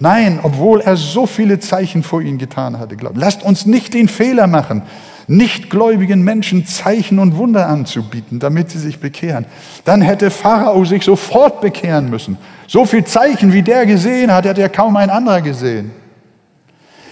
Nein, 0.00 0.38
obwohl 0.42 0.80
er 0.80 0.96
so 0.96 1.26
viele 1.26 1.58
Zeichen 1.58 2.02
vor 2.02 2.22
ihnen 2.22 2.38
getan 2.38 2.78
hatte. 2.78 2.96
Lasst 3.14 3.42
uns 3.42 3.66
nicht 3.66 3.94
den 3.94 4.08
Fehler 4.08 4.46
machen, 4.46 4.82
nichtgläubigen 5.26 6.22
Menschen 6.22 6.66
Zeichen 6.66 7.18
und 7.18 7.36
Wunder 7.36 7.66
anzubieten, 7.66 8.38
damit 8.38 8.70
sie 8.70 8.78
sich 8.78 9.00
bekehren. 9.00 9.46
Dann 9.84 10.00
hätte 10.00 10.30
Pharao 10.30 10.84
sich 10.84 11.04
sofort 11.04 11.60
bekehren 11.60 12.10
müssen. 12.10 12.38
So 12.66 12.84
viel 12.84 13.04
Zeichen, 13.04 13.52
wie 13.52 13.62
der 13.62 13.86
gesehen 13.86 14.32
hat, 14.32 14.46
hat 14.46 14.58
ja 14.58 14.68
kaum 14.68 14.96
ein 14.96 15.10
anderer 15.10 15.42
gesehen. 15.42 15.90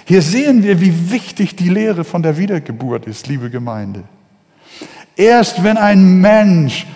Hier 0.05 0.23
sehen 0.23 0.63
wir, 0.63 0.81
wie 0.81 1.11
wichtig 1.11 1.57
die 1.57 1.69
Lehre 1.69 2.05
von 2.05 2.23
der 2.23 2.39
Wiedergeburt 2.39 3.07
ist, 3.07 3.27
liebe 3.27 3.51
Gemeinde. 3.51 4.05
Erst 5.17 5.65
wenn 5.65 5.77
ein 5.77 6.21
Mensch 6.21 6.87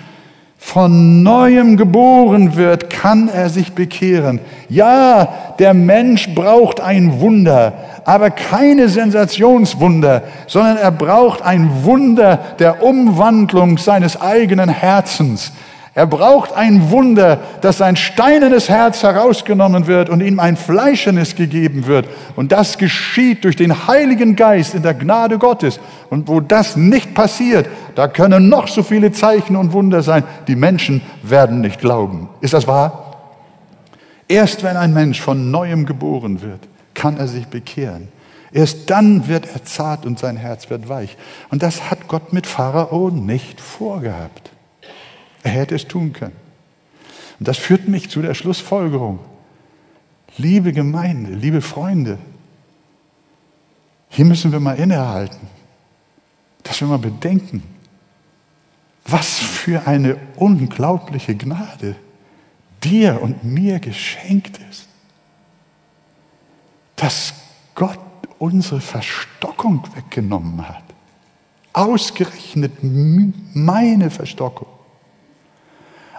von 0.62 1.22
neuem 1.22 1.78
geboren 1.78 2.54
wird, 2.54 2.90
kann 2.90 3.28
er 3.28 3.48
sich 3.48 3.72
bekehren. 3.72 4.38
Ja, 4.68 5.26
der 5.58 5.74
Mensch 5.74 6.32
braucht 6.34 6.80
ein 6.80 7.18
Wunder, 7.18 7.72
aber 8.04 8.30
keine 8.30 8.88
Sensationswunder, 8.88 10.22
sondern 10.46 10.76
er 10.76 10.92
braucht 10.92 11.42
ein 11.42 11.84
Wunder 11.84 12.38
der 12.58 12.84
Umwandlung 12.84 13.78
seines 13.78 14.20
eigenen 14.20 14.68
Herzens. 14.68 15.50
Er 15.92 16.06
braucht 16.06 16.52
ein 16.52 16.90
Wunder, 16.92 17.38
dass 17.62 17.78
sein 17.78 17.96
steinernes 17.96 18.68
Herz 18.68 19.02
herausgenommen 19.02 19.88
wird 19.88 20.08
und 20.08 20.22
ihm 20.22 20.38
ein 20.38 20.56
fleischernes 20.56 21.34
gegeben 21.34 21.86
wird. 21.86 22.06
Und 22.36 22.52
das 22.52 22.78
geschieht 22.78 23.44
durch 23.44 23.56
den 23.56 23.88
Heiligen 23.88 24.36
Geist 24.36 24.74
in 24.74 24.82
der 24.82 24.94
Gnade 24.94 25.38
Gottes. 25.38 25.80
Und 26.08 26.28
wo 26.28 26.38
das 26.38 26.76
nicht 26.76 27.12
passiert, 27.12 27.66
da 28.00 28.08
können 28.08 28.48
noch 28.48 28.66
so 28.66 28.82
viele 28.82 29.12
Zeichen 29.12 29.56
und 29.56 29.74
Wunder 29.74 30.02
sein. 30.02 30.24
Die 30.48 30.56
Menschen 30.56 31.02
werden 31.22 31.60
nicht 31.60 31.80
glauben. 31.80 32.30
Ist 32.40 32.54
das 32.54 32.66
wahr? 32.66 33.34
Erst 34.26 34.62
wenn 34.62 34.78
ein 34.78 34.94
Mensch 34.94 35.20
von 35.20 35.50
neuem 35.50 35.84
geboren 35.84 36.40
wird, 36.40 36.60
kann 36.94 37.18
er 37.18 37.28
sich 37.28 37.48
bekehren. 37.48 38.08
Erst 38.52 38.88
dann 38.88 39.28
wird 39.28 39.52
er 39.52 39.66
zart 39.66 40.06
und 40.06 40.18
sein 40.18 40.38
Herz 40.38 40.70
wird 40.70 40.88
weich. 40.88 41.18
Und 41.50 41.62
das 41.62 41.90
hat 41.90 42.08
Gott 42.08 42.32
mit 42.32 42.46
Pharao 42.46 43.10
nicht 43.10 43.60
vorgehabt. 43.60 44.50
Er 45.42 45.50
hätte 45.50 45.74
es 45.74 45.86
tun 45.86 46.14
können. 46.14 46.36
Und 47.38 47.48
das 47.48 47.58
führt 47.58 47.86
mich 47.86 48.08
zu 48.08 48.22
der 48.22 48.32
Schlussfolgerung. 48.32 49.18
Liebe 50.38 50.72
Gemeinde, 50.72 51.32
liebe 51.32 51.60
Freunde, 51.60 52.16
hier 54.08 54.24
müssen 54.24 54.52
wir 54.52 54.60
mal 54.60 54.78
innehalten, 54.78 55.48
dass 56.62 56.80
wir 56.80 56.88
mal 56.88 56.98
bedenken, 56.98 57.62
was 59.10 59.38
für 59.38 59.86
eine 59.86 60.16
unglaubliche 60.36 61.34
Gnade 61.34 61.96
dir 62.82 63.20
und 63.20 63.44
mir 63.44 63.78
geschenkt 63.78 64.58
ist, 64.70 64.88
dass 66.96 67.34
Gott 67.74 67.98
unsere 68.38 68.80
Verstockung 68.80 69.82
weggenommen 69.94 70.66
hat. 70.66 70.82
Ausgerechnet 71.72 72.72
meine 72.82 74.10
Verstockung. 74.10 74.68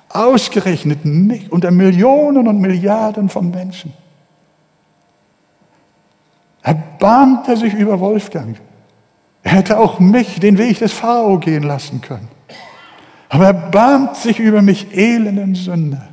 Ausgerechnet 0.10 1.06
mich 1.06 1.52
unter 1.52 1.72
Millionen 1.72 2.48
und 2.48 2.60
Milliarden 2.60 3.30
von 3.30 3.50
Menschen. 3.50 3.94
Erbarmt 6.62 7.48
er 7.48 7.58
sich 7.58 7.74
über 7.74 8.00
Wolfgang. 8.00 8.60
Er 9.44 9.54
hätte 9.54 9.80
auch 9.80 10.00
mich 10.00 10.40
den 10.40 10.58
Weg 10.58 10.80
des 10.80 10.94
Pharao 10.94 11.40
gehen 11.40 11.64
lassen 11.64 12.02
können. 12.02 12.28
Aber 13.34 13.46
er 13.46 13.54
erbarmt 13.54 14.18
sich 14.18 14.40
über 14.40 14.62
mich 14.62 14.94
elenden 14.94 15.56
Sünder. 15.56 16.06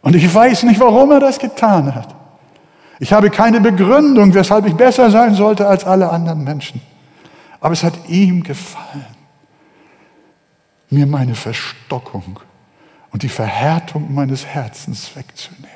Und 0.00 0.14
ich 0.14 0.32
weiß 0.32 0.62
nicht, 0.62 0.78
warum 0.78 1.10
er 1.10 1.18
das 1.18 1.40
getan 1.40 1.92
hat. 1.92 2.14
Ich 3.00 3.12
habe 3.12 3.30
keine 3.30 3.60
Begründung, 3.60 4.32
weshalb 4.32 4.64
ich 4.66 4.74
besser 4.74 5.10
sein 5.10 5.34
sollte 5.34 5.66
als 5.66 5.84
alle 5.84 6.08
anderen 6.08 6.44
Menschen. 6.44 6.80
Aber 7.58 7.72
es 7.72 7.82
hat 7.82 7.94
ihm 8.08 8.44
gefallen, 8.44 9.06
mir 10.88 11.04
meine 11.04 11.34
Verstockung 11.34 12.38
und 13.10 13.24
die 13.24 13.28
Verhärtung 13.28 14.14
meines 14.14 14.46
Herzens 14.46 15.16
wegzunehmen. 15.16 15.66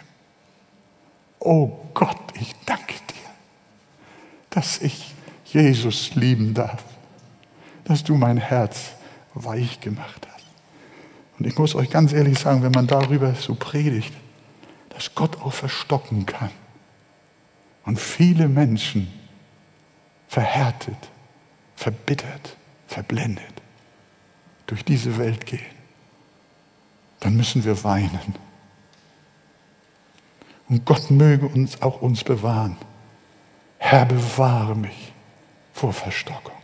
Oh 1.41 1.68
Gott, 1.95 2.16
ich 2.34 2.55
danke 2.64 2.95
dir, 2.95 3.30
dass 4.51 4.78
ich 4.78 5.16
Jesus 5.47 6.14
lieben 6.14 6.55
darf, 6.55 6.84
dass 7.82 8.05
du 8.05 8.14
mein 8.14 8.36
Herz 8.36 8.93
weich 9.35 9.81
gemacht 9.81 10.26
hast. 10.33 10.47
Und 11.39 11.47
ich 11.47 11.57
muss 11.59 11.74
euch 11.74 11.91
ganz 11.91 12.12
ehrlich 12.12 12.39
sagen, 12.39 12.62
wenn 12.62 12.72
man 12.72 12.87
darüber 12.87 13.35
so 13.35 13.55
predigt, 13.55 14.12
dass 14.91 15.14
Gott 15.14 15.41
auch 15.41 15.53
verstocken 15.53 16.26
kann 16.26 16.51
und 17.87 17.99
viele 17.99 18.49
Menschen 18.49 19.11
verhärtet, 20.28 21.11
verbittert, 21.76 22.57
verblendet 22.87 23.45
durch 24.66 24.85
diese 24.85 25.16
Welt 25.16 25.47
gehen, 25.47 25.61
dann 27.20 27.37
müssen 27.37 27.64
wir 27.64 27.83
weinen. 27.85 28.35
Und 30.68 30.85
Gott 30.85 31.11
möge 31.11 31.47
uns 31.47 31.81
auch 31.83 32.01
uns 32.01 32.22
bewahren. 32.22 32.76
Herr, 33.78 34.05
bewahre 34.05 34.76
mich 34.76 35.12
vor 35.72 35.93
Verstockung. 35.93 36.59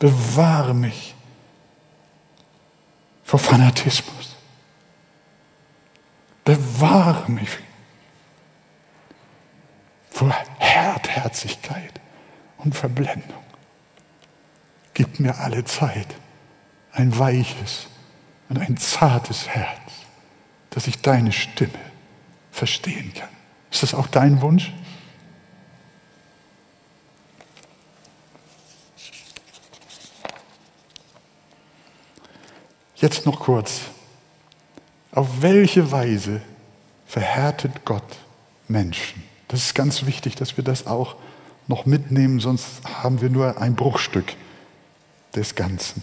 Bewahre 0.00 0.74
mich 0.74 1.14
vor 3.22 3.38
Fanatismus. 3.38 4.34
Bewahre 6.42 7.30
mich 7.30 7.50
vor 10.10 10.34
Härtherzigkeit 10.58 12.00
und 12.56 12.74
Verblendung. 12.74 13.44
Gib 14.94 15.20
mir 15.20 15.38
alle 15.38 15.64
Zeit 15.64 16.08
ein 16.92 17.16
weiches 17.18 17.86
und 18.48 18.58
ein 18.58 18.78
zartes 18.78 19.48
Herz, 19.48 19.92
dass 20.70 20.86
ich 20.86 21.02
deine 21.02 21.32
Stimme 21.32 21.78
verstehen 22.50 23.12
kann. 23.12 23.28
Ist 23.70 23.82
das 23.82 23.92
auch 23.92 24.06
dein 24.06 24.40
Wunsch? 24.40 24.72
Jetzt 33.00 33.24
noch 33.24 33.40
kurz. 33.40 33.80
Auf 35.12 35.40
welche 35.40 35.90
Weise 35.90 36.40
verhärtet 37.06 37.84
Gott 37.84 38.04
Menschen? 38.68 39.22
Das 39.48 39.60
ist 39.60 39.74
ganz 39.74 40.06
wichtig, 40.06 40.36
dass 40.36 40.56
wir 40.56 40.64
das 40.64 40.86
auch 40.86 41.16
noch 41.66 41.86
mitnehmen, 41.86 42.40
sonst 42.40 42.66
haben 43.02 43.20
wir 43.20 43.30
nur 43.30 43.60
ein 43.60 43.74
Bruchstück 43.74 44.34
des 45.34 45.54
Ganzen. 45.54 46.02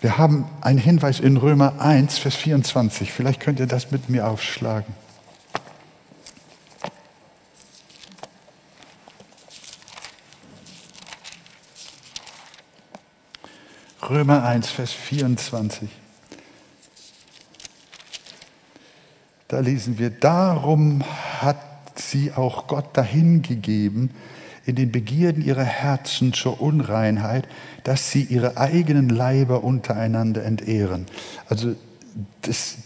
Wir 0.00 0.18
haben 0.18 0.46
einen 0.60 0.78
Hinweis 0.78 1.20
in 1.20 1.36
Römer 1.36 1.80
1, 1.80 2.18
Vers 2.18 2.36
24. 2.36 3.12
Vielleicht 3.12 3.40
könnt 3.40 3.60
ihr 3.60 3.66
das 3.66 3.90
mit 3.90 4.08
mir 4.08 4.28
aufschlagen. 4.28 4.94
Römer 14.10 14.44
1, 14.44 14.68
Vers 14.68 14.92
24. 14.92 15.88
Da 19.48 19.60
lesen 19.60 19.98
wir, 19.98 20.10
darum 20.10 21.02
hat 21.40 21.56
sie 21.94 22.32
auch 22.32 22.66
Gott 22.66 22.96
dahingegeben 22.96 24.10
in 24.66 24.76
den 24.76 24.92
Begierden 24.92 25.42
ihrer 25.42 25.64
Herzen 25.64 26.32
zur 26.34 26.60
Unreinheit, 26.60 27.48
dass 27.84 28.10
sie 28.10 28.22
ihre 28.22 28.56
eigenen 28.58 29.08
Leiber 29.08 29.64
untereinander 29.64 30.44
entehren. 30.44 31.06
Also 31.48 31.74
das, 32.42 32.76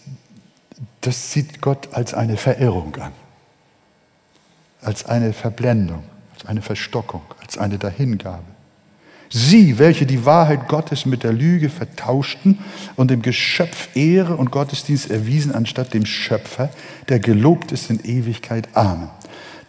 das 1.01 1.33
sieht 1.33 1.61
Gott 1.61 1.95
als 1.95 2.14
eine 2.14 2.37
Verirrung 2.37 2.95
an, 2.97 3.12
als 4.83 5.05
eine 5.07 5.33
Verblendung, 5.33 6.05
als 6.35 6.47
eine 6.47 6.62
Verstockung, 6.62 7.23
als 7.41 7.59
eine 7.59 7.79
Dahingabe. 7.79 8.58
Sie, 9.31 9.79
welche 9.79 10.07
die 10.07 10.24
Wahrheit 10.24 10.68
Gottes 10.68 11.05
mit 11.05 11.22
der 11.22 11.33
Lüge 11.33 11.68
vertauschten 11.68 12.59
und 12.97 13.11
dem 13.11 13.22
Geschöpf 13.22 13.89
Ehre 13.95 14.37
und 14.37 14.51
Gottesdienst 14.51 15.11
erwiesen, 15.11 15.55
anstatt 15.55 15.93
dem 15.93 16.07
Schöpfer, 16.07 16.70
der 17.09 17.18
gelobt 17.18 17.72
ist 17.72 17.91
in 17.91 18.01
Ewigkeit. 18.05 18.68
Amen. 18.74 19.11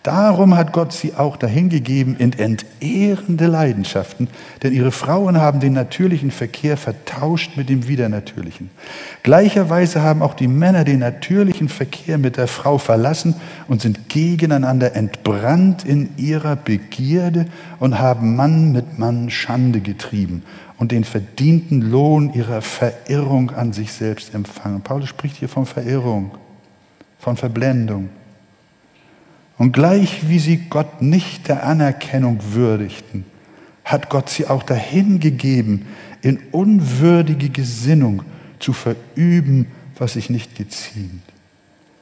Darum 0.04 0.56
hat 0.56 0.72
Gott 0.72 0.94
sie 0.94 1.16
auch 1.16 1.36
dahingegeben 1.36 2.16
in 2.16 2.32
entehrende 2.32 3.48
Leidenschaften, 3.48 4.30
denn 4.64 4.72
ihre 4.72 4.94
Frauen 4.94 5.42
haben 5.42 5.60
den 5.60 5.74
natürlichen 5.74 6.32
Verkehr 6.32 6.78
vertauscht 6.78 7.58
mit 7.58 7.68
dem 7.68 7.86
Widernatürlichen. 7.86 8.70
Gleicherweise 9.24 10.02
haben 10.02 10.22
auch 10.22 10.36
die 10.36 10.48
Männer 10.48 10.86
den 10.86 11.00
natürlichen 11.00 11.68
Verkehr 11.68 12.18
mit 12.18 12.38
der 12.38 12.48
Frau 12.48 12.78
verlassen 12.78 13.36
und 13.68 13.82
sind 13.82 14.08
gegeneinander 14.08 14.96
entbrannt 14.96 15.84
in 15.84 16.12
ihrer 16.16 16.56
Begierde 16.56 17.48
und 17.80 18.00
haben 18.00 18.38
Mann 18.38 18.72
mit 18.72 19.00
Mann 19.00 19.30
Schande 19.30 19.82
getrieben 19.82 20.44
und 20.78 20.94
den 20.94 21.04
verdienten 21.04 21.82
Lohn 21.82 22.34
ihrer 22.34 22.62
Verirrung 22.62 23.52
an 23.52 23.74
sich 23.74 23.92
selbst 23.92 24.34
empfangen. 24.34 24.80
Paulus 24.80 25.10
spricht 25.10 25.36
hier 25.36 25.50
von 25.50 25.66
Verirrung, 25.66 26.32
von 27.20 27.36
Verblendung. 27.36 28.08
Und 29.60 29.74
gleich 29.74 30.30
wie 30.30 30.40
sie 30.40 30.58
Gott 30.70 31.02
nicht 31.02 31.50
der 31.50 31.66
Anerkennung 31.66 32.40
würdigten, 32.54 33.26
hat 33.84 34.10
Gott 34.10 34.30
sie 34.30 34.48
auch 34.48 34.64
dahin 34.64 35.20
gegeben, 35.20 35.86
in 36.22 36.40
unwürdige 36.52 37.50
Gesinnung 37.50 38.24
zu 38.60 38.72
verüben, 38.72 39.68
was 39.98 40.14
sich 40.14 40.30
nicht 40.30 40.56
geziemt. 40.56 41.24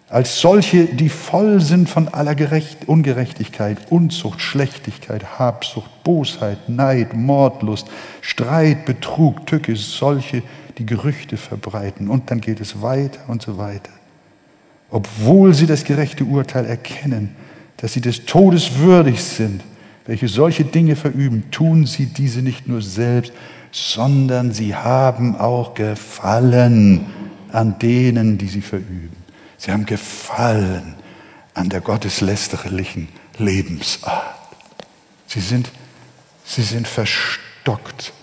Als 0.08 0.40
solche, 0.40 0.86
die 0.86 1.10
voll 1.10 1.60
sind 1.60 1.90
von 1.90 2.08
aller 2.08 2.36
Gerecht, 2.36 2.88
Ungerechtigkeit, 2.88 3.92
Unzucht, 3.92 4.40
Schlechtigkeit, 4.40 5.40
Habsucht, 5.40 6.04
Bosheit, 6.04 6.70
Neid, 6.70 7.16
Mordlust, 7.16 7.88
Streit, 8.22 8.86
Betrug, 8.86 9.48
Tücke, 9.48 9.76
solche, 9.76 10.44
die 10.78 10.86
Gerüchte 10.86 11.38
verbreiten. 11.38 12.08
Und 12.08 12.30
dann 12.30 12.40
geht 12.40 12.62
es 12.62 12.84
weiter 12.84 13.20
und 13.28 13.42
so 13.42 13.58
weiter. 13.58 13.92
Obwohl 14.92 15.56
sie 15.56 15.66
das 15.66 15.84
gerechte 15.84 16.24
Urteil 16.24 16.66
erkennen, 16.66 17.36
dass 17.78 17.94
sie 17.94 18.02
des 18.02 18.26
Todes 18.26 18.80
würdig 18.80 19.24
sind, 19.24 19.64
welche 20.06 20.28
solche 20.28 20.64
Dinge 20.64 20.96
verüben, 20.96 21.52
tun 21.52 21.86
sie 21.86 22.08
diese 22.08 22.42
nicht 22.42 22.68
nur 22.68 22.82
selbst, 22.82 23.34
sondern 23.72 24.52
sie 24.54 24.76
haben 24.76 25.36
auch 25.36 25.74
Gefallen 25.74 27.06
an 27.52 27.78
denen, 27.80 28.38
die 28.38 28.48
sie 28.48 28.62
verüben. 28.62 29.16
Sie 29.58 29.72
haben 29.72 29.86
Gefallen 29.86 30.96
an 31.54 31.70
der 31.70 31.82
gotteslästerlichen 31.82 33.10
Lebensart. 33.38 34.36
Sie 35.28 35.42
sind, 35.42 35.70
sie 36.46 36.62
sind 36.62 36.88
verstockt. 36.88 38.14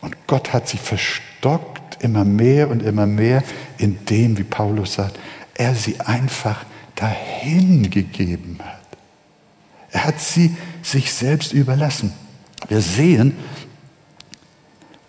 Und 0.00 0.16
Gott 0.26 0.52
hat 0.52 0.68
sie 0.68 0.78
verstockt 0.78 2.02
immer 2.02 2.24
mehr 2.24 2.68
und 2.70 2.82
immer 2.82 3.06
mehr, 3.06 3.42
indem, 3.78 4.38
wie 4.38 4.44
Paulus 4.44 4.94
sagt, 4.94 5.18
er 5.54 5.74
sie 5.74 6.00
einfach 6.00 6.64
dahingegeben 6.94 8.58
hat. 8.60 8.77
Er 9.90 10.04
hat 10.04 10.20
sie 10.20 10.56
sich 10.82 11.12
selbst 11.12 11.52
überlassen. 11.52 12.12
Wir 12.68 12.80
sehen, 12.80 13.34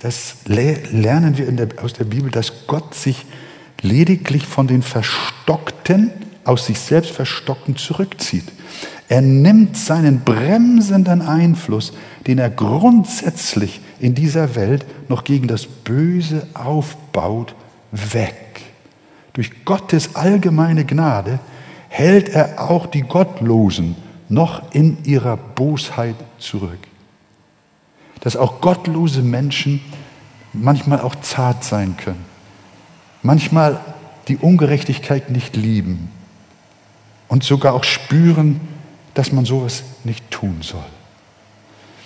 das 0.02 0.36
lernen 0.46 1.38
wir 1.38 1.52
der, 1.52 1.84
aus 1.84 1.94
der 1.94 2.06
Bibel, 2.06 2.32
dass 2.32 2.68
Gott 2.68 2.94
sich 2.94 3.26
lediglich 3.82 4.46
von 4.46 4.68
den 4.68 4.82
Verstockten, 4.82 6.12
aus 6.46 6.66
sich 6.66 6.80
selbst 6.80 7.12
Verstockten 7.12 7.76
zurückzieht. 7.76 8.46
Er 9.10 9.22
nimmt 9.22 9.76
seinen 9.76 10.22
bremsenden 10.22 11.22
Einfluss, 11.22 11.94
den 12.28 12.38
er 12.38 12.50
grundsätzlich 12.50 13.82
in 14.00 14.16
dieser 14.16 14.56
Welt 14.56 14.86
noch 15.10 15.24
gegen 15.24 15.48
das 15.48 15.66
Böse 15.66 16.48
aufbaut, 16.54 17.56
weg. 17.92 18.62
Durch 19.34 19.66
Gottes 19.66 20.16
allgemeine 20.16 20.86
Gnade 20.86 21.40
hält 21.90 22.30
er 22.30 22.70
auch 22.70 22.86
die 22.86 23.02
Gottlosen 23.02 23.96
noch 24.30 24.74
in 24.74 25.04
ihrer 25.04 25.38
Bosheit 25.38 26.16
zurück. 26.38 26.80
Dass 28.22 28.36
auch 28.36 28.62
gottlose 28.62 29.22
Menschen 29.22 29.82
manchmal 30.54 31.02
auch 31.02 31.16
zart 31.16 31.64
sein 31.64 31.98
können, 31.98 32.24
manchmal 33.24 33.80
die 34.28 34.38
Ungerechtigkeit 34.38 35.32
nicht 35.32 35.56
lieben 35.56 36.10
und 37.28 37.44
sogar 37.44 37.74
auch 37.74 37.84
spüren, 37.84 38.62
dass 39.14 39.32
man 39.32 39.46
sowas 39.46 39.84
nicht 40.04 40.30
tun 40.30 40.58
soll. 40.62 40.86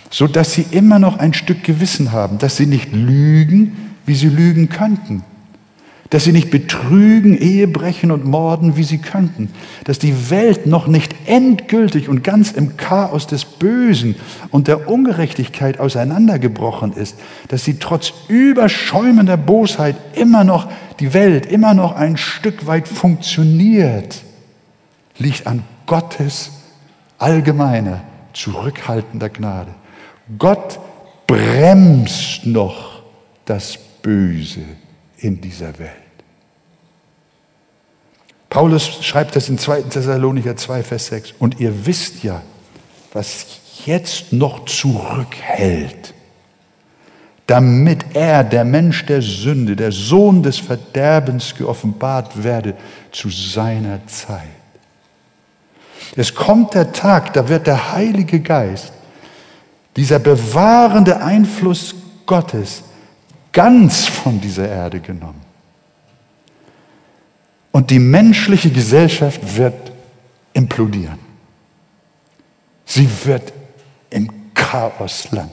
So 0.09 0.27
dass 0.27 0.53
sie 0.53 0.65
immer 0.71 0.99
noch 0.99 1.17
ein 1.17 1.33
Stück 1.33 1.63
Gewissen 1.63 2.11
haben, 2.11 2.37
dass 2.37 2.55
sie 2.57 2.67
nicht 2.67 2.93
lügen, 2.93 3.95
wie 4.05 4.15
sie 4.15 4.29
lügen 4.29 4.69
könnten, 4.69 5.23
dass 6.13 6.25
sie 6.25 6.31
nicht 6.31 6.51
betrügen, 6.51 7.35
Ehe 7.35 7.67
brechen 7.67 8.11
und 8.11 8.23
morden, 8.23 8.77
wie 8.77 8.83
sie 8.83 8.99
könnten, 8.99 9.51
dass 9.83 9.97
die 9.97 10.29
Welt 10.29 10.67
noch 10.67 10.85
nicht 10.85 11.15
endgültig 11.25 12.07
und 12.07 12.23
ganz 12.23 12.51
im 12.51 12.77
Chaos 12.77 13.25
des 13.25 13.45
Bösen 13.45 14.15
und 14.51 14.67
der 14.67 14.87
Ungerechtigkeit 14.87 15.79
auseinandergebrochen 15.79 16.93
ist, 16.93 17.15
dass 17.47 17.63
sie 17.63 17.79
trotz 17.79 18.13
überschäumender 18.27 19.37
Bosheit 19.37 19.95
immer 20.13 20.43
noch 20.43 20.69
die 20.99 21.15
Welt 21.15 21.47
immer 21.47 21.73
noch 21.73 21.95
ein 21.95 22.15
Stück 22.15 22.67
weit 22.67 22.87
funktioniert, 22.87 24.21
liegt 25.17 25.47
an 25.47 25.63
Gottes 25.87 26.51
allgemeiner, 27.17 28.01
zurückhaltender 28.33 29.29
Gnade. 29.29 29.73
Gott 30.37 30.79
bremst 31.25 32.45
noch 32.45 33.01
das 33.45 33.79
Böse 34.03 34.61
in 35.17 35.41
dieser 35.41 35.79
Welt. 35.79 36.02
Paulus 38.53 39.03
schreibt 39.03 39.35
das 39.35 39.49
in 39.49 39.57
2. 39.57 39.81
Thessalonicher 39.81 40.55
2, 40.55 40.83
Vers 40.83 41.07
6. 41.07 41.33
Und 41.39 41.59
ihr 41.59 41.87
wisst 41.87 42.23
ja, 42.23 42.43
was 43.11 43.47
jetzt 43.83 44.31
noch 44.31 44.65
zurückhält, 44.65 46.13
damit 47.47 48.05
er, 48.13 48.43
der 48.43 48.63
Mensch 48.63 49.07
der 49.07 49.23
Sünde, 49.23 49.75
der 49.75 49.91
Sohn 49.91 50.43
des 50.43 50.59
Verderbens 50.59 51.55
geoffenbart 51.55 52.43
werde 52.43 52.75
zu 53.11 53.31
seiner 53.31 54.05
Zeit. 54.05 54.43
Es 56.15 56.35
kommt 56.35 56.75
der 56.75 56.93
Tag, 56.93 57.33
da 57.33 57.49
wird 57.49 57.65
der 57.65 57.93
Heilige 57.93 58.39
Geist, 58.39 58.93
dieser 59.95 60.19
bewahrende 60.19 61.23
Einfluss 61.23 61.95
Gottes, 62.27 62.83
ganz 63.51 64.05
von 64.05 64.39
dieser 64.39 64.69
Erde 64.69 64.99
genommen. 64.99 65.42
Und 67.73 67.89
die 67.89 67.99
menschliche 67.99 68.69
Gesellschaft 68.69 69.57
wird 69.57 69.91
implodieren. 70.53 71.17
Sie 72.85 73.09
wird 73.25 73.51
im 74.11 74.53
Chaos 74.53 75.31
landen. 75.31 75.51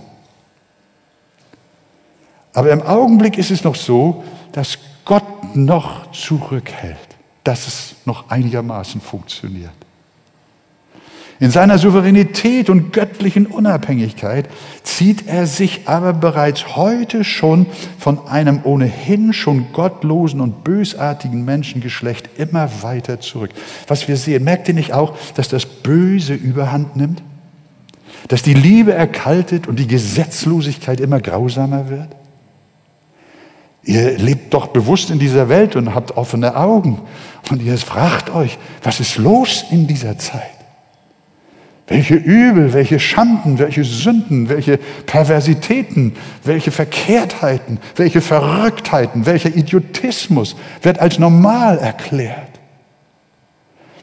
Aber 2.52 2.70
im 2.70 2.82
Augenblick 2.82 3.38
ist 3.38 3.50
es 3.50 3.64
noch 3.64 3.74
so, 3.74 4.22
dass 4.52 4.76
Gott 5.06 5.56
noch 5.56 6.12
zurückhält, 6.12 6.98
dass 7.42 7.66
es 7.66 7.94
noch 8.04 8.28
einigermaßen 8.28 9.00
funktioniert. 9.00 9.72
In 11.40 11.50
seiner 11.50 11.78
Souveränität 11.78 12.68
und 12.68 12.92
göttlichen 12.92 13.46
Unabhängigkeit 13.46 14.46
zieht 14.82 15.26
er 15.26 15.46
sich 15.46 15.88
aber 15.88 16.12
bereits 16.12 16.76
heute 16.76 17.24
schon 17.24 17.64
von 17.98 18.28
einem 18.28 18.60
ohnehin 18.64 19.32
schon 19.32 19.72
gottlosen 19.72 20.42
und 20.42 20.64
bösartigen 20.64 21.46
Menschengeschlecht 21.46 22.28
immer 22.36 22.68
weiter 22.82 23.20
zurück. 23.20 23.52
Was 23.88 24.06
wir 24.06 24.18
sehen, 24.18 24.44
merkt 24.44 24.68
ihr 24.68 24.74
nicht 24.74 24.92
auch, 24.92 25.16
dass 25.34 25.48
das 25.48 25.64
Böse 25.64 26.34
überhand 26.34 26.96
nimmt? 26.96 27.22
Dass 28.28 28.42
die 28.42 28.52
Liebe 28.52 28.92
erkaltet 28.92 29.66
und 29.66 29.78
die 29.78 29.86
Gesetzlosigkeit 29.86 31.00
immer 31.00 31.20
grausamer 31.20 31.88
wird? 31.88 32.08
Ihr 33.82 34.18
lebt 34.18 34.52
doch 34.52 34.66
bewusst 34.66 35.08
in 35.08 35.18
dieser 35.18 35.48
Welt 35.48 35.74
und 35.74 35.94
habt 35.94 36.18
offene 36.18 36.54
Augen. 36.54 37.00
Und 37.50 37.62
ihr 37.62 37.78
fragt 37.78 38.28
euch, 38.28 38.58
was 38.82 39.00
ist 39.00 39.16
los 39.16 39.64
in 39.70 39.86
dieser 39.86 40.18
Zeit? 40.18 40.59
Welche 41.90 42.14
Übel, 42.14 42.72
welche 42.72 43.00
Schanden, 43.00 43.58
welche 43.58 43.82
Sünden, 43.82 44.48
welche 44.48 44.78
Perversitäten, 44.78 46.16
welche 46.44 46.70
Verkehrtheiten, 46.70 47.80
welche 47.96 48.20
Verrücktheiten, 48.20 49.26
welcher 49.26 49.52
Idiotismus 49.52 50.54
wird 50.82 51.00
als 51.00 51.18
normal 51.18 51.78
erklärt. 51.78 52.60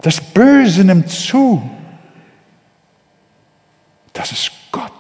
Das 0.02 0.20
Böse 0.20 0.84
nimmt 0.84 1.10
zu. 1.10 1.64
Das 4.12 4.34
ist 4.34 4.52
Gott. 4.74 4.92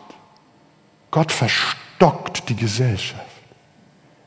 Gott 1.11 1.33
verstockt 1.33 2.47
die 2.47 2.55
Gesellschaft, 2.55 3.25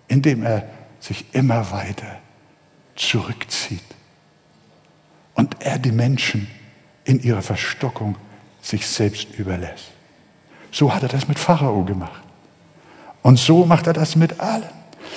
indem 0.07 0.43
er 0.43 0.69
sich 0.99 1.25
immer 1.33 1.71
weiter 1.73 2.19
zurückzieht 2.95 3.81
und 5.35 5.57
er 5.61 5.79
die 5.79 5.93
Menschen 5.93 6.47
in 7.05 7.23
ihrer 7.23 7.41
Verstockung 7.41 8.17
sich 8.63 8.87
selbst 8.87 9.29
überlässt. 9.39 9.91
So 10.71 10.95
hat 10.95 11.03
er 11.03 11.09
das 11.09 11.29
mit 11.29 11.39
Pharao 11.39 11.85
gemacht. 11.85 12.23
Und 13.23 13.39
so 13.39 13.67
macht 13.67 13.87
er 13.87 13.93
das 13.93 14.17
mit 14.17 14.41
allen. 14.41 14.63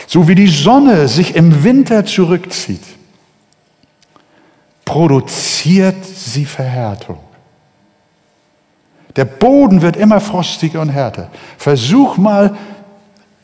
So 0.08 0.28
wie 0.28 0.36
die 0.36 0.48
Sonne 0.48 1.08
sich 1.08 1.36
im 1.36 1.64
Winter 1.64 2.06
zurückzieht, 2.06 2.84
produziert 4.86 6.04
sie 6.04 6.46
Verhärtung. 6.46 7.20
Der 9.16 9.26
Boden 9.26 9.82
wird 9.82 9.96
immer 9.96 10.20
frostiger 10.20 10.82
und 10.82 10.90
härter. 10.90 11.30
Versuch 11.58 12.18
mal 12.18 12.58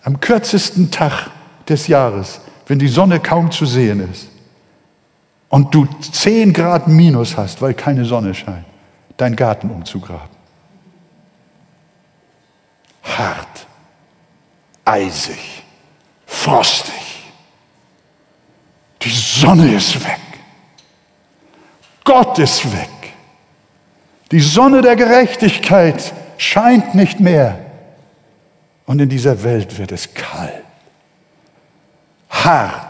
am 0.04 0.20
kürzesten 0.20 0.89
Tag 0.89 1.30
des 1.68 1.88
Jahres, 1.88 2.41
wenn 2.68 2.80
die 2.80 2.88
Sonne 2.88 3.20
kaum 3.20 3.52
zu 3.52 3.66
sehen 3.66 4.10
ist 4.12 4.30
und 5.50 5.74
du 5.74 5.88
10 6.12 6.54
Grad 6.54 6.88
minus 6.88 7.38
hast, 7.38 7.62
weil 7.62 7.76
keine 7.76 8.06
Sonne 8.06 8.34
scheint 8.34 8.66
deinen 9.20 9.36
Garten 9.36 9.70
umzugraben. 9.70 10.38
Hart, 13.03 13.67
eisig, 14.86 15.63
frostig. 16.26 16.93
Die 19.01 19.09
Sonne 19.09 19.74
ist 19.74 20.03
weg. 20.03 20.20
Gott 22.03 22.39
ist 22.39 22.72
weg. 22.72 22.89
Die 24.32 24.39
Sonne 24.39 24.82
der 24.82 24.95
Gerechtigkeit 24.95 26.13
scheint 26.38 26.95
nicht 26.95 27.20
mehr. 27.20 27.65
Und 28.86 28.99
in 28.99 29.09
dieser 29.09 29.43
Welt 29.43 29.78
wird 29.78 29.91
es 29.91 30.13
kalt, 30.13 30.63
hart, 32.30 32.88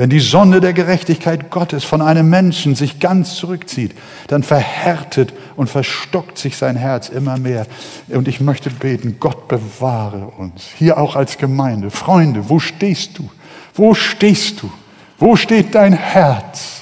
wenn 0.00 0.08
die 0.08 0.20
Sonne 0.20 0.62
der 0.62 0.72
Gerechtigkeit 0.72 1.50
Gottes 1.50 1.84
von 1.84 2.00
einem 2.00 2.30
Menschen 2.30 2.74
sich 2.74 3.00
ganz 3.00 3.34
zurückzieht, 3.34 3.94
dann 4.28 4.42
verhärtet 4.42 5.34
und 5.56 5.68
verstockt 5.68 6.38
sich 6.38 6.56
sein 6.56 6.74
Herz 6.74 7.10
immer 7.10 7.36
mehr. 7.36 7.66
Und 8.08 8.26
ich 8.26 8.40
möchte 8.40 8.70
beten, 8.70 9.18
Gott 9.20 9.46
bewahre 9.46 10.28
uns, 10.38 10.62
hier 10.78 10.96
auch 10.96 11.16
als 11.16 11.36
Gemeinde. 11.36 11.90
Freunde, 11.90 12.48
wo 12.48 12.58
stehst 12.58 13.18
du? 13.18 13.28
Wo 13.74 13.92
stehst 13.92 14.62
du? 14.62 14.72
Wo 15.18 15.36
steht 15.36 15.74
dein 15.74 15.92
Herz? 15.92 16.80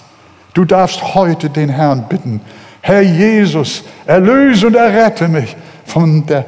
Du 0.55 0.65
darfst 0.65 1.17
heute 1.17 1.51
den 1.51 1.71
Herrn 1.71 2.07
bitten, 2.09 2.41
Herr 2.83 3.03
Jesus, 3.03 3.83
erlöse 4.07 4.69
und 4.69 4.77
errette 4.77 5.27
mich 5.27 5.57
von 5.85 6.25
der 6.25 6.47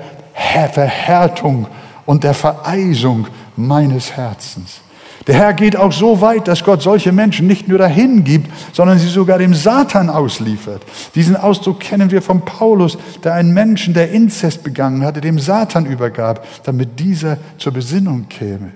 Verhärtung 0.73 1.67
und 2.07 2.23
der 2.23 2.35
Vereisung 2.35 3.27
meines 3.57 4.13
Herzens. 4.13 4.83
Der 5.31 5.39
Herr 5.39 5.53
geht 5.53 5.77
auch 5.77 5.93
so 5.93 6.21
weit, 6.21 6.49
dass 6.49 6.65
Gott 6.65 6.83
solche 6.83 7.13
Menschen 7.13 7.47
nicht 7.47 7.69
nur 7.69 7.79
dahin 7.79 8.25
gibt, 8.25 8.51
sondern 8.73 8.99
sie 8.99 9.07
sogar 9.07 9.39
dem 9.39 9.55
Satan 9.55 10.11
ausliefert. 10.11 10.83
Diesen 11.15 11.37
Ausdruck 11.37 11.79
kennen 11.79 12.11
wir 12.11 12.21
von 12.21 12.45
Paulus, 12.45 12.99
der 13.23 13.35
einen 13.35 13.55
Menschen, 13.55 13.95
der 13.95 14.11
Inzest 14.11 14.65
begangen 14.65 15.05
hatte, 15.05 15.21
dem 15.21 15.39
Satan 15.39 15.87
übergab, 15.87 16.45
damit 16.65 16.99
dieser 16.99 17.37
zur 17.59 17.73
Besinnung 17.73 18.27
käme. 18.29 18.73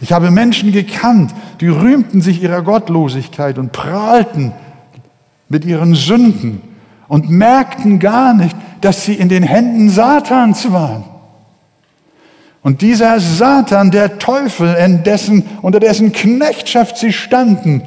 Ich 0.00 0.10
habe 0.10 0.30
Menschen 0.30 0.72
gekannt, 0.72 1.34
die 1.60 1.68
rühmten 1.68 2.22
sich 2.22 2.42
ihrer 2.42 2.62
Gottlosigkeit 2.62 3.58
und 3.58 3.72
prahlten 3.72 4.52
mit 5.50 5.66
ihren 5.66 5.94
Sünden 5.94 6.62
und 7.08 7.28
merkten 7.28 7.98
gar 7.98 8.32
nicht, 8.32 8.56
dass 8.80 9.04
sie 9.04 9.12
in 9.12 9.28
den 9.28 9.42
Händen 9.42 9.90
Satans 9.90 10.72
waren. 10.72 11.04
Und 12.68 12.82
dieser 12.82 13.18
Satan, 13.18 13.90
der 13.90 14.18
Teufel, 14.18 14.74
in 14.74 15.02
dessen, 15.02 15.42
unter 15.62 15.80
dessen 15.80 16.12
Knechtschaft 16.12 16.98
sie 16.98 17.14
standen, 17.14 17.80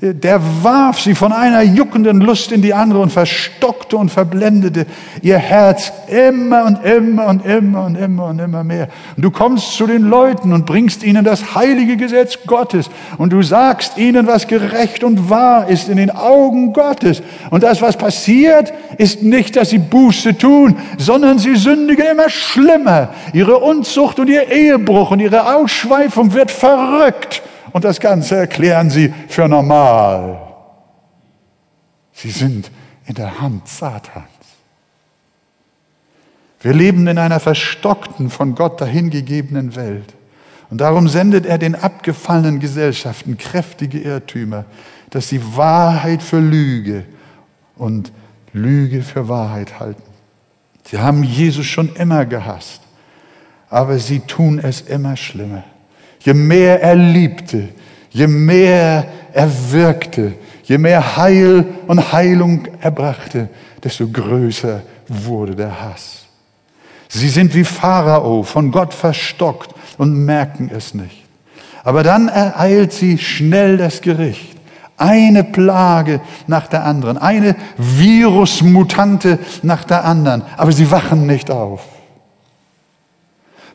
der 0.00 0.40
warf 0.62 1.00
sie 1.00 1.14
von 1.14 1.32
einer 1.32 1.62
juckenden 1.62 2.20
Lust 2.20 2.52
in 2.52 2.60
die 2.60 2.74
andere 2.74 3.00
und 3.00 3.10
verstockte 3.10 3.96
und 3.96 4.10
verblendete 4.10 4.84
ihr 5.22 5.38
Herz 5.38 5.90
immer 6.08 6.66
und 6.66 6.84
immer 6.84 7.26
und 7.28 7.46
immer 7.46 7.86
und 7.86 7.96
immer 7.96 8.26
und 8.26 8.38
immer 8.38 8.62
mehr. 8.62 8.88
Und 9.16 9.22
du 9.24 9.30
kommst 9.30 9.72
zu 9.72 9.86
den 9.86 10.02
Leuten 10.02 10.52
und 10.52 10.66
bringst 10.66 11.02
ihnen 11.02 11.24
das 11.24 11.54
heilige 11.54 11.96
Gesetz 11.96 12.40
Gottes 12.46 12.90
und 13.16 13.32
du 13.32 13.42
sagst 13.42 13.96
ihnen, 13.96 14.26
was 14.26 14.46
gerecht 14.46 15.02
und 15.02 15.30
wahr 15.30 15.68
ist 15.68 15.88
in 15.88 15.96
den 15.96 16.10
Augen 16.10 16.74
Gottes. 16.74 17.22
Und 17.48 17.62
das, 17.62 17.80
was 17.80 17.96
passiert, 17.96 18.74
ist 18.98 19.22
nicht, 19.22 19.56
dass 19.56 19.70
sie 19.70 19.78
Buße 19.78 20.36
tun, 20.36 20.76
sondern 20.98 21.38
sie 21.38 21.56
sündigen 21.56 22.04
immer 22.06 22.28
schlimmer. 22.28 23.08
Ihre 23.32 23.56
Unzucht 23.56 24.18
und 24.18 24.28
ihr 24.28 24.52
Ehebruch 24.52 25.10
und 25.10 25.20
ihre 25.20 25.54
Ausschweifung 25.54 26.34
wird 26.34 26.50
verrückt 26.50 27.40
und 27.76 27.84
das 27.84 28.00
Ganze 28.00 28.36
erklären 28.36 28.88
sie 28.88 29.12
für 29.28 29.46
normal. 29.48 30.38
Sie 32.14 32.30
sind 32.30 32.70
in 33.04 33.14
der 33.16 33.38
Hand 33.38 33.68
Satans. 33.68 34.24
Wir 36.62 36.72
leben 36.72 37.06
in 37.06 37.18
einer 37.18 37.38
verstockten, 37.38 38.30
von 38.30 38.54
Gott 38.54 38.80
dahingegebenen 38.80 39.76
Welt. 39.76 40.14
Und 40.70 40.80
darum 40.80 41.06
sendet 41.06 41.44
er 41.44 41.58
den 41.58 41.74
abgefallenen 41.74 42.60
Gesellschaften 42.60 43.36
kräftige 43.36 43.98
Irrtümer, 43.98 44.64
dass 45.10 45.28
sie 45.28 45.42
Wahrheit 45.54 46.22
für 46.22 46.40
Lüge 46.40 47.04
und 47.76 48.10
Lüge 48.54 49.02
für 49.02 49.28
Wahrheit 49.28 49.78
halten. 49.78 50.02
Sie 50.84 50.96
haben 50.96 51.22
Jesus 51.22 51.66
schon 51.66 51.94
immer 51.96 52.24
gehasst, 52.24 52.80
aber 53.68 53.98
sie 53.98 54.20
tun 54.20 54.60
es 54.60 54.80
immer 54.80 55.14
schlimmer. 55.18 55.64
Je 56.26 56.34
mehr 56.34 56.82
er 56.82 56.96
liebte, 56.96 57.68
je 58.10 58.26
mehr 58.26 59.06
er 59.32 59.48
wirkte, 59.70 60.32
je 60.64 60.76
mehr 60.76 61.16
Heil 61.16 61.64
und 61.86 62.12
Heilung 62.12 62.66
er 62.80 62.90
brachte, 62.90 63.48
desto 63.84 64.08
größer 64.08 64.82
wurde 65.06 65.54
der 65.54 65.80
Hass. 65.80 66.24
Sie 67.06 67.28
sind 67.28 67.54
wie 67.54 67.62
Pharao, 67.62 68.42
von 68.42 68.72
Gott 68.72 68.92
verstockt 68.92 69.72
und 69.98 70.24
merken 70.24 70.68
es 70.74 70.94
nicht. 70.94 71.22
Aber 71.84 72.02
dann 72.02 72.26
ereilt 72.26 72.92
sie 72.92 73.18
schnell 73.18 73.76
das 73.76 74.00
Gericht. 74.00 74.56
Eine 74.96 75.44
Plage 75.44 76.20
nach 76.48 76.66
der 76.66 76.82
anderen, 76.82 77.18
eine 77.18 77.54
Virusmutante 77.78 79.38
nach 79.62 79.84
der 79.84 80.04
anderen. 80.04 80.42
Aber 80.56 80.72
sie 80.72 80.90
wachen 80.90 81.24
nicht 81.28 81.52
auf. 81.52 81.84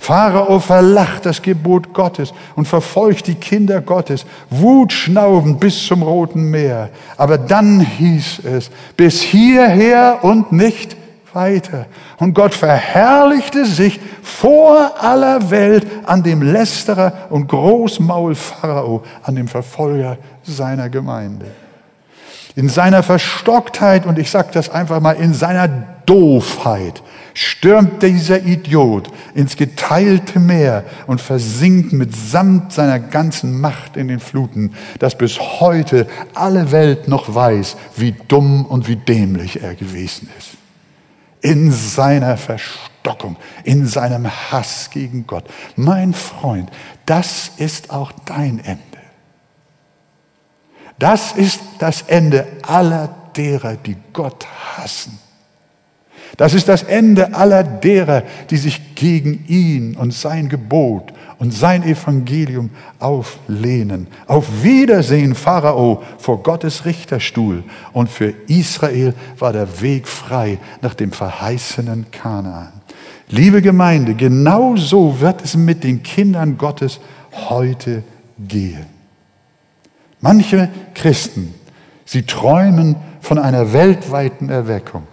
Pharao 0.02 0.60
verlacht 0.60 1.28
das 1.28 1.44
Gebot 1.44 1.94
Gottes 1.94 2.34
und 2.56 2.68
verfolgt 2.68 3.28
die 3.28 3.36
Kinder 3.36 3.82
Gottes, 3.82 4.26
wutschnaubend 4.50 5.60
bis 5.60 5.86
zum 5.86 6.02
Roten 6.02 6.50
Meer. 6.50 6.90
Aber 7.18 7.38
dann 7.38 7.82
hieß 7.82 8.40
es, 8.46 8.72
bis 8.98 9.22
hierher 9.22 10.18
und 10.24 10.52
nicht 10.52 10.98
weiter. 11.34 11.86
Und 12.18 12.34
Gott 12.34 12.56
verherrlichte 12.56 13.64
sich 13.68 14.00
vor 14.24 14.92
aller 15.00 15.52
Welt 15.52 15.86
an 16.04 16.24
dem 16.24 16.42
Lästerer 16.42 17.28
und 17.30 17.48
Großmaul 17.48 18.34
Pharao, 18.34 19.04
an 19.22 19.36
dem 19.36 19.48
Verfolger 19.48 20.18
seiner 20.42 20.90
Gemeinde. 20.90 21.46
In 22.56 22.70
seiner 22.70 23.04
Verstocktheit 23.04 24.08
und 24.08 24.18
ich 24.18 24.32
sage 24.32 24.50
das 24.52 24.68
einfach 24.68 25.00
mal, 25.00 25.16
in 25.16 25.36
seiner 25.36 25.91
Doofheit 26.06 27.02
stürmt 27.34 28.04
dieser 28.04 28.44
Idiot 28.44 29.10
ins 29.34 29.56
geteilte 29.56 30.40
Meer 30.40 30.84
und 31.08 31.22
versinkt 31.22 31.94
mitsamt 31.94 32.74
seiner 32.74 33.00
ganzen 33.00 33.60
Macht 33.60 33.98
in 33.98 34.08
den 34.08 34.20
Fluten, 34.20 34.74
dass 35.00 35.18
bis 35.18 35.40
heute 35.40 36.08
alle 36.34 36.72
Welt 36.72 37.08
noch 37.08 37.34
weiß, 37.34 37.78
wie 37.96 38.14
dumm 38.28 38.66
und 38.66 38.88
wie 38.88 38.98
dämlich 38.98 39.62
er 39.62 39.76
gewesen 39.76 40.30
ist. 40.38 40.52
In 41.42 41.72
seiner 41.72 42.38
Verstockung, 42.38 43.38
in 43.64 43.88
seinem 43.88 44.30
Hass 44.30 44.90
gegen 44.92 45.26
Gott. 45.26 45.46
Mein 45.76 46.14
Freund, 46.14 46.70
das 47.06 47.52
ist 47.58 47.90
auch 47.90 48.12
dein 48.26 48.60
Ende. 48.60 48.82
Das 51.00 51.32
ist 51.32 51.62
das 51.80 52.04
Ende 52.04 52.46
aller 52.62 53.10
derer, 53.36 53.76
die 53.76 53.98
Gott 54.14 54.46
hassen. 54.78 55.18
Das 56.38 56.54
ist 56.54 56.68
das 56.68 56.84
Ende 56.84 57.34
aller 57.34 57.64
derer, 57.64 58.24
die 58.50 58.58
sich 58.58 58.96
gegen 58.96 59.44
ihn 59.48 59.96
und 59.96 60.14
sein 60.14 60.50
Gebot 60.50 61.14
und 61.40 61.52
sein 61.52 61.84
Evangelium 61.84 62.70
auflehnen. 63.00 64.08
Auf 64.28 64.64
Wiedersehen, 64.64 65.36
Pharao, 65.36 66.04
vor 66.18 66.44
Gottes 66.44 66.86
Richterstuhl. 66.86 67.64
Und 67.94 68.10
für 68.10 68.34
Israel 68.48 69.14
war 69.40 69.52
der 69.52 69.82
Weg 69.82 70.08
frei 70.08 70.60
nach 70.82 70.94
dem 70.94 71.12
verheißenen 71.12 72.12
Kanaan. 72.12 72.72
Liebe 73.28 73.62
Gemeinde, 73.62 74.14
genau 74.14 74.76
so 74.76 75.20
wird 75.20 75.44
es 75.44 75.56
mit 75.56 75.84
den 75.84 76.04
Kindern 76.04 76.58
Gottes 76.58 77.00
heute 77.50 78.04
gehen. 78.38 78.86
Manche 80.20 80.70
Christen, 80.94 81.54
sie 82.06 82.24
träumen 82.24 82.96
von 83.22 83.40
einer 83.40 83.74
weltweiten 83.74 84.50
Erweckung. 84.50 85.08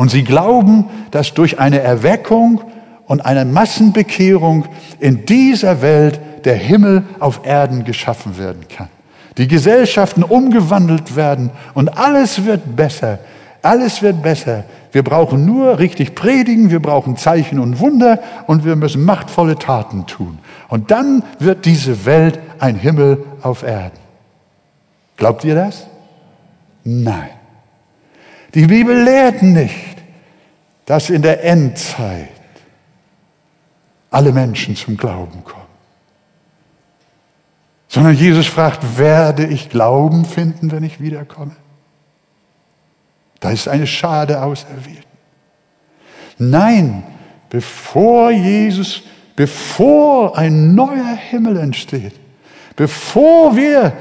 Und 0.00 0.10
sie 0.10 0.24
glauben, 0.24 0.86
dass 1.10 1.34
durch 1.34 1.58
eine 1.58 1.80
Erweckung 1.80 2.62
und 3.04 3.26
eine 3.26 3.44
Massenbekehrung 3.44 4.64
in 4.98 5.26
dieser 5.26 5.82
Welt 5.82 6.18
der 6.46 6.54
Himmel 6.54 7.02
auf 7.18 7.42
Erden 7.44 7.84
geschaffen 7.84 8.38
werden 8.38 8.66
kann. 8.66 8.88
Die 9.36 9.46
Gesellschaften 9.46 10.22
umgewandelt 10.22 11.16
werden 11.16 11.50
und 11.74 11.98
alles 11.98 12.46
wird 12.46 12.76
besser. 12.76 13.18
Alles 13.60 14.00
wird 14.00 14.22
besser. 14.22 14.64
Wir 14.90 15.02
brauchen 15.02 15.44
nur 15.44 15.78
richtig 15.78 16.14
predigen, 16.14 16.70
wir 16.70 16.80
brauchen 16.80 17.18
Zeichen 17.18 17.58
und 17.58 17.78
Wunder 17.78 18.20
und 18.46 18.64
wir 18.64 18.76
müssen 18.76 19.04
machtvolle 19.04 19.58
Taten 19.58 20.06
tun. 20.06 20.38
Und 20.68 20.90
dann 20.90 21.22
wird 21.40 21.66
diese 21.66 22.06
Welt 22.06 22.40
ein 22.58 22.76
Himmel 22.76 23.22
auf 23.42 23.62
Erden. 23.62 23.98
Glaubt 25.18 25.44
ihr 25.44 25.56
das? 25.56 25.86
Nein. 26.84 27.39
Die 28.54 28.66
Bibel 28.66 29.02
lehrt 29.02 29.42
nicht, 29.42 29.96
dass 30.86 31.10
in 31.10 31.22
der 31.22 31.44
Endzeit 31.44 32.28
alle 34.10 34.32
Menschen 34.32 34.74
zum 34.74 34.96
Glauben 34.96 35.44
kommen. 35.44 35.60
Sondern 37.88 38.14
Jesus 38.14 38.46
fragt, 38.46 38.98
werde 38.98 39.46
ich 39.46 39.68
Glauben 39.68 40.24
finden, 40.24 40.70
wenn 40.70 40.82
ich 40.82 41.00
wiederkomme? 41.00 41.56
Da 43.40 43.50
ist 43.50 43.68
eine 43.68 43.86
Schade 43.86 44.42
auserwählt. 44.42 45.06
Nein, 46.38 47.02
bevor 47.48 48.30
Jesus, 48.30 49.02
bevor 49.36 50.36
ein 50.36 50.74
neuer 50.74 51.14
Himmel 51.14 51.56
entsteht, 51.56 52.14
bevor 52.76 53.56
wir 53.56 53.92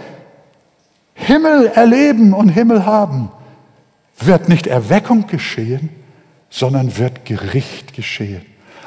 Himmel 1.14 1.68
erleben 1.68 2.34
und 2.34 2.50
Himmel 2.50 2.86
haben, 2.86 3.32
wird 4.20 4.50
nicht 4.50 4.68
Erweckung 4.68 5.28
geschehen, 5.28 5.90
sondern 6.50 6.98
wird 6.98 7.26
Gericht 7.26 7.94
geschehen. 7.94 8.42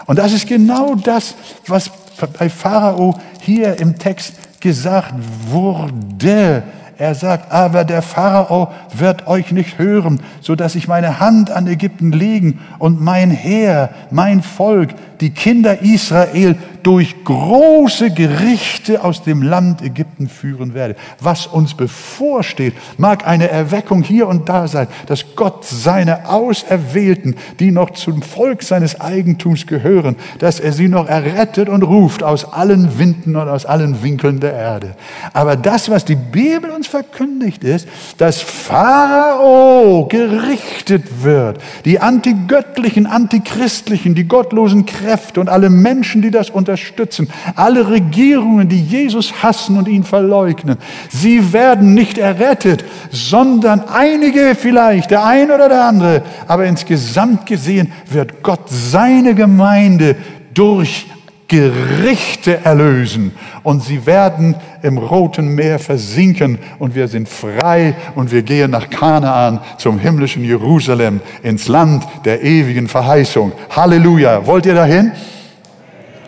Und 0.06 0.18
das 0.18 0.32
ist 0.32 0.48
genau 0.48 0.94
das, 0.94 1.34
was 1.66 1.90
bei 2.38 2.48
Pharao 2.48 3.18
hier 3.40 3.78
im 3.78 3.98
Text 3.98 4.34
gesagt 4.60 5.14
wurde. 5.48 6.62
Er 6.98 7.14
sagt, 7.14 7.50
aber 7.50 7.84
der 7.84 8.02
Pharao 8.02 8.68
wird 8.94 9.26
euch 9.26 9.50
nicht 9.50 9.78
hören, 9.78 10.20
so 10.40 10.54
dass 10.54 10.74
ich 10.74 10.86
meine 10.86 11.18
Hand 11.18 11.50
an 11.50 11.66
Ägypten 11.66 12.12
legen 12.12 12.60
und 12.78 13.00
mein 13.00 13.30
Heer, 13.30 13.90
mein 14.10 14.42
Volk, 14.42 14.90
die 15.20 15.30
Kinder 15.30 15.82
Israel 15.82 16.56
durch 16.82 17.24
große 17.24 18.10
Gerichte 18.10 19.04
aus 19.04 19.22
dem 19.22 19.42
Land 19.42 19.82
Ägypten 19.82 20.28
führen 20.28 20.74
werde. 20.74 20.96
Was 21.20 21.46
uns 21.46 21.74
bevorsteht, 21.74 22.74
mag 22.98 23.26
eine 23.26 23.48
Erweckung 23.48 24.02
hier 24.02 24.28
und 24.28 24.48
da 24.48 24.68
sein, 24.68 24.88
dass 25.06 25.36
Gott 25.36 25.64
seine 25.64 26.28
Auserwählten, 26.28 27.36
die 27.58 27.70
noch 27.70 27.90
zum 27.90 28.22
Volk 28.22 28.62
seines 28.62 29.00
Eigentums 29.00 29.66
gehören, 29.66 30.16
dass 30.38 30.60
er 30.60 30.72
sie 30.72 30.88
noch 30.88 31.08
errettet 31.08 31.68
und 31.68 31.82
ruft 31.82 32.22
aus 32.22 32.52
allen 32.52 32.98
Winden 32.98 33.36
und 33.36 33.48
aus 33.48 33.66
allen 33.66 34.02
Winkeln 34.02 34.40
der 34.40 34.52
Erde. 34.52 34.94
Aber 35.32 35.56
das, 35.56 35.90
was 35.90 36.04
die 36.04 36.16
Bibel 36.16 36.70
uns 36.70 36.86
verkündigt, 36.86 37.64
ist, 37.64 37.88
dass 38.18 38.40
Pharao 38.40 40.06
gerichtet 40.08 41.22
wird. 41.22 41.58
Die 41.84 42.00
antigöttlichen, 42.00 43.06
antichristlichen, 43.06 44.14
die 44.14 44.24
gottlosen 44.24 44.86
Kräfte 44.86 45.40
und 45.40 45.48
alle 45.48 45.70
Menschen, 45.70 46.22
die 46.22 46.30
das 46.30 46.50
unter 46.50 46.71
unterstützen. 46.72 47.28
Alle 47.54 47.90
Regierungen, 47.90 48.68
die 48.68 48.82
Jesus 48.82 49.42
hassen 49.42 49.76
und 49.76 49.88
ihn 49.88 50.04
verleugnen, 50.04 50.78
sie 51.10 51.52
werden 51.52 51.94
nicht 51.94 52.18
errettet, 52.18 52.84
sondern 53.10 53.82
einige 53.88 54.54
vielleicht, 54.54 55.10
der 55.10 55.24
eine 55.24 55.54
oder 55.54 55.68
der 55.68 55.84
andere. 55.84 56.22
Aber 56.48 56.64
insgesamt 56.64 57.46
gesehen 57.46 57.92
wird 58.10 58.42
Gott 58.42 58.68
seine 58.68 59.34
Gemeinde 59.34 60.16
durch 60.54 61.06
Gerichte 61.48 62.64
erlösen 62.64 63.32
und 63.62 63.82
sie 63.82 64.06
werden 64.06 64.54
im 64.82 64.96
Roten 64.96 65.48
Meer 65.48 65.78
versinken 65.78 66.58
und 66.78 66.94
wir 66.94 67.08
sind 67.08 67.28
frei 67.28 67.94
und 68.14 68.32
wir 68.32 68.40
gehen 68.40 68.70
nach 68.70 68.88
Kanaan 68.88 69.60
zum 69.76 69.98
himmlischen 69.98 70.44
Jerusalem 70.44 71.20
ins 71.42 71.68
Land 71.68 72.04
der 72.24 72.42
ewigen 72.42 72.88
Verheißung. 72.88 73.52
Halleluja. 73.68 74.46
Wollt 74.46 74.64
ihr 74.64 74.74
dahin? 74.74 75.12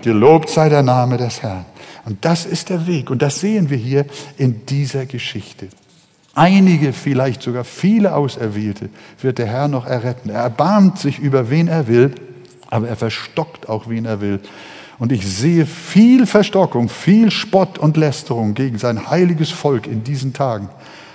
Gelobt 0.04 0.50
sei 0.50 0.68
der 0.68 0.82
Name 0.82 1.16
des 1.16 1.42
Herrn. 1.42 1.64
Und 2.04 2.26
das 2.26 2.44
ist 2.44 2.68
der 2.68 2.86
Weg 2.86 3.08
und 3.08 3.22
das 3.22 3.40
sehen 3.40 3.70
wir 3.70 3.78
hier 3.78 4.04
in 4.36 4.66
dieser 4.66 5.06
Geschichte. 5.06 5.68
Einige, 6.34 6.92
vielleicht 6.92 7.42
sogar 7.42 7.64
viele 7.64 8.14
Auserwählte 8.14 8.90
wird 9.22 9.38
der 9.38 9.46
Herr 9.46 9.66
noch 9.66 9.86
erretten. 9.86 10.28
Er 10.28 10.42
erbarmt 10.42 10.98
sich 10.98 11.18
über 11.20 11.48
wen 11.48 11.68
er 11.68 11.88
will, 11.88 12.14
aber 12.68 12.86
er 12.86 12.96
verstockt 12.96 13.70
auch 13.70 13.88
wen 13.88 14.04
er 14.04 14.20
will. 14.20 14.40
Und 14.98 15.10
ich 15.10 15.26
sehe 15.26 15.64
viel 15.64 16.26
Verstockung, 16.26 16.90
viel 16.90 17.30
Spott 17.30 17.78
und 17.78 17.96
Lästerung 17.96 18.52
gegen 18.52 18.76
sein 18.76 19.08
heiliges 19.08 19.52
Volk 19.52 19.86
in 19.86 20.04
diesen 20.04 20.34
Tagen. 20.34 20.68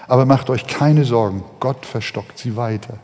Aber 0.07 0.25
macht 0.25 0.49
euch 0.49 0.65
keine 0.65 1.05
Sorgen, 1.05 1.43
Gott 1.59 1.85
verstockt 1.85 2.39
sie 2.39 2.55
weiter. 2.55 2.95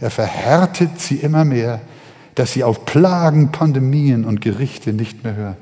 Er 0.00 0.10
verhärtet 0.10 0.98
sie 0.98 1.16
immer 1.16 1.44
mehr, 1.44 1.82
dass 2.34 2.52
sie 2.52 2.64
auf 2.64 2.84
Plagen, 2.84 3.52
Pandemien 3.52 4.24
und 4.24 4.40
Gerichte 4.40 4.92
nicht 4.92 5.24
mehr 5.24 5.36
hören. 5.36 5.56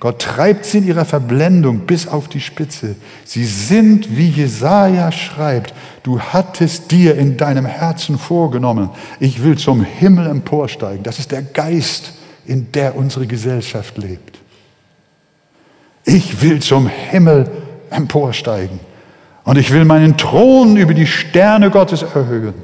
Gott 0.00 0.22
treibt 0.22 0.64
sie 0.64 0.78
in 0.78 0.86
ihrer 0.86 1.04
Verblendung 1.04 1.80
bis 1.80 2.08
auf 2.08 2.26
die 2.26 2.40
Spitze. 2.40 2.96
Sie 3.24 3.44
sind, 3.44 4.16
wie 4.16 4.28
Jesaja 4.28 5.12
schreibt, 5.12 5.74
du 6.02 6.18
hattest 6.18 6.90
dir 6.90 7.16
in 7.16 7.36
deinem 7.36 7.66
Herzen 7.66 8.18
vorgenommen, 8.18 8.88
ich 9.20 9.44
will 9.44 9.58
zum 9.58 9.82
Himmel 9.82 10.26
emporsteigen. 10.26 11.02
Das 11.02 11.18
ist 11.18 11.32
der 11.32 11.42
Geist, 11.42 12.14
in 12.46 12.72
der 12.72 12.96
unsere 12.96 13.26
Gesellschaft 13.26 13.98
lebt. 13.98 14.38
Ich 16.06 16.40
will 16.40 16.60
zum 16.60 16.88
Himmel 16.88 17.50
emporsteigen 17.90 18.80
und 19.44 19.58
ich 19.58 19.70
will 19.70 19.84
meinen 19.84 20.16
Thron 20.16 20.78
über 20.78 20.94
die 20.94 21.06
Sterne 21.06 21.70
Gottes 21.70 22.02
erhöhen 22.02 22.54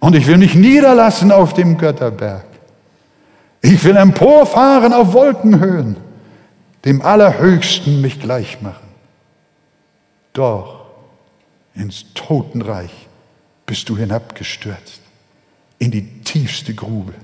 und 0.00 0.16
ich 0.16 0.26
will 0.26 0.38
mich 0.38 0.56
niederlassen 0.56 1.30
auf 1.30 1.54
dem 1.54 1.78
Götterberg. 1.78 2.44
Ich 3.62 3.84
will 3.84 3.96
emporfahren 3.96 4.92
auf 4.92 5.12
Wolkenhöhen 5.12 5.96
dem 6.84 7.00
Allerhöchsten 7.00 8.00
mich 8.00 8.20
gleich 8.20 8.60
machen. 8.60 8.88
Doch 10.32 10.86
ins 11.74 12.06
Totenreich 12.14 12.90
bist 13.66 13.88
du 13.88 13.96
hinabgestürzt, 13.96 15.00
in 15.78 15.90
die 15.90 16.20
tiefste 16.22 16.74
Grube. 16.74 17.14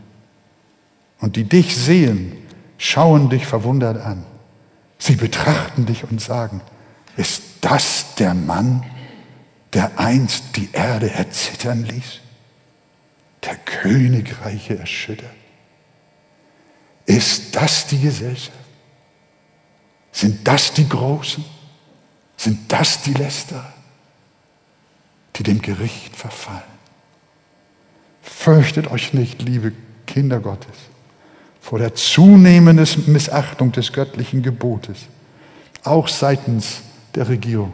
Und 1.21 1.37
die 1.37 1.45
dich 1.45 1.77
sehen, 1.77 2.33
schauen 2.79 3.29
dich 3.29 3.47
verwundert 3.47 4.01
an. 4.01 4.25
Sie 4.99 5.17
betrachten 5.17 5.87
dich 5.87 6.05
und 6.09 6.21
sagen, 6.21 6.61
ist 7.17 7.43
das 7.61 8.15
der 8.15 8.35
Mann, 8.35 8.85
der 9.73 9.99
einst 9.99 10.57
die 10.57 10.69
Erde 10.73 11.11
erzittern 11.11 11.85
ließ, 11.85 12.21
der 13.45 13.57
Königreiche 13.57 14.79
erschüttert? 14.79 15.38
Ist 17.09 17.57
das 17.57 17.87
die 17.87 17.99
Gesellschaft? 17.99 18.53
Sind 20.13 20.47
das 20.47 20.75
die 20.75 20.87
Großen? 20.87 21.43
Sind 22.37 22.71
das 22.71 23.01
die 23.01 23.15
Lästerer, 23.15 23.73
die 25.35 25.43
dem 25.43 25.63
Gericht 25.63 26.15
verfallen? 26.15 26.61
Fürchtet 28.21 28.91
euch 28.91 29.15
nicht, 29.15 29.41
liebe 29.41 29.73
Kinder 30.07 30.39
Gottes, 30.39 30.77
vor 31.63 31.79
der 31.79 31.95
zunehmenden 31.95 33.11
Missachtung 33.11 33.73
des 33.73 33.95
göttlichen 33.95 34.43
Gebotes, 34.43 35.07
auch 35.85 36.09
seitens 36.09 36.83
der 37.15 37.31
Regierung. 37.31 37.73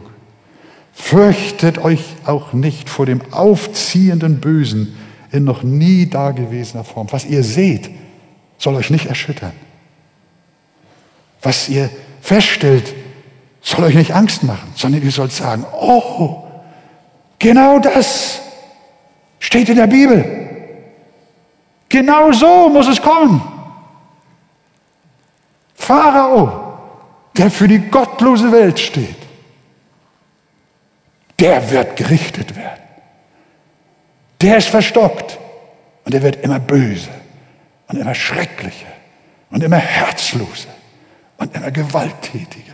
Fürchtet 0.93 1.77
euch 1.79 2.05
auch 2.23 2.53
nicht 2.53 2.89
vor 2.89 3.05
dem 3.05 3.33
aufziehenden 3.33 4.39
Bösen 4.39 4.95
in 5.29 5.43
noch 5.43 5.61
nie 5.61 6.09
dagewesener 6.09 6.85
Form. 6.85 7.07
Was 7.11 7.25
ihr 7.25 7.43
seht, 7.43 7.89
soll 8.65 8.75
euch 8.77 8.89
nicht 8.89 9.05
erschüttern. 9.05 9.53
Was 11.43 11.69
ihr 11.69 11.87
feststellt, 12.19 12.95
soll 13.61 13.83
euch 13.83 13.93
nicht 13.93 14.15
Angst 14.15 14.41
machen, 14.41 14.73
sondern 14.75 15.03
ihr 15.03 15.11
sollt 15.11 15.31
sagen, 15.31 15.63
oh, 15.71 16.41
genau 17.37 17.77
das 17.77 18.41
steht 19.37 19.69
in 19.69 19.75
der 19.75 19.85
Bibel. 19.85 20.25
Genau 21.89 22.31
so 22.31 22.67
muss 22.69 22.87
es 22.87 22.99
kommen. 22.99 23.39
Pharao, 25.75 26.79
der 27.37 27.51
für 27.51 27.67
die 27.67 27.77
gottlose 27.77 28.51
Welt 28.51 28.79
steht, 28.79 29.21
der 31.37 31.69
wird 31.69 31.95
gerichtet 31.97 32.55
werden. 32.55 32.81
Der 34.41 34.57
ist 34.57 34.69
verstockt 34.69 35.37
und 36.03 36.15
er 36.15 36.23
wird 36.23 36.43
immer 36.43 36.59
böse 36.59 37.24
und 37.87 37.97
immer 37.97 38.15
schrecklicher 38.15 38.87
und 39.51 39.63
immer 39.63 39.77
herzloser 39.77 40.69
und 41.37 41.55
immer 41.55 41.71
gewalttätiger. 41.71 42.73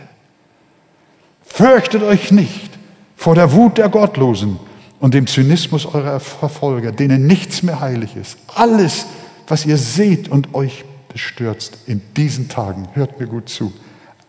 Fürchtet 1.44 2.02
euch 2.02 2.30
nicht 2.32 2.70
vor 3.16 3.34
der 3.34 3.52
Wut 3.52 3.78
der 3.78 3.88
Gottlosen 3.88 4.58
und 5.00 5.14
dem 5.14 5.26
Zynismus 5.26 5.86
eurer 5.86 6.20
Verfolger, 6.20 6.92
denen 6.92 7.26
nichts 7.26 7.62
mehr 7.62 7.80
heilig 7.80 8.16
ist. 8.16 8.38
Alles, 8.54 9.06
was 9.48 9.66
ihr 9.66 9.76
seht 9.76 10.28
und 10.28 10.54
euch 10.54 10.84
bestürzt 11.08 11.78
in 11.86 12.00
diesen 12.16 12.48
Tagen, 12.48 12.88
hört 12.94 13.20
mir 13.20 13.26
gut 13.26 13.48
zu, 13.48 13.72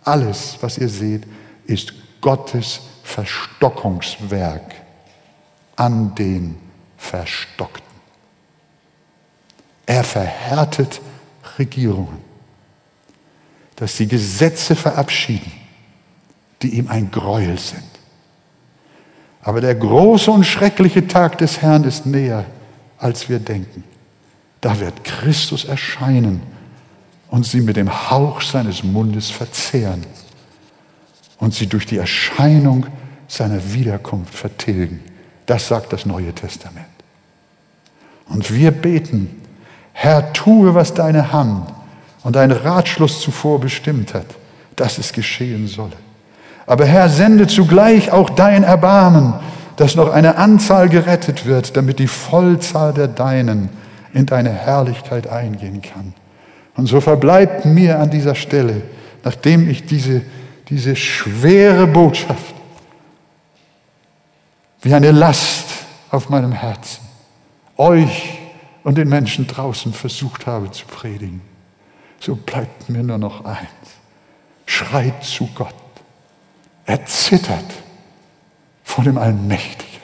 alles, 0.04 0.58
was 0.62 0.78
ihr 0.78 0.90
seht, 0.90 1.24
ist 1.66 1.94
Gottes 2.22 2.82
Verstockungswerk 3.04 4.76
an 5.76 6.14
den 6.16 6.56
Verstockten. 6.98 7.83
Er 9.86 10.04
verhärtet 10.04 11.02
Regierungen 11.60 12.34
dass 13.76 13.98
sie 13.98 14.08
Gesetze 14.08 14.76
verabschieden, 14.76 15.52
die 16.62 16.78
ihm 16.78 16.88
ein 16.88 17.12
Gräuel 17.12 17.58
sind. 17.58 17.84
Aber 19.42 19.60
der 19.60 19.76
große 19.76 20.32
und 20.32 20.46
schreckliche 20.46 21.08
Tag 21.08 21.38
des 21.40 21.62
Herrn 21.62 21.84
ist 21.84 22.06
näher, 22.06 22.46
als 22.98 23.28
wir 23.28 23.40
denken. 23.40 23.84
Da 24.62 24.80
wird 24.80 25.04
Christus 25.04 25.66
erscheinen 25.66 26.42
und 27.30 27.46
sie 27.46 27.60
mit 27.60 27.76
dem 27.76 28.10
Hauch 28.10 28.42
seines 28.42 28.84
Mundes 28.84 29.30
verzehren 29.30 30.06
und 31.40 31.54
sie 31.54 31.68
durch 31.68 31.86
die 31.86 31.98
Erscheinung 31.98 32.86
seiner 33.28 33.74
Wiederkunft 33.74 34.34
vertilgen. 34.34 35.02
Das 35.46 35.68
sagt 35.68 35.92
das 35.92 36.06
Neue 36.06 36.34
Testament. 36.34 36.88
Und 38.30 38.54
wir 38.54 38.72
beten, 38.72 39.43
Herr, 39.94 40.34
tue, 40.34 40.74
was 40.74 40.94
deine 40.94 41.32
Hand 41.32 41.70
und 42.24 42.36
ein 42.36 42.52
Ratschluss 42.52 43.22
zuvor 43.22 43.60
bestimmt 43.60 44.14
hat, 44.14 44.26
dass 44.76 44.98
es 44.98 45.14
geschehen 45.14 45.68
solle. 45.68 45.94
Aber 46.66 46.86
Herr, 46.86 47.10
sende 47.10 47.48
zugleich 47.48 48.12
auch 48.12 48.30
dein 48.30 48.64
Erbarmen, 48.64 49.34
dass 49.76 49.96
noch 49.96 50.12
eine 50.12 50.38
Anzahl 50.38 50.90
gerettet 50.90 51.46
wird, 51.46 51.78
damit 51.78 52.00
die 52.00 52.08
Vollzahl 52.08 52.94
der 52.94 53.08
Deinen 53.08 53.70
in 54.14 54.26
deine 54.26 54.52
Herrlichkeit 54.52 55.28
eingehen 55.28 55.82
kann. 55.82 56.14
Und 56.76 56.88
so 56.88 57.02
verbleibt 57.02 57.66
mir 57.66 58.00
an 58.00 58.10
dieser 58.10 58.36
Stelle, 58.36 58.82
nachdem 59.24 59.70
ich 59.70 59.86
diese, 59.86 60.22
diese 60.70 60.96
schwere 60.96 61.88
Botschaft 61.88 62.54
wie 64.82 64.94
eine 64.94 65.12
Last 65.12 65.66
auf 66.12 66.30
meinem 66.30 66.52
Herzen 66.52 67.04
euch 67.78 68.40
und 68.84 68.98
den 68.98 69.10
Menschen 69.10 69.48
draußen 69.48 69.94
versucht 69.94 70.46
habe 70.46 70.72
zu 70.72 70.86
predigen 70.86 71.42
so 72.24 72.36
bleibt 72.36 72.90
mir 72.90 73.04
nur 73.04 73.18
noch 73.18 73.44
eins. 73.44 73.68
Schreit 74.66 75.24
zu 75.26 75.48
Gott. 75.54 75.76
Er 76.86 77.06
zittert 77.06 77.66
vor 78.84 79.04
dem 79.04 79.18
Allmächtigen. 79.18 80.02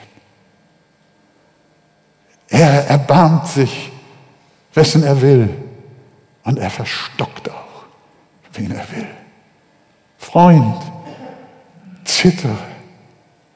Er 2.48 2.88
erbarmt 2.88 3.46
sich, 3.46 3.90
wessen 4.74 5.02
er 5.02 5.22
will. 5.22 5.48
Und 6.44 6.58
er 6.58 6.70
verstockt 6.70 7.50
auch, 7.50 7.84
wen 8.52 8.70
er 8.70 8.90
will. 8.90 9.08
Freund, 10.18 10.82
zittere 12.04 12.58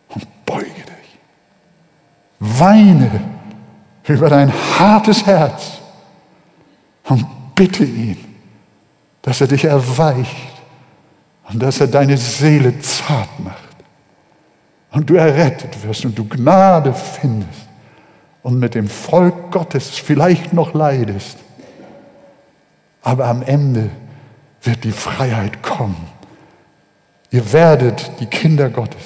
und 0.09 0.27
beuge 0.47 0.71
dich. 0.71 1.19
Weine 2.39 3.11
über 4.07 4.29
dein 4.29 4.53
hartes 4.79 5.27
Herz 5.27 5.79
und 7.05 7.27
bitte 7.55 7.85
ihn, 7.85 8.19
dass 9.23 9.41
er 9.41 9.47
dich 9.47 9.65
erweicht 9.65 10.53
und 11.51 11.63
dass 11.63 11.81
er 11.81 11.87
deine 11.87 12.17
Seele 12.17 12.79
zart 12.81 13.41
macht 13.41 13.59
und 14.93 15.09
du 15.09 15.15
errettet 15.15 15.83
wirst 15.83 16.05
und 16.05 16.19
du 16.19 16.25
Gnade 16.29 16.93
findest 16.93 17.69
und 18.43 18.59
mit 18.59 18.75
dem 18.75 18.89
Volk 18.89 19.51
Gottes 19.51 19.91
vielleicht 19.91 20.53
noch 20.53 20.75
leidest, 20.75 21.39
aber 23.03 23.27
am 23.27 23.43
Ende 23.43 23.91
wird 24.63 24.85
die 24.85 24.93
Freiheit 24.93 25.63
kommen. 25.63 26.09
Ihr 27.31 27.53
werdet 27.53 28.13
die 28.21 28.27
Kinder 28.27 28.71
Gottes 28.71 29.03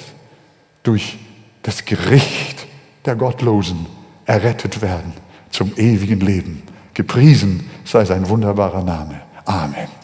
durch 0.83 1.17
das 1.63 1.83
Gericht 1.85 2.67
der 3.05 3.15
Gottlosen 3.15 3.85
errettet 4.29 4.83
werden 4.83 5.13
zum 5.49 5.73
ewigen 5.75 6.19
Leben. 6.19 6.61
Gepriesen 6.93 7.67
sei 7.83 8.05
sein 8.05 8.29
wunderbarer 8.29 8.83
Name. 8.83 9.21
Amen. 9.45 9.98